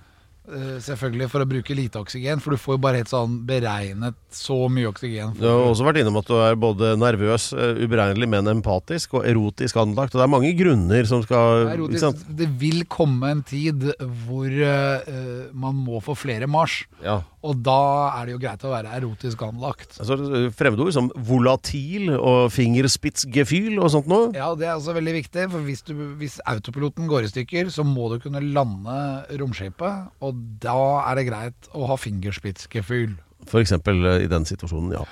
Eh, 0.46 0.78
selvfølgelig 0.84 1.28
for 1.32 1.42
å 1.42 1.48
bruke 1.50 1.74
lite 1.74 1.98
oksygen, 1.98 2.42
for 2.44 2.54
du 2.54 2.62
får 2.62 2.76
jo 2.76 2.82
bare 2.84 3.00
helt 3.02 3.10
sånn 3.10 3.40
beregnet 3.48 4.18
så 4.36 4.68
mye 4.70 4.92
oksygen. 4.92 5.32
Du 5.40 5.46
har 5.48 5.64
også 5.72 5.88
vært 5.88 6.02
innom 6.04 6.20
at 6.20 6.28
du 6.30 6.36
er 6.38 6.58
både 6.60 6.92
nervøs, 7.02 7.48
øh, 7.58 7.80
uberegnelig, 7.82 8.28
men 8.30 8.52
empatisk 8.52 9.16
og 9.18 9.26
erotisk 9.26 9.80
anlagt. 9.82 10.14
Og 10.14 10.22
det 10.22 10.26
er 10.28 10.34
mange 10.36 10.52
grunner 10.58 11.10
som 11.10 11.24
skal 11.26 11.64
er 11.66 11.72
erotisk. 11.80 12.22
Det 12.38 12.50
vil 12.62 12.84
komme 12.86 13.32
en 13.34 13.42
tid 13.48 13.88
hvor 14.28 14.46
uh, 14.46 15.50
man 15.56 15.80
må 15.80 16.02
få 16.04 16.14
flere 16.18 16.46
Mars, 16.52 16.84
Ja. 17.02 17.24
og 17.42 17.64
da 17.66 17.80
er 18.20 18.28
det 18.28 18.36
jo 18.36 18.42
greit 18.44 18.66
å 18.68 18.74
være 18.74 18.94
erotisk 19.00 19.42
anlagt. 19.48 19.98
Altså, 19.98 20.52
fremmedord 20.54 20.94
som 20.94 21.10
volatil 21.16 22.12
og 22.20 22.52
fingerspitzgefühl 22.54 23.80
og 23.80 23.90
sånt 23.94 24.10
noe. 24.12 24.30
Ja, 24.36 24.52
det 24.58 24.70
er 24.70 24.76
også 24.78 24.94
veldig 24.98 25.16
viktig, 25.24 25.50
for 25.54 25.66
hvis, 25.66 25.82
du, 25.88 25.96
hvis 26.20 26.38
autopiloten 26.46 27.10
går 27.10 27.26
i 27.26 27.34
stykker, 27.34 27.74
så 27.74 27.86
må 27.88 28.12
du 28.14 28.20
kunne 28.22 28.44
lande 28.46 29.00
romskipet, 29.40 30.12
og 30.22 30.35
da 30.62 30.78
er 31.10 31.20
det 31.20 31.28
greit 31.30 31.70
å 31.76 31.88
ha 31.90 31.98
fingerspitzgefühl. 32.00 33.16
Eksempel 33.62 34.02
øh, 34.06 34.24
i 34.26 34.30
den 34.32 34.46
situasjonen, 34.48 34.96
ja. 34.98 35.04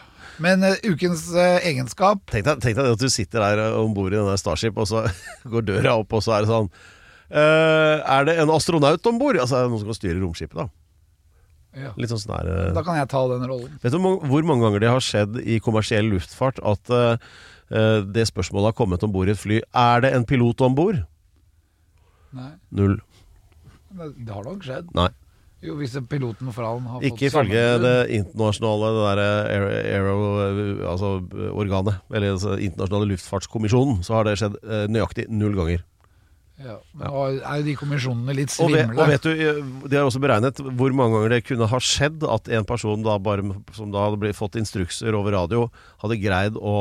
Men 0.42 0.64
uh, 0.66 0.74
ukens 0.90 1.28
uh, 1.36 1.60
egenskap 1.62 2.24
Tenk 2.34 2.48
deg, 2.48 2.62
tenk 2.64 2.78
deg 2.80 2.88
at 2.96 3.02
du 3.04 3.12
sitter 3.12 3.44
der 3.44 3.76
om 3.78 3.92
bord 3.94 4.16
i 4.16 4.18
denne 4.18 4.34
Starship, 4.42 4.80
og 4.82 4.88
så 4.90 5.04
går 5.54 5.68
døra 5.68 5.94
opp, 6.02 6.16
og 6.18 6.24
så 6.26 6.34
er 6.34 6.46
det 6.46 6.50
sånn 6.50 6.70
uh, 6.74 7.98
Er 8.02 8.26
det 8.26 8.40
en 8.42 8.54
astronaut 8.56 9.12
om 9.12 9.20
bord? 9.22 9.38
Altså 9.38 9.60
er 9.60 9.68
det 9.68 9.74
noen 9.76 9.84
som 9.84 9.92
kan 9.92 10.00
styre 10.00 10.18
romskipet, 10.24 10.58
da? 10.58 10.66
ja, 11.86 11.94
Litt 12.02 12.10
sånn 12.10 12.24
sånn 12.24 12.34
der, 12.34 12.74
Da 12.74 12.86
kan 12.86 12.98
jeg 12.98 13.12
ta 13.14 13.22
den 13.30 13.46
rollen. 13.50 13.78
Vet 13.84 13.94
du 13.94 14.02
hvor 14.02 14.50
mange- 14.50 14.66
ganger 14.66 14.82
det 14.82 14.90
har 14.96 15.06
skjedd 15.06 15.38
i 15.46 15.60
kommersiell 15.62 16.10
luftfart 16.10 16.62
at 16.66 16.94
det 18.14 18.26
spørsmålet 18.30 18.72
har 18.72 18.76
kommet 18.78 19.06
om 19.06 19.14
bord 19.14 19.30
i 19.30 19.34
et 19.34 19.40
fly 19.42 19.56
Er 19.62 20.04
det 20.04 20.12
en 20.14 20.26
pilot 20.30 20.62
om 20.66 20.76
bord? 20.78 21.00
Null. 22.74 22.98
Det 23.94 24.34
har 24.34 24.48
nok 24.48 24.66
skjedd. 24.66 24.90
Nei. 24.98 25.10
Jo, 25.64 25.78
hvis 25.80 25.94
piloten 26.12 26.50
fra 26.52 26.74
han 26.74 26.90
har 26.92 27.00
fått 27.00 27.08
Ikke 27.08 27.30
ifølge 27.30 27.62
det 27.80 27.96
internasjonale 28.18 28.90
det 28.92 29.04
der 29.06 29.22
aero, 29.24 29.70
aero, 29.80 30.66
altså 30.92 31.12
organet, 31.54 32.02
eller 32.12 32.34
altså 32.36 32.58
internasjonale 32.58 33.08
luftfartskommisjonen, 33.14 34.02
så 34.04 34.18
har 34.18 34.28
det 34.28 34.36
skjedd 34.42 34.60
nøyaktig 34.92 35.30
null 35.32 35.56
ganger. 35.56 35.86
Ja, 36.62 36.76
Nå 37.02 37.22
er 37.42 37.64
de 37.66 37.74
kommisjonene 37.74 38.34
litt 38.38 38.54
Og 38.62 38.70
vet, 38.72 38.92
og 38.94 39.08
vet 39.10 39.24
du, 39.26 39.32
eh, 39.34 39.62
De 39.90 39.98
har 39.98 40.06
også 40.06 40.22
beregnet 40.22 40.60
hvor 40.62 40.94
mange 40.94 41.18
ganger 41.18 41.34
det 41.34 41.46
kunne 41.48 41.68
ha 41.72 41.80
skjedd 41.82 42.22
at 42.30 42.50
en 42.54 42.68
person 42.70 43.02
da 43.04 43.18
bare, 43.18 43.42
som 43.74 43.90
da 43.94 44.06
hadde 44.06 44.20
blitt, 44.22 44.38
fått 44.38 44.60
instrukser 44.62 45.18
over 45.18 45.34
radio, 45.34 45.66
hadde 46.04 46.20
greid 46.22 46.60
å 46.60 46.76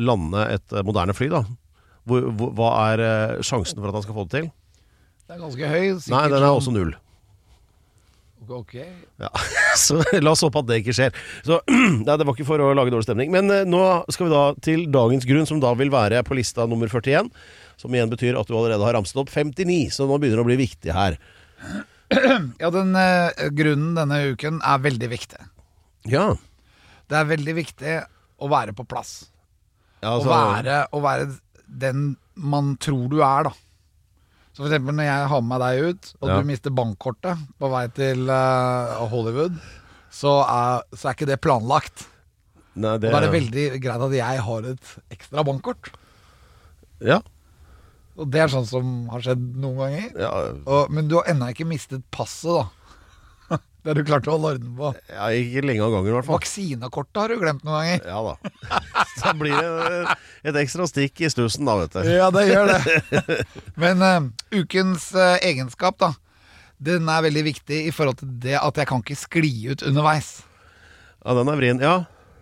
lande 0.00 0.46
et 0.56 0.72
eh, 0.72 0.86
moderne 0.86 1.14
fly. 1.16 1.28
da 1.36 1.44
hvor, 2.08 2.30
hvor, 2.32 2.54
Hva 2.56 2.70
er 2.88 3.04
eh, 3.04 3.36
sjansen 3.44 3.82
for 3.82 3.90
at 3.90 4.00
han 4.00 4.06
skal 4.08 4.16
få 4.16 4.24
det 4.26 4.38
til? 4.38 4.50
Det 5.30 5.36
er 5.36 5.44
ganske 5.44 5.68
høy. 5.70 5.84
sikkert 6.02 6.10
Nei, 6.16 6.24
den 6.26 6.40
er 6.42 6.48
sånn- 6.48 6.58
også 6.58 6.72
null. 6.74 6.90
Ok. 8.50 8.72
Ja. 9.20 9.28
Så 9.78 10.00
la 10.18 10.32
oss 10.32 10.40
håpe 10.42 10.58
at 10.58 10.66
det 10.66 10.80
ikke 10.80 10.94
skjer. 10.96 11.14
Så 11.46 11.60
nei, 11.70 12.16
Det 12.18 12.26
var 12.26 12.34
ikke 12.34 12.48
for 12.48 12.58
å 12.64 12.72
lage 12.74 12.90
dårlig 12.90 13.06
stemning. 13.06 13.30
Men 13.30 13.46
eh, 13.54 13.62
nå 13.68 13.78
skal 14.10 14.26
vi 14.26 14.32
da 14.32 14.40
til 14.66 14.82
dagens 14.90 15.26
grunn, 15.28 15.46
som 15.46 15.60
da 15.62 15.70
vil 15.78 15.92
være 15.94 16.24
på 16.26 16.34
lista 16.34 16.66
nummer 16.66 16.90
41. 16.90 17.30
Som 17.78 17.94
igjen 17.94 18.10
betyr 18.10 18.34
at 18.40 18.50
du 18.50 18.56
allerede 18.58 18.82
har 18.82 18.96
ramset 18.98 19.20
opp 19.22 19.30
59, 19.30 19.92
så 19.94 20.08
nå 20.10 20.18
begynner 20.18 20.40
det 20.42 20.46
å 20.46 20.50
bli 20.50 20.58
viktig 20.64 20.96
her. 20.96 21.20
Ja, 22.58 22.72
den 22.74 22.88
eh, 22.98 23.44
grunnen 23.54 23.92
denne 23.94 24.16
uken 24.32 24.56
er 24.66 24.80
veldig 24.82 25.08
viktig. 25.12 25.44
Ja, 26.10 26.32
Det 27.06 27.14
er 27.20 27.28
veldig 27.28 27.54
viktig 27.54 27.92
å 28.42 28.48
være 28.50 28.74
på 28.74 28.82
plass. 28.90 29.28
ja 30.02 30.10
Å 30.10 30.16
altså, 30.16 30.32
være, 30.32 30.80
å 30.90 31.02
være 31.04 31.28
den 31.70 32.16
man 32.34 32.72
tror 32.82 33.04
du 33.12 33.20
er, 33.22 33.46
da. 33.46 33.52
Så 34.50 34.64
for 34.64 34.68
eksempel 34.68 34.96
når 34.98 35.06
jeg 35.06 35.26
har 35.30 35.42
med 35.46 35.60
deg 35.62 35.82
ut, 35.90 36.08
og 36.20 36.28
Ja. 36.28 36.38
du 36.40 36.48
mister 36.48 36.70
bankkortet 36.74 37.38
på 37.60 37.70
vei 37.70 37.84
til 37.94 38.28
eh, 38.28 38.94
Hollywood, 39.12 39.58
så 40.10 40.32
er, 40.42 40.82
så 40.96 41.08
er 41.08 41.14
ikke 41.14 41.28
det 41.30 41.40
planlagt. 41.40 42.06
nei, 42.74 42.96
Og 42.96 43.00
da 43.04 43.12
er 43.16 43.26
det 43.28 43.32
veldig 43.36 43.66
greit 43.82 44.02
at 44.08 44.12
jeg 44.18 44.40
har 44.48 44.66
et 44.72 44.90
ekstra 45.14 45.44
bankkort. 45.46 45.92
Ja, 47.00 47.20
Og 48.18 48.26
det 48.28 48.40
er 48.42 48.50
sånn 48.52 48.66
som 48.68 49.08
har 49.08 49.22
skjedd 49.24 49.40
noen 49.62 49.78
ganger. 49.78 50.10
ja, 50.18 50.30
Og, 50.66 50.90
men 50.90 51.06
du 51.08 51.14
har 51.16 51.30
ennå 51.30 51.46
ikke 51.54 51.64
mistet 51.70 52.02
passet, 52.12 52.50
da. 52.52 52.66
Det 53.80 53.88
har 53.88 53.96
du 53.96 54.04
klart 54.04 54.26
å 54.28 54.34
holde 54.34 54.50
orden 54.54 54.72
på. 54.76 54.90
ja, 55.08 55.28
ikke 55.32 55.62
lenge 55.64 55.84
av 55.86 55.94
gangen 55.94 56.10
i 56.10 56.14
hvert 56.18 56.26
fall. 56.28 56.36
Vaksinekortet 56.36 57.20
har 57.22 57.32
du 57.32 57.40
glemt 57.40 57.62
noen 57.64 57.78
ganger. 57.80 58.02
Ja 58.10 58.20
da. 58.26 58.80
Så 59.20 59.32
blir 59.40 59.56
det 59.56 60.16
et 60.50 60.58
ekstra 60.62 60.88
stikk 60.90 61.22
i 61.24 61.30
stussen 61.32 61.68
da, 61.68 61.78
vet 61.80 61.96
du. 61.96 62.10
Ja, 62.12 62.28
det 62.34 62.44
gjør 62.50 62.74
det. 62.74 63.38
Men 63.80 64.04
uh, 64.04 64.28
ukens 64.52 65.10
uh, 65.16 65.38
egenskap, 65.40 65.96
da. 66.02 66.12
Den 66.80 67.08
er 67.12 67.24
veldig 67.24 67.44
viktig 67.50 67.82
i 67.88 67.92
forhold 67.92 68.20
til 68.20 68.30
det 68.44 68.56
at 68.60 68.78
jeg 68.80 68.88
kan 68.88 69.02
ikke 69.04 69.18
skli 69.20 69.52
ut 69.72 69.84
underveis. 69.84 70.30
Ja, 71.24 71.34
den 71.36 71.52
er 71.52 71.60
vrien. 71.60 71.80
Ja. 71.80 71.96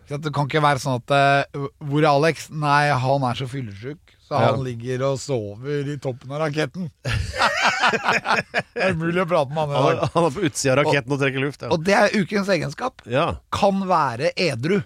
Det 0.09 0.33
kan 0.35 0.49
ikke 0.49 0.63
være 0.65 0.81
sånn 0.81 1.03
at 1.03 1.13
uh, 1.13 1.67
Hvor 1.85 2.01
er 2.01 2.11
Alex? 2.11 2.49
Nei, 2.51 2.89
han 2.91 3.27
er 3.29 3.39
så 3.39 3.47
fyllesyk, 3.51 4.18
så 4.29 4.35
Ja. 4.37 4.41
han 4.53 4.61
ligger 4.67 4.99
og 5.09 5.17
sover 5.23 5.89
i 5.89 5.97
toppen 6.05 6.29
av 6.37 6.43
raketten. 6.45 6.91
det 8.75 8.83
er 8.85 8.93
umulig 8.93 9.23
å 9.25 9.29
prate 9.31 9.51
med 9.57 9.63
han 9.65 9.71
i 9.71 9.73
Han 9.79 9.87
er, 9.89 9.95
dag. 10.03 10.11
han 10.15 10.23
er 10.29 10.33
på 10.37 10.45
utsida 10.51 10.73
av 10.75 10.79
raketten 10.83 11.13
og 11.17 11.21
trekker 11.23 11.41
luft. 11.47 11.61
Ja. 11.65 11.69
Og 11.73 11.79
det 11.89 11.97
er 11.97 12.13
ukens 12.21 12.49
egenskap. 12.53 12.95
ja. 13.09 13.27
Kan 13.55 13.77
være 13.89 14.29
edru. 14.37 14.83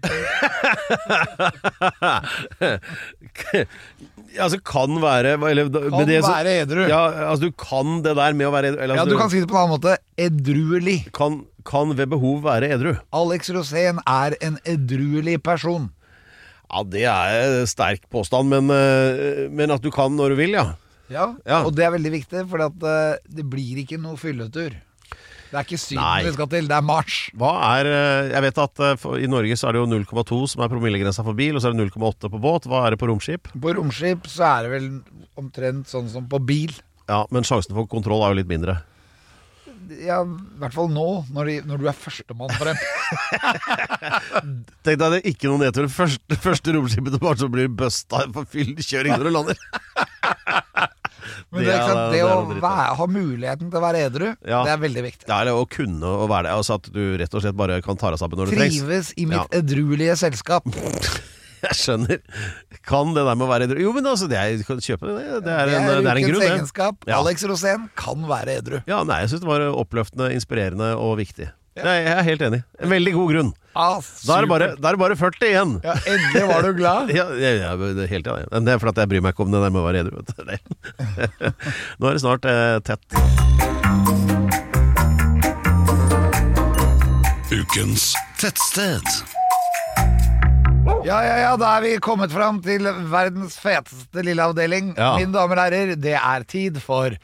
altså, 4.40 4.58
kan 4.64 4.96
være 5.02 5.34
eller, 5.50 5.68
Kan 5.90 6.06
det, 6.08 6.20
så- 6.24 6.32
være 6.32 6.54
edru. 6.62 6.86
Ja, 6.88 7.02
altså, 7.30 7.48
du 7.48 7.52
kan 7.52 8.02
det 8.02 8.14
der 8.16 8.32
med 8.34 8.46
å 8.48 8.52
være 8.54 8.66
eller, 8.76 8.94
Ja, 8.96 9.02
altså, 9.02 9.14
du 9.14 9.18
kan 9.18 9.30
si 9.30 9.40
det 9.40 9.48
på 9.50 9.56
en 9.56 9.62
annen 9.64 9.78
måte. 9.78 9.96
Edruelig. 10.18 11.12
kan, 11.12 11.44
kan 11.64 11.94
ved 11.96 12.08
behov 12.10 12.42
være 12.44 12.70
edru. 12.74 12.96
Alex 13.12 13.50
Rosén 13.50 13.98
er 14.06 14.36
en 14.40 14.58
edruelig 14.64 15.42
person. 15.42 15.90
Ja, 16.70 16.82
det 16.86 17.02
er 17.10 17.64
sterk 17.66 18.04
påstand, 18.12 18.48
men, 18.52 18.70
eh, 18.70 19.48
men 19.50 19.70
at 19.74 19.82
du 19.82 19.90
kan 19.90 20.14
når 20.16 20.34
du 20.34 20.36
vil, 20.38 20.54
ja. 20.54 20.68
Ja, 21.10 21.34
Ja. 21.44 21.64
og 21.66 21.74
det 21.74 21.84
er 21.84 21.90
veldig 21.96 22.12
viktig, 22.12 22.44
for 22.48 22.62
det 22.62 23.44
blir 23.50 23.80
ikke 23.82 23.98
noe 23.98 24.14
fylletur. 24.16 24.76
Det 25.50 25.58
er 25.58 25.64
ikke 25.66 25.78
Syden 25.82 26.24
vi 26.28 26.32
skal 26.36 26.46
til, 26.46 26.68
det 26.70 26.76
er 26.76 26.84
Mars. 26.86 27.14
Hva 27.34 27.50
er 27.80 27.88
eh, 27.90 28.28
Jeg 28.30 28.42
vet 28.44 28.58
at 28.62 28.82
eh, 28.86 29.06
i 29.18 29.26
Norge 29.26 29.56
så 29.58 29.66
er 29.66 29.74
det 29.74 29.80
jo 29.82 29.88
0,2 29.90 30.38
som 30.52 30.62
er 30.62 30.70
promillegrensa 30.70 31.24
for 31.26 31.34
bil, 31.34 31.56
og 31.58 31.62
så 31.64 31.72
er 31.72 31.74
det 31.74 31.88
0,8 31.90 32.30
på 32.30 32.38
båt. 32.38 32.68
Hva 32.70 32.84
er 32.86 32.94
det 32.94 33.00
på 33.02 33.08
romskip? 33.10 33.50
På 33.58 33.74
romskip 33.74 34.30
så 34.30 34.46
er 34.46 34.68
det 34.68 34.70
vel 34.76 34.86
omtrent 35.42 35.90
sånn 35.90 36.06
som 36.12 36.28
på 36.30 36.38
bil. 36.38 36.70
Ja, 37.10 37.24
Men 37.34 37.42
sjansen 37.42 37.74
for 37.74 37.90
kontroll 37.90 38.22
er 38.22 38.30
jo 38.30 38.38
litt 38.38 38.52
mindre. 38.52 38.76
Ja, 39.98 40.20
I 40.22 40.60
hvert 40.62 40.74
fall 40.76 40.90
nå, 40.92 41.06
når, 41.34 41.48
de, 41.50 41.54
når 41.66 41.80
du 41.82 41.88
er 41.90 41.96
førstemann 41.98 42.52
frem. 42.54 42.78
Tenk 44.86 45.00
deg 45.00 45.02
det 45.02 45.18
er 45.20 45.28
ikke 45.32 45.50
noen 45.50 45.64
nedtur. 45.66 45.88
Første, 45.92 46.38
første 46.40 46.74
romskipet 46.76 47.16
til 47.16 47.40
så 47.42 47.48
blir 47.52 47.70
busta 47.72 48.22
for 48.34 48.46
fyllkjøring 48.52 49.16
når 49.16 49.26
du 49.26 49.32
lander. 49.34 49.58
Men 51.50 51.64
det, 51.66 51.72
er 51.72 51.80
ikke 51.80 51.88
sant, 51.90 52.12
det, 52.12 52.20
det 52.20 52.22
å 52.26 52.60
være, 52.62 52.84
ha 53.00 53.06
muligheten 53.10 53.70
til 53.72 53.78
å 53.80 53.82
være 53.82 54.02
edru, 54.06 54.28
Ja. 54.46 54.60
det 54.66 54.72
er 54.76 54.80
veldig 54.84 55.02
viktig. 55.08 55.26
Ja, 55.26 55.40
eller 55.42 55.58
å 55.58 55.66
kunne 55.70 56.06
å 56.22 56.28
være 56.30 56.46
det. 56.46 56.54
Altså 56.60 56.76
at 56.78 56.86
du 56.94 57.02
rett 57.18 57.34
og 57.34 57.42
slett 57.44 57.58
bare 57.58 57.80
kan 57.84 57.98
ta 57.98 58.12
deg 58.14 58.20
sammen 58.22 58.38
når 58.38 58.52
du 58.52 58.56
trengs. 58.56 58.78
Trives 58.78 59.10
i 59.18 59.26
mitt 59.30 59.40
Ja. 59.40 59.46
edruelige 59.60 60.16
selskap. 60.20 60.66
Jeg 61.66 61.76
skjønner. 61.76 62.20
Kan 62.88 63.14
det 63.16 63.22
der 63.26 63.36
med 63.36 63.44
å 63.46 63.50
være 63.50 63.66
edru 63.68 63.80
Jo, 63.84 63.92
men 63.96 64.06
altså, 64.08 64.26
det 64.30 64.38
er, 64.40 64.58
kjøpe 64.64 65.10
det. 65.10 65.40
Det 65.44 65.54
er 65.54 65.72
en, 65.76 65.88
det 65.88 66.10
er 66.10 66.16
en 66.16 66.24
ukens 66.24 66.28
grunn, 66.30 66.42
det. 66.44 66.50
egenskap. 66.56 67.06
Ja. 67.10 67.18
Alex 67.20 67.44
Rosén 67.50 67.88
kan 68.00 68.26
være 68.30 68.58
edru. 68.62 68.78
Ja, 68.88 69.02
nei, 69.08 69.22
jeg 69.24 69.32
syns 69.34 69.42
det 69.44 69.50
var 69.50 69.64
oppløftende, 69.70 70.30
inspirerende 70.36 70.94
og 70.98 71.18
viktig. 71.20 71.50
Nei, 71.80 71.94
jeg 72.02 72.12
er 72.12 72.24
helt 72.26 72.42
enig. 72.44 72.58
En 72.82 72.90
veldig 72.92 73.12
god 73.14 73.28
grunn. 73.32 73.50
Ah, 73.78 74.00
Da 74.26 74.34
er 74.40 74.44
det 74.44 74.50
bare, 74.50 74.66
da 74.74 74.88
er 74.90 74.96
det 74.96 75.00
bare 75.00 75.16
40 75.16 75.46
igjen. 75.46 75.70
Ja, 75.86 75.94
endelig 76.10 76.42
var 76.50 76.66
du 76.66 76.72
glad. 76.76 77.12
Ja, 77.20 77.26
ja, 77.38 77.52
ja, 77.60 77.70
det 77.80 78.04
er 78.04 78.10
helt 78.10 78.26
enig. 78.32 78.48
Men 78.50 78.66
det 78.66 78.74
er 78.74 78.82
fordi 78.82 79.04
jeg 79.04 79.12
bryr 79.14 79.22
meg 79.24 79.36
ikke 79.36 79.46
om 79.46 79.54
det 79.54 79.62
der 79.62 79.72
med 79.76 79.80
å 79.80 79.86
være 79.86 80.02
edru. 80.02 80.24
Det- 80.26 80.60
Nå 82.02 82.10
er 82.10 82.18
det 82.18 82.24
snart 82.26 82.50
eh, 82.50 82.80
tett. 82.84 83.06
Ukens 87.50 88.10
tettsted. 88.42 89.06
Ja, 91.04 91.18
ja, 91.24 91.36
ja, 91.42 91.52
da 91.60 91.74
er 91.76 91.84
vi 91.84 91.92
kommet 92.02 92.32
fram 92.32 92.60
til 92.64 92.86
verdens 93.10 93.56
feteste 93.60 94.24
lille 94.24 94.44
avdeling. 94.44 94.92
Ja. 94.96 95.14
Mine 95.20 95.34
damer 95.34 95.58
og 95.58 95.64
herrer, 95.66 95.94
det 96.00 96.16
er 96.16 96.46
tid 96.48 96.80
for 96.82 97.16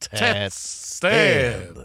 Tettsted. 0.00 1.84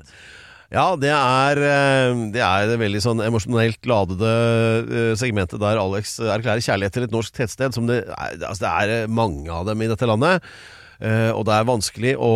Ja, 0.74 0.86
det 1.00 1.12
er, 1.14 1.60
eh, 1.62 2.22
det 2.34 2.42
er 2.42 2.70
det 2.72 2.80
veldig 2.82 3.02
sånn 3.04 3.22
emosjonelt 3.24 3.86
ladede 3.88 4.32
eh, 4.32 5.12
segmentet 5.20 5.62
der 5.62 5.78
Alex 5.80 6.18
erklærer 6.20 6.64
kjærlighet 6.66 6.96
til 6.96 7.06
et 7.06 7.14
norsk 7.14 7.36
tettsted. 7.38 7.76
Som 7.76 7.86
det, 7.92 8.02
altså 8.16 8.64
det 8.64 8.72
er 8.72 9.12
mange 9.12 9.52
av 9.54 9.68
dem 9.70 9.84
i 9.86 9.92
dette 9.92 10.10
landet. 10.10 10.44
Eh, 11.02 11.32
og 11.36 11.44
det 11.48 11.54
er 11.58 11.66
vanskelig 11.68 12.14
å 12.22 12.30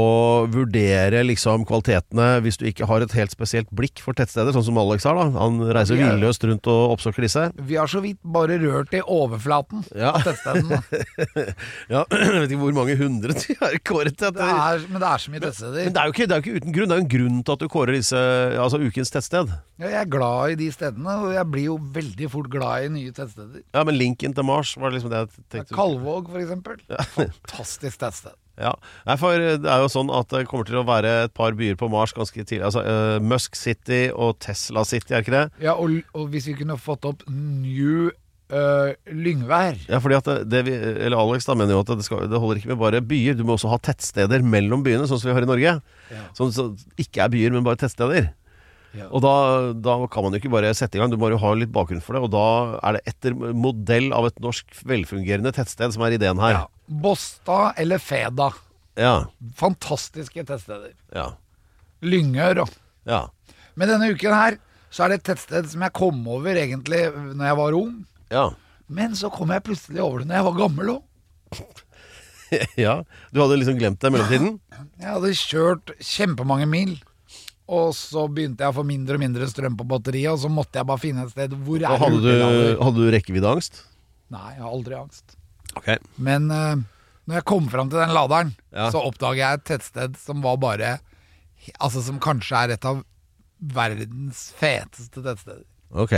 vurdere 0.51 1.21
liksom 1.25 1.63
kvalitetene 1.69 2.41
hvis 2.43 2.57
du 2.59 2.65
ikke 2.69 2.87
har 2.89 3.01
et 3.05 3.13
helt 3.15 3.31
spesielt 3.31 3.69
blikk 3.75 4.01
for 4.03 4.17
tettsteder, 4.17 4.51
sånn 4.55 4.65
som 4.67 4.77
Alex 4.81 5.05
har. 5.07 5.15
da 5.15 5.29
Han 5.39 5.59
reiser 5.71 5.95
Ja. 5.99 6.09
hvilløst 6.11 6.43
rundt 6.47 6.67
og 6.67 6.97
oppsøker 6.97 7.21
disse. 7.23 7.45
Vi 7.55 7.75
har 7.79 7.87
så 7.87 8.01
vidt 8.03 8.19
bare 8.23 8.57
rørt 8.59 8.93
i 8.93 9.01
overflaten 9.01 9.85
Ja. 9.95 10.11
av 10.11 10.23
tettstedene. 10.27 10.83
Ja, 11.89 12.03
Jeg 12.11 12.41
vet 12.43 12.51
ikke 12.51 12.61
hvor 12.61 12.75
mange 12.75 12.95
hundre 12.99 13.33
de 13.33 13.55
har 13.59 13.73
kåret 13.85 14.17
til. 14.19 14.31
Det 14.35 14.43
er, 14.43 14.83
men 14.89 14.99
det 15.01 15.07
er 15.09 15.17
så 15.23 15.31
mye 15.31 15.39
Men 15.39 15.47
tettsteder. 15.49 15.89
det 15.93 15.97
er, 15.97 16.05
jo 16.05 16.13
ikke, 16.13 16.27
det 16.27 16.35
er 16.35 16.41
jo 16.41 16.45
ikke 16.45 16.61
uten 16.61 16.75
grunn. 16.75 16.89
Det 16.89 16.95
er 16.95 16.99
jo 16.99 17.05
en 17.05 17.13
grunn 17.15 17.39
til 17.43 17.53
at 17.55 17.59
du 17.63 17.67
kårer 17.71 17.95
disse 17.97 18.19
Altså 18.59 18.79
ukens 18.81 19.11
tettsted. 19.13 19.49
Ja, 19.79 19.87
jeg 19.87 20.01
er 20.03 20.09
glad 20.11 20.51
i 20.51 20.55
de 20.59 20.67
stedene, 20.75 21.15
og 21.23 21.31
jeg 21.33 21.45
blir 21.51 21.65
jo 21.69 21.77
veldig 21.95 22.29
fort 22.31 22.49
glad 22.51 22.85
i 22.85 22.91
nye 22.93 23.11
tettsteder. 23.15 23.63
Ja, 23.73 23.83
men 23.87 23.95
linken 23.97 24.33
til 24.35 24.43
Mars 24.43 24.75
var 24.77 24.91
liksom 24.91 25.09
det 25.13 25.21
jeg 25.23 25.45
tenkte. 25.55 25.75
Kalvåg, 25.77 26.27
for 26.29 26.41
eksempel. 26.41 26.77
Fantastisk 27.15 27.99
tettsted. 28.03 28.35
Ja, 28.59 28.73
Nei, 29.07 29.15
for 29.19 29.39
det 29.39 29.69
er 29.71 29.83
jo 29.83 29.91
sånn 29.91 30.09
at 30.11 30.31
det 30.33 30.45
kommer 30.49 30.67
til 30.67 30.81
å 30.81 30.85
være 30.87 31.13
et 31.25 31.35
par 31.37 31.55
byer 31.57 31.77
på 31.79 31.87
Mars 31.91 32.11
ganske 32.15 32.43
tidlig. 32.43 32.65
Altså 32.67 32.83
uh, 32.83 33.17
Musk 33.23 33.55
City 33.55 34.07
og 34.11 34.39
Tesla 34.43 34.83
City, 34.87 35.13
er 35.15 35.23
ikke 35.23 35.35
det? 35.35 35.45
Ja, 35.63 35.77
og, 35.79 36.01
og 36.11 36.27
hvis 36.33 36.49
vi 36.51 36.57
kunne 36.59 36.75
fått 36.79 37.07
opp 37.07 37.23
New 37.31 38.09
uh, 38.09 38.91
Lyngvær 39.07 39.79
Ja, 39.87 40.01
fordi 40.03 40.17
at 40.19 40.27
det, 40.27 40.37
det 40.51 40.63
vi, 40.67 40.75
eller 40.75 41.19
Alex 41.21 41.47
da 41.47 41.55
mener 41.57 41.77
jo 41.77 41.83
at 41.85 41.93
det, 41.93 42.05
skal, 42.07 42.27
det 42.29 42.41
holder 42.41 42.59
ikke 42.59 42.73
med 42.73 42.81
bare 42.81 43.03
byer. 43.05 43.37
Du 43.39 43.45
må 43.47 43.55
også 43.55 43.71
ha 43.71 43.79
tettsteder 43.89 44.43
mellom 44.43 44.83
byene, 44.85 45.07
sånn 45.09 45.21
som 45.21 45.31
vi 45.31 45.37
har 45.37 45.47
i 45.47 45.49
Norge. 45.49 45.79
Ja. 46.09 46.25
som 46.37 46.51
ikke 46.99 47.23
er 47.25 47.33
byer, 47.33 47.55
men 47.55 47.65
bare 47.67 47.79
tettsteder. 47.79 48.31
Ja. 48.97 49.05
Og 49.13 49.21
da, 49.21 49.33
da 49.77 49.95
kan 50.09 50.25
man 50.25 50.33
jo 50.33 50.41
ikke 50.41 50.51
bare 50.51 50.71
sette 50.77 50.97
i 50.97 51.01
gang, 51.01 51.11
du 51.13 51.19
må 51.21 51.29
jo 51.29 51.39
ha 51.41 51.53
litt 51.57 51.71
bakgrunn 51.73 52.01
for 52.01 52.17
det. 52.17 52.23
Og 52.25 52.33
da 52.33 52.45
er 52.81 52.97
det 52.97 53.03
etter 53.13 53.37
modell 53.37 54.09
av 54.17 54.27
et 54.31 54.41
norsk 54.41 54.81
velfungerende 54.89 55.53
tettsted 55.55 55.93
som 55.95 56.05
er 56.05 56.17
ideen 56.17 56.41
her. 56.41 56.57
ja. 56.57 56.67
Båstad 56.89 57.77
eller 57.77 58.01
Feda. 58.01 58.49
Ja. 58.99 59.27
Fantastiske 59.55 60.43
tettsteder. 60.43 60.95
Ja. 61.15 61.31
Lyngør 62.01 62.63
og 62.65 62.73
ja. 63.07 63.27
Men 63.79 63.91
denne 63.91 64.09
uken 64.11 64.33
her 64.35 64.57
så 64.89 65.05
er 65.05 65.13
det 65.13 65.19
et 65.19 65.27
tettsted 65.29 65.69
som 65.69 65.83
jeg 65.85 65.95
kom 65.95 66.19
over 66.27 66.57
egentlig 66.57 67.03
når 67.13 67.45
jeg 67.45 67.59
var 67.61 67.77
ung. 67.77 67.93
ja. 68.33 68.49
Men 68.89 69.13
så 69.13 69.29
kom 69.29 69.51
jeg 69.53 69.61
plutselig 69.67 70.01
over 70.01 70.23
det 70.23 70.31
når 70.31 70.39
jeg 70.39 70.45
var 70.47 70.55
gammel 70.57 70.87
òg. 70.95 71.03
ja. 72.85 72.95
Du 73.29 73.37
hadde 73.43 73.59
liksom 73.61 73.77
glemt 73.77 74.01
det 74.01 74.09
i 74.09 74.13
mellomtiden? 74.15 74.55
Jeg 74.97 75.11
hadde 75.13 75.33
kjørt 75.37 75.93
kjempemange 76.01 76.65
mil. 76.71 76.95
Og 77.69 77.91
så 77.93 78.23
begynte 78.25 78.65
jeg 78.65 78.73
å 78.73 78.77
få 78.79 78.85
mindre 78.89 79.19
og 79.19 79.21
mindre 79.21 79.45
strøm 79.51 79.75
på 79.77 79.85
batteriet, 79.85 80.31
og 80.33 80.41
så 80.41 80.49
måtte 80.49 80.81
jeg 80.81 80.89
bare 80.89 81.01
finne 81.03 81.27
et 81.27 81.35
sted 81.35 81.53
hvor 81.53 81.77
Og 81.77 81.85
er 81.85 82.01
hadde 82.01 82.21
du, 82.23 82.31
hadde 82.81 82.97
du 82.97 83.11
rekkeviddeangst? 83.13 83.83
Nei, 84.33 84.47
jeg 84.55 84.63
har 84.65 84.73
aldri 84.73 84.97
angst. 84.97 85.37
Ok. 85.77 85.89
Men 86.17 86.49
uh, 86.51 86.75
når 87.29 87.39
jeg 87.41 87.45
kom 87.51 87.67
fram 87.69 87.89
til 87.91 87.99
den 88.01 88.13
laderen, 88.15 88.55
Ja. 88.73 88.89
så 88.93 89.01
oppdaget 89.05 89.41
jeg 89.43 89.59
et 89.59 89.63
tettsted 89.69 90.17
som 90.17 90.41
var 90.45 90.57
bare 90.61 90.99
Altså 91.83 92.01
som 92.01 92.19
kanskje 92.23 92.55
er 92.55 92.71
et 92.77 92.85
av 92.87 93.01
verdens 93.59 94.45
feteste 94.55 95.19
tettsteder. 95.21 95.65
Ok. 95.91 96.13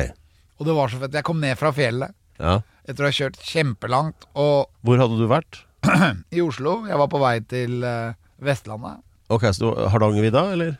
Og 0.61 0.67
det 0.67 0.75
var 0.77 0.91
så 0.91 0.99
fett. 1.01 1.15
Jeg 1.17 1.25
kom 1.25 1.39
ned 1.41 1.57
fra 1.57 1.71
fjellet 1.73 2.13
Ja. 2.39 2.59
etter 2.85 3.03
å 3.03 3.09
ha 3.09 3.15
kjørt 3.15 3.39
kjempelangt 3.41 4.27
og 4.35 4.69
Hvor 4.85 5.01
hadde 5.01 5.17
du 5.17 5.25
vært? 5.27 5.63
i 6.37 6.41
Oslo. 6.45 6.85
Jeg 6.85 6.97
var 7.01 7.09
på 7.09 7.19
vei 7.23 7.39
til 7.41 7.81
uh, 7.83 8.13
Vestlandet. 8.37 9.01
Ok, 9.33 9.47
så 9.57 9.73
Hardangervidda, 9.89 10.45
eller? 10.53 10.77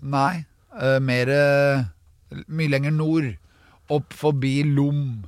Nei, 0.00 0.44
uh, 0.78 1.00
mer 1.02 1.30
Mye 2.46 2.70
lenger 2.70 2.94
nord. 2.94 3.32
Opp 3.90 4.14
forbi 4.16 4.62
Lom. 4.64 5.24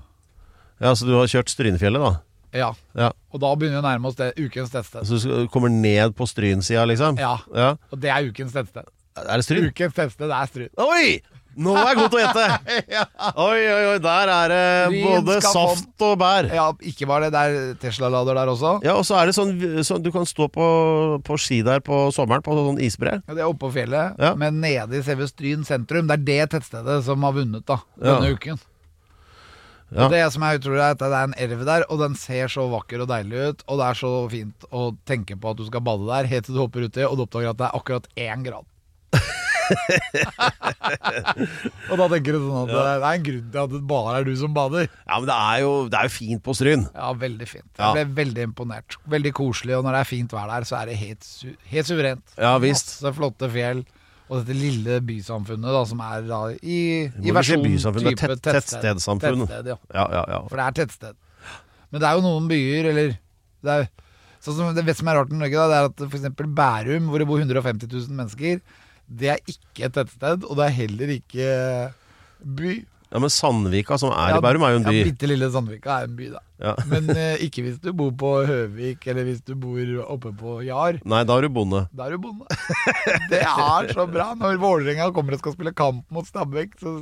Ja, 0.80 0.94
så 0.94 1.07
du 1.09 1.14
har 1.18 1.26
kjørt 1.30 1.51
Strynefjellet, 1.53 2.03
da? 2.03 2.22
Ja. 2.57 2.72
Ja. 2.96 3.12
Og 3.32 3.40
da 3.42 3.52
begynner 3.54 3.80
vi 3.80 3.84
å 3.84 3.86
nærme 3.86 4.11
oss 4.11 4.18
det 4.18 4.32
ukens 4.40 4.72
tettsted. 4.72 5.07
Så 5.09 5.20
du 5.22 5.48
kommer 5.52 5.72
ned 5.72 6.16
på 6.16 6.26
Strynsida, 6.28 6.84
liksom? 6.88 7.18
Ja. 7.20 7.36
ja. 7.54 7.72
Og 7.92 8.00
det 8.02 8.11
er 8.12 8.28
ukens 8.30 8.52
tettsted. 8.57 8.88
Er 9.16 9.32
det 9.40 9.44
Stryn? 9.46 9.70
Ukens 9.72 9.96
tettsted 9.96 10.32
er 10.32 10.50
Stryn. 10.52 10.70
Oi! 10.82 11.18
Nå 11.57 11.72
er 11.72 11.86
jeg 11.88 11.96
god 11.96 12.11
til 12.12 12.18
å 12.18 12.20
gjette! 12.20 12.80
Oi, 13.46 13.61
oi, 13.72 13.84
oi, 13.94 13.98
der 14.04 14.28
er 14.28 14.52
det 14.52 14.98
både 15.00 15.36
saft 15.40 16.04
og 16.04 16.18
bær. 16.20 16.50
Ja, 16.52 16.66
ikke 16.84 17.09
bare 17.09 17.30
det. 17.32 17.32
Det 17.32 17.44
er 17.70 17.78
Tesla-lader 17.80 18.36
der 18.36 18.50
også. 18.52 18.74
Ja, 18.84 18.98
og 19.00 19.07
så 19.09 19.16
er 19.16 19.30
det 19.30 19.36
sånn, 19.38 19.54
sånn 19.88 20.04
Du 20.04 20.11
kan 20.12 20.28
stå 20.28 20.50
på, 20.52 20.66
på 21.24 21.38
ski 21.40 21.62
der 21.64 21.80
på 21.84 22.02
sommeren, 22.12 22.44
på 22.44 22.52
sånn 22.59 22.80
isbre. 22.84 23.16
Ja, 23.24 23.38
Det 23.38 23.40
er 23.40 23.48
oppe 23.48 23.64
på 23.64 23.72
fjellet, 23.78 24.20
Ja. 24.20 24.34
men 24.36 24.61
nede 24.61 25.00
i 25.00 25.04
selve 25.07 25.30
Stryn 25.32 25.64
sentrum. 25.64 26.11
Det 26.12 26.18
er 26.20 26.26
det 26.28 26.50
tettstedet 26.59 26.98
som 27.09 27.24
har 27.24 27.32
vunnet 27.40 27.64
da 27.64 27.80
Ja. 27.96 28.18
denne 28.18 28.36
uken. 28.36 28.61
Ja. 29.95 30.07
Og 30.07 30.11
Det 30.11 30.18
som 30.34 30.43
er 30.43 30.57
utrolig, 30.59 30.80
er 30.82 30.95
at 30.97 31.03
det 31.03 31.09
er 31.14 31.28
en 31.28 31.34
elv 31.39 31.61
der, 31.68 31.84
og 31.93 32.01
den 32.03 32.16
ser 32.18 32.51
så 32.51 32.64
vakker 32.72 33.05
og 33.05 33.11
deilig 33.11 33.51
ut. 33.51 33.61
Og 33.70 33.78
det 33.78 33.87
er 33.87 33.99
så 34.01 34.11
fint 34.32 34.66
å 34.74 34.89
tenke 35.07 35.37
på 35.39 35.53
at 35.53 35.61
du 35.61 35.66
skal 35.68 35.84
bade 35.87 36.09
der, 36.09 36.30
helt 36.32 36.49
til 36.49 36.57
du 36.57 36.62
hopper 36.64 36.89
uti, 36.89 37.05
og 37.07 37.18
du 37.18 37.22
oppdager 37.26 37.53
at 37.53 37.61
det 37.61 37.68
er 37.68 37.78
akkurat 37.78 38.09
én 38.18 38.43
grad. 38.47 38.66
og 41.91 41.95
da 41.99 42.05
tenker 42.12 42.37
du 42.37 42.45
sånn 42.45 42.61
at 42.61 42.70
er 42.70 43.01
det 43.03 43.09
er 43.09 43.09
en 43.09 43.24
grunn 43.26 43.49
til 43.51 43.61
at 43.62 43.72
det 43.72 43.80
bare 43.91 44.12
er 44.18 44.26
du 44.28 44.34
som 44.39 44.53
bader. 44.55 44.84
Ja, 44.87 45.16
men 45.18 45.26
det 45.30 45.37
er 45.37 45.59
jo, 45.64 45.72
det 45.91 45.99
er 45.99 46.05
jo 46.07 46.12
fint 46.16 46.43
på 46.47 46.55
Stryn. 46.59 46.84
Ja, 46.95 47.09
veldig 47.18 47.49
fint. 47.51 47.70
Jeg 47.78 47.97
ble 47.97 48.05
veldig 48.20 48.43
imponert. 48.51 48.89
Veldig 49.16 49.32
koselig, 49.39 49.74
og 49.78 49.82
når 49.87 49.93
det 49.99 50.03
er 50.05 50.11
fint 50.12 50.30
vær 50.37 50.49
der, 50.53 50.62
så 50.68 50.74
er 50.80 50.84
det 50.93 50.97
helt, 51.01 51.22
su 51.26 51.49
helt 51.72 51.89
suverent. 51.91 52.26
Ja, 52.39 52.53
visst. 52.62 52.89
Masse 53.01 53.14
flotte 53.18 53.47
fjell. 53.53 53.80
Og 54.27 54.41
dette 54.41 54.57
lille 54.59 54.97
bysamfunnet 55.07 55.70
da, 55.77 55.83
som 55.87 56.01
er 56.03 56.24
da 56.27 56.41
i, 56.59 56.79
i 57.07 57.35
versjon 57.35 57.62
bysamfunn, 57.62 58.09
type 58.11 58.18
tett- 58.27 58.43
tettstedsamfunn. 58.49 59.45
Tettsted, 59.47 59.68
ja. 59.70 59.77
Ja, 59.95 60.07
ja, 60.16 60.22
ja. 60.35 60.41
For 60.51 60.59
det 60.59 60.64
er 60.66 60.77
tettsted. 60.81 61.14
Men 61.95 62.03
det 62.03 62.09
er 62.09 62.16
jo 62.18 62.24
noen 62.24 62.49
byer, 62.51 62.89
eller 62.91 63.12
det 63.66 63.77
er, 63.77 63.87
sånn 64.43 64.57
som, 64.59 64.72
Det 64.74 64.83
vet 64.89 64.99
som 64.99 65.09
er 65.12 65.20
rart 65.20 65.31
i 65.31 65.39
Norge, 65.39 65.55
da, 65.62 65.68
det 65.70 65.79
er 65.79 65.87
at 65.93 66.03
f.eks. 66.11 66.27
Bærum, 66.59 67.07
hvor 67.12 67.22
det 67.22 67.29
bor 67.31 67.39
150 67.45 67.87
000 67.87 68.18
mennesker, 68.18 68.59
det 69.07 69.31
er 69.37 69.39
ikke 69.47 69.87
et 69.87 69.95
tettsted, 70.01 70.43
og 70.51 70.59
det 70.59 70.66
er 70.66 70.74
heller 70.81 71.14
ikke 71.20 71.51
by. 72.59 72.74
Ja, 73.16 73.20
men 73.24 73.32
Sandvika, 73.32 73.96
som 73.98 74.12
er 74.12 74.36
i 74.36 74.40
Bærum, 74.44 74.64
er 74.68 74.74
jo 74.74 74.80
en 74.82 74.84
by. 74.84 74.92
Ja, 74.98 75.06
Bitte 75.08 75.28
lille 75.30 75.48
Sandvika 75.54 75.94
er 76.02 76.10
en 76.10 76.16
by, 76.18 76.26
da. 76.34 76.42
Ja. 76.60 76.72
Men 76.92 77.08
eh, 77.12 77.42
ikke 77.44 77.64
hvis 77.66 77.78
du 77.84 77.90
bor 77.96 78.12
på 78.16 78.30
Høvik, 78.48 79.02
eller 79.12 79.26
hvis 79.28 79.42
du 79.44 79.50
bor 79.60 79.80
oppe 80.08 80.30
på 80.36 80.54
Jar. 80.64 80.96
Nei, 81.04 81.18
da 81.28 81.34
er 81.36 81.44
du 81.44 81.50
bonde. 81.52 81.82
Da 81.96 82.06
er 82.06 82.14
du 82.16 82.22
bonde. 82.24 82.46
Det 83.32 83.42
er 83.44 83.90
så 83.92 84.06
bra. 84.08 84.30
Når 84.40 84.56
Vålerenga 84.62 85.10
kommer 85.16 85.36
og 85.36 85.42
skal 85.42 85.52
spille 85.56 85.74
kamp 85.76 86.04
mot 86.12 86.24
Stabæk, 86.28 86.78
så 86.80 86.94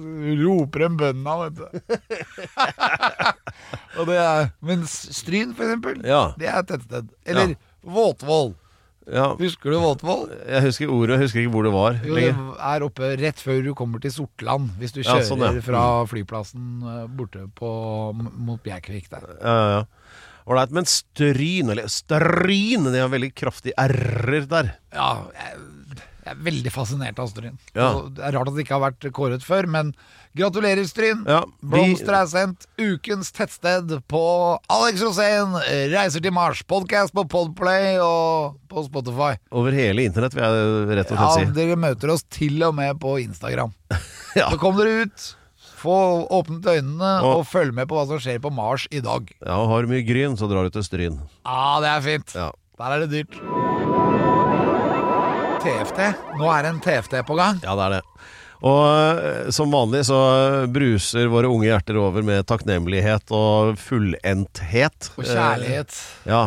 roper 0.42 0.86
de 0.86 0.90
bøndene, 1.04 1.36
vet 1.44 1.60
du. 1.60 1.66
og 3.98 4.10
det 4.10 4.18
er, 4.18 4.50
men 4.66 4.82
Stryn, 4.90 5.54
for 5.54 5.66
eksempel, 5.68 6.02
Ja. 6.06 6.24
det 6.38 6.50
er 6.50 6.58
et 6.62 6.68
tettsted. 6.74 7.08
Eller 7.26 7.54
Ja. 7.54 7.60
Våtvoll. 7.84 8.54
Ja, 9.12 9.34
Husker 9.36 9.74
du 9.74 9.78
Våtvoll? 9.82 10.30
jeg 10.48 10.62
husker 10.64 10.88
ordet, 10.88 11.18
jeg 11.18 11.26
husker 11.26 11.40
ikke 11.42 11.52
hvor 11.52 11.66
det 11.66 11.72
var. 11.74 11.98
Jo, 12.08 12.14
det 12.16 12.30
er 12.70 12.84
oppe 12.86 13.10
rett 13.20 13.42
før 13.42 13.58
du 13.66 13.74
kommer 13.76 14.00
til 14.00 14.10
Sortland. 14.14 14.70
Hvis 14.80 14.94
du 14.96 15.02
Ja, 15.02 15.10
kjører 15.18 15.26
sånn, 15.28 15.44
ja. 15.44 15.60
fra 15.66 15.82
flyplassen 16.08 16.70
eh, 16.88 17.02
borte 17.12 17.44
på, 17.58 17.68
mot 18.16 18.62
Bjerkvik 18.64 19.10
der. 19.12 19.26
Ja, 19.42 19.54
ja, 19.54 19.68
ja. 19.78 19.84
Ålreit, 20.44 20.72
men 20.76 20.84
Stryn, 20.84 21.70
eller 21.72 21.86
Stryn, 21.88 22.84
de 22.92 22.98
har 23.00 23.08
veldig 23.12 23.30
kraftig 23.36 23.72
r-er 23.80 24.44
der. 24.50 24.74
Ja, 24.92 25.10
jeg, 25.32 25.60
Jeg 26.24 26.32
er 26.32 26.38
veldig 26.46 26.70
fascinert 26.72 27.18
av 27.20 27.28
Stryn. 27.28 27.58
Ja. 27.76 27.88
Det 28.08 28.22
er 28.24 28.32
rart 28.32 28.48
at 28.48 28.54
det 28.56 28.62
ikke 28.64 28.78
har 28.78 28.84
vært 28.90 29.04
kåret 29.12 29.42
før, 29.44 29.66
men 29.68 29.90
gratulerer, 30.34 30.86
Stryn. 30.88 31.20
Ja, 31.28 31.42
vi- 31.60 31.68
Blomster 31.74 32.14
er 32.16 32.26
sendt. 32.30 32.64
Ukens 32.80 33.28
tettsted 33.36 33.92
på 34.08 34.22
Alex 34.72 35.02
Rosén 35.04 35.52
reiser 35.92 36.22
til 36.24 36.32
Mars. 36.32 36.62
Podcast 36.62 37.12
på 37.12 37.26
Podplay 37.28 37.98
og 38.00 38.56
på 38.72 38.86
Spotify. 38.88 39.36
Over 39.52 39.72
hele 39.76 40.06
internett, 40.08 40.32
vil 40.32 40.42
jeg 40.44 40.96
rett 40.96 41.12
og 41.12 41.18
slett 41.18 41.34
si. 41.34 41.44
Ja, 41.44 41.52
dere 41.60 41.76
møter 41.76 42.10
oss 42.16 42.24
til 42.24 42.62
og 42.64 42.74
med 42.74 42.98
på 43.00 43.18
Instagram. 43.22 43.74
Ja. 44.34 44.48
Så 44.50 44.58
kom 44.58 44.74
dere 44.80 45.04
ut. 45.06 45.28
Få 45.78 46.26
åpnet 46.32 46.64
øynene 46.64 47.22
Og- 47.22 47.36
og 47.38 47.46
følg 47.46 47.72
med 47.76 47.86
på 47.86 47.94
hva 47.94 48.06
som 48.08 48.18
skjer 48.18 48.40
på 48.40 48.50
Mars 48.50 48.88
i 48.90 48.98
dag. 48.98 49.28
Ja, 49.46 49.58
og 49.60 49.68
har 49.68 49.82
du 49.82 49.88
mye 49.92 50.02
gryn, 50.02 50.34
så 50.40 50.48
drar 50.50 50.64
du 50.64 50.70
til 50.70 50.82
Stryn. 50.82 51.20
Ja, 51.46 51.78
det 51.84 51.92
er 51.92 52.00
fint. 52.00 52.34
Ja. 52.34 52.50
Der 52.80 52.96
er 52.96 53.06
det 53.06 53.10
dyrt. 53.12 54.23
TFT. 55.64 56.00
Nå 56.36 56.48
er 56.52 56.66
en 56.68 56.80
TFT 56.82 57.22
på 57.24 57.36
gang. 57.38 57.60
Ja, 57.64 57.72
det 57.78 57.84
er 57.86 57.94
det. 57.96 58.02
Og 58.64 58.82
eh, 58.88 59.48
som 59.52 59.72
vanlig 59.72 60.02
så 60.08 60.18
bruser 60.72 61.30
våre 61.32 61.48
unge 61.52 61.68
hjerter 61.70 61.98
over 62.00 62.24
med 62.24 62.44
takknemlighet 62.48 63.32
og 63.34 63.78
fullendthet. 63.80 65.10
Og 65.16 65.24
kjærlighet. 65.24 65.96
Eh, 66.24 66.34
ja. 66.34 66.44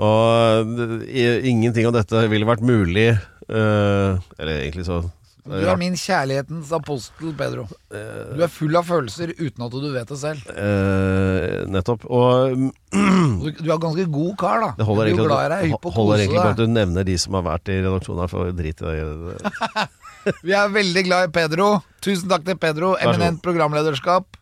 Og 0.00 0.76
ingenting 0.98 1.86
av 1.90 1.94
dette 1.94 2.22
ville 2.30 2.46
vært 2.48 2.62
mulig 2.64 3.08
eh, 3.10 4.12
Eller 4.38 4.52
egentlig 4.54 4.86
så 4.86 5.02
Du 5.44 5.54
er 5.56 5.78
min 5.80 5.96
kjærlighetens 5.98 6.72
apostel, 6.76 7.32
Pedro. 7.38 7.66
Du 7.90 8.42
er 8.44 8.50
full 8.52 8.76
av 8.78 8.88
følelser 8.88 9.32
uten 9.38 9.64
at 9.66 9.76
du 9.76 9.88
vet 9.94 10.10
det 10.12 10.18
selv. 10.20 10.50
Uh, 10.50 11.64
Nettopp. 11.70 12.04
Og 12.10 12.56
mm, 12.58 13.38
Du, 13.40 13.48
du 13.60 13.70
er 13.70 13.80
ganske 13.80 14.06
god 14.12 14.34
kar, 14.40 14.64
da. 14.64 14.70
det 14.78 14.88
holder 14.88 15.06
er 15.06 15.12
egentlig, 15.12 15.28
glad 15.30 15.44
i 15.44 15.54
deg, 15.54 15.78
på 15.80 15.94
holder 15.94 16.24
egentlig 16.24 16.42
på 16.42 16.52
at 16.52 16.60
du 16.60 16.66
nevner 16.70 17.06
de 17.08 17.16
som 17.22 17.38
har 17.38 17.46
vært 17.46 17.70
i 17.72 17.78
redaksjonen 17.80 18.24
her, 18.24 18.32
for 18.32 18.52
drit 18.60 18.84
i 18.84 18.98
det. 19.06 19.88
Vi 20.46 20.52
er 20.52 20.68
veldig 20.74 21.06
glad 21.06 21.30
i 21.30 21.32
Pedro. 21.32 21.70
Tusen 22.04 22.28
takk 22.28 22.44
til 22.44 22.58
Pedro, 22.60 22.92
eminent 23.00 23.40
programlederskap. 23.44 24.36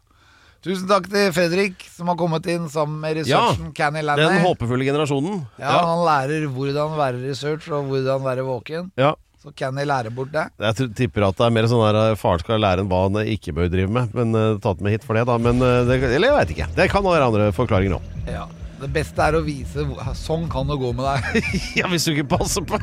Tusen 0.67 0.89
takk 0.91 1.07
til 1.07 1.31
Fredrik, 1.31 1.85
som 1.95 2.11
har 2.11 2.17
kommet 2.19 2.47
inn 2.51 2.65
sammen 2.73 2.99
med 2.99 3.21
researchen 3.21 3.71
Canny 3.77 4.03
Den 4.19 4.41
håpefulle 4.43 4.89
generasjonen. 4.89 5.45
Ja, 5.61 5.77
Han 5.87 6.03
lærer 6.07 6.49
hvordan 6.51 6.97
være 6.99 7.23
research 7.23 7.71
og 7.71 7.87
hvordan 7.93 8.25
være 8.27 8.47
våken. 8.47 8.93
ja. 8.99 9.15
Så 9.49 9.71
jeg 9.73 9.89
lærer 9.89 10.15
bort 10.15 10.31
det. 10.35 10.45
Jeg 10.61 10.91
tipper 10.99 11.29
at 11.29 11.39
det 11.39 11.47
er 11.47 11.55
mer 11.55 11.69
sånn 11.71 11.83
der 11.87 11.99
eh, 12.03 12.19
faren 12.19 12.43
skal 12.43 12.61
lære 12.63 12.85
en 12.85 12.91
hva 12.91 13.05
han 13.07 13.19
ikke 13.25 13.55
bør 13.57 13.71
drive 13.73 13.91
med. 13.95 14.15
Men 14.17 14.37
uh, 14.37 14.61
tatt 14.63 14.83
med 14.85 14.95
hit 14.95 15.07
for 15.07 15.19
det, 15.19 15.25
da. 15.29 15.39
Men, 15.41 15.63
uh, 15.63 15.83
det, 15.89 16.01
eller 16.05 16.31
jeg 16.31 16.37
veit 16.37 16.55
ikke. 16.57 16.69
Det 16.77 16.89
kan 16.93 17.05
være 17.07 17.29
andre 17.31 17.51
forklaringer 17.57 17.99
òg. 18.01 18.15
Ja. 18.39 18.47
Det 18.79 18.87
beste 18.95 19.25
er 19.25 19.35
å 19.35 19.41
vise 19.43 19.83
Sånn 20.15 20.45
kan 20.53 20.69
det 20.71 20.77
gå 20.79 20.93
med 20.95 21.03
deg. 21.03 21.49
ja, 21.81 21.89
hvis 21.91 22.05
du 22.07 22.13
ikke 22.13 22.37
passer 22.37 22.63
på. 22.63 22.79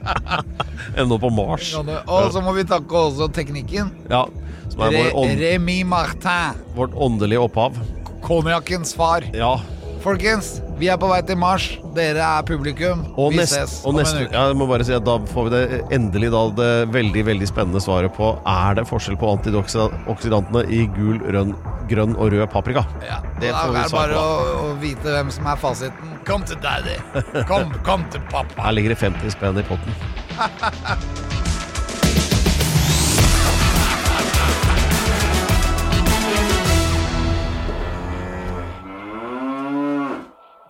Ennå 1.00 1.18
på 1.18 1.30
Mars. 1.34 1.72
Og 1.74 2.28
så 2.30 2.42
må 2.44 2.54
vi 2.54 2.62
takke 2.70 3.02
også 3.08 3.26
teknikken. 3.34 3.90
Ja, 4.12 4.28
som 4.70 4.84
Re 4.94 5.10
Remi 5.40 5.82
Martin. 5.84 6.62
vårt 6.76 6.94
åndelige 6.94 7.42
opphav. 7.48 7.82
Konjakkens 8.22 8.94
far. 8.94 9.26
Ja. 9.34 9.56
Folkens, 10.02 10.56
vi 10.80 10.88
er 10.90 10.96
på 10.98 11.06
vei 11.06 11.20
til 11.22 11.36
Mars. 11.38 11.64
Dere 11.94 12.24
er 12.26 12.46
publikum. 12.46 13.04
Og, 13.14 13.30
vi 13.30 13.38
nest, 13.38 13.54
ses 13.54 13.74
og 13.84 13.92
om 13.92 14.00
neste 14.00 14.18
en 14.18 14.24
uke. 14.26 14.34
ja, 14.34 14.46
jeg 14.50 14.56
må 14.58 14.66
bare 14.66 14.86
si 14.88 14.94
at 14.96 15.04
Da 15.06 15.14
får 15.30 15.46
vi 15.46 15.52
det 15.54 15.78
endelig 15.94 16.32
da 16.34 16.40
det 16.58 16.70
veldig 16.94 17.22
veldig 17.28 17.48
spennende 17.50 17.82
svaret 17.84 18.14
på 18.16 18.32
Er 18.48 18.80
det 18.80 18.86
forskjell 18.90 19.18
på 19.20 19.30
antioksidantene 19.36 20.64
i 20.74 20.82
gul, 20.96 21.20
rønn, 21.36 21.54
grønn 21.90 22.16
og 22.16 22.32
rød 22.34 22.46
paprika. 22.50 22.82
Ja, 23.06 23.20
Det 23.38 23.52
får 23.54 23.70
vi 23.76 23.78
er 23.78 23.78
det 23.78 23.84
er 23.86 23.96
bare 24.00 24.18
å, 24.18 24.60
å 24.66 24.74
vite 24.82 25.14
hvem 25.14 25.30
som 25.34 25.46
er 25.52 25.62
fasiten. 25.62 26.16
Kom 26.26 26.46
til 26.50 26.58
daddy. 26.64 26.98
Kom, 27.50 27.70
kom 27.88 28.06
til 28.10 28.24
pappa. 28.32 28.58
Her 28.66 28.74
ligger 28.78 28.96
det 28.96 29.02
50 29.04 29.36
spenn 29.38 29.62
i 29.62 29.66
potten. 29.70 29.94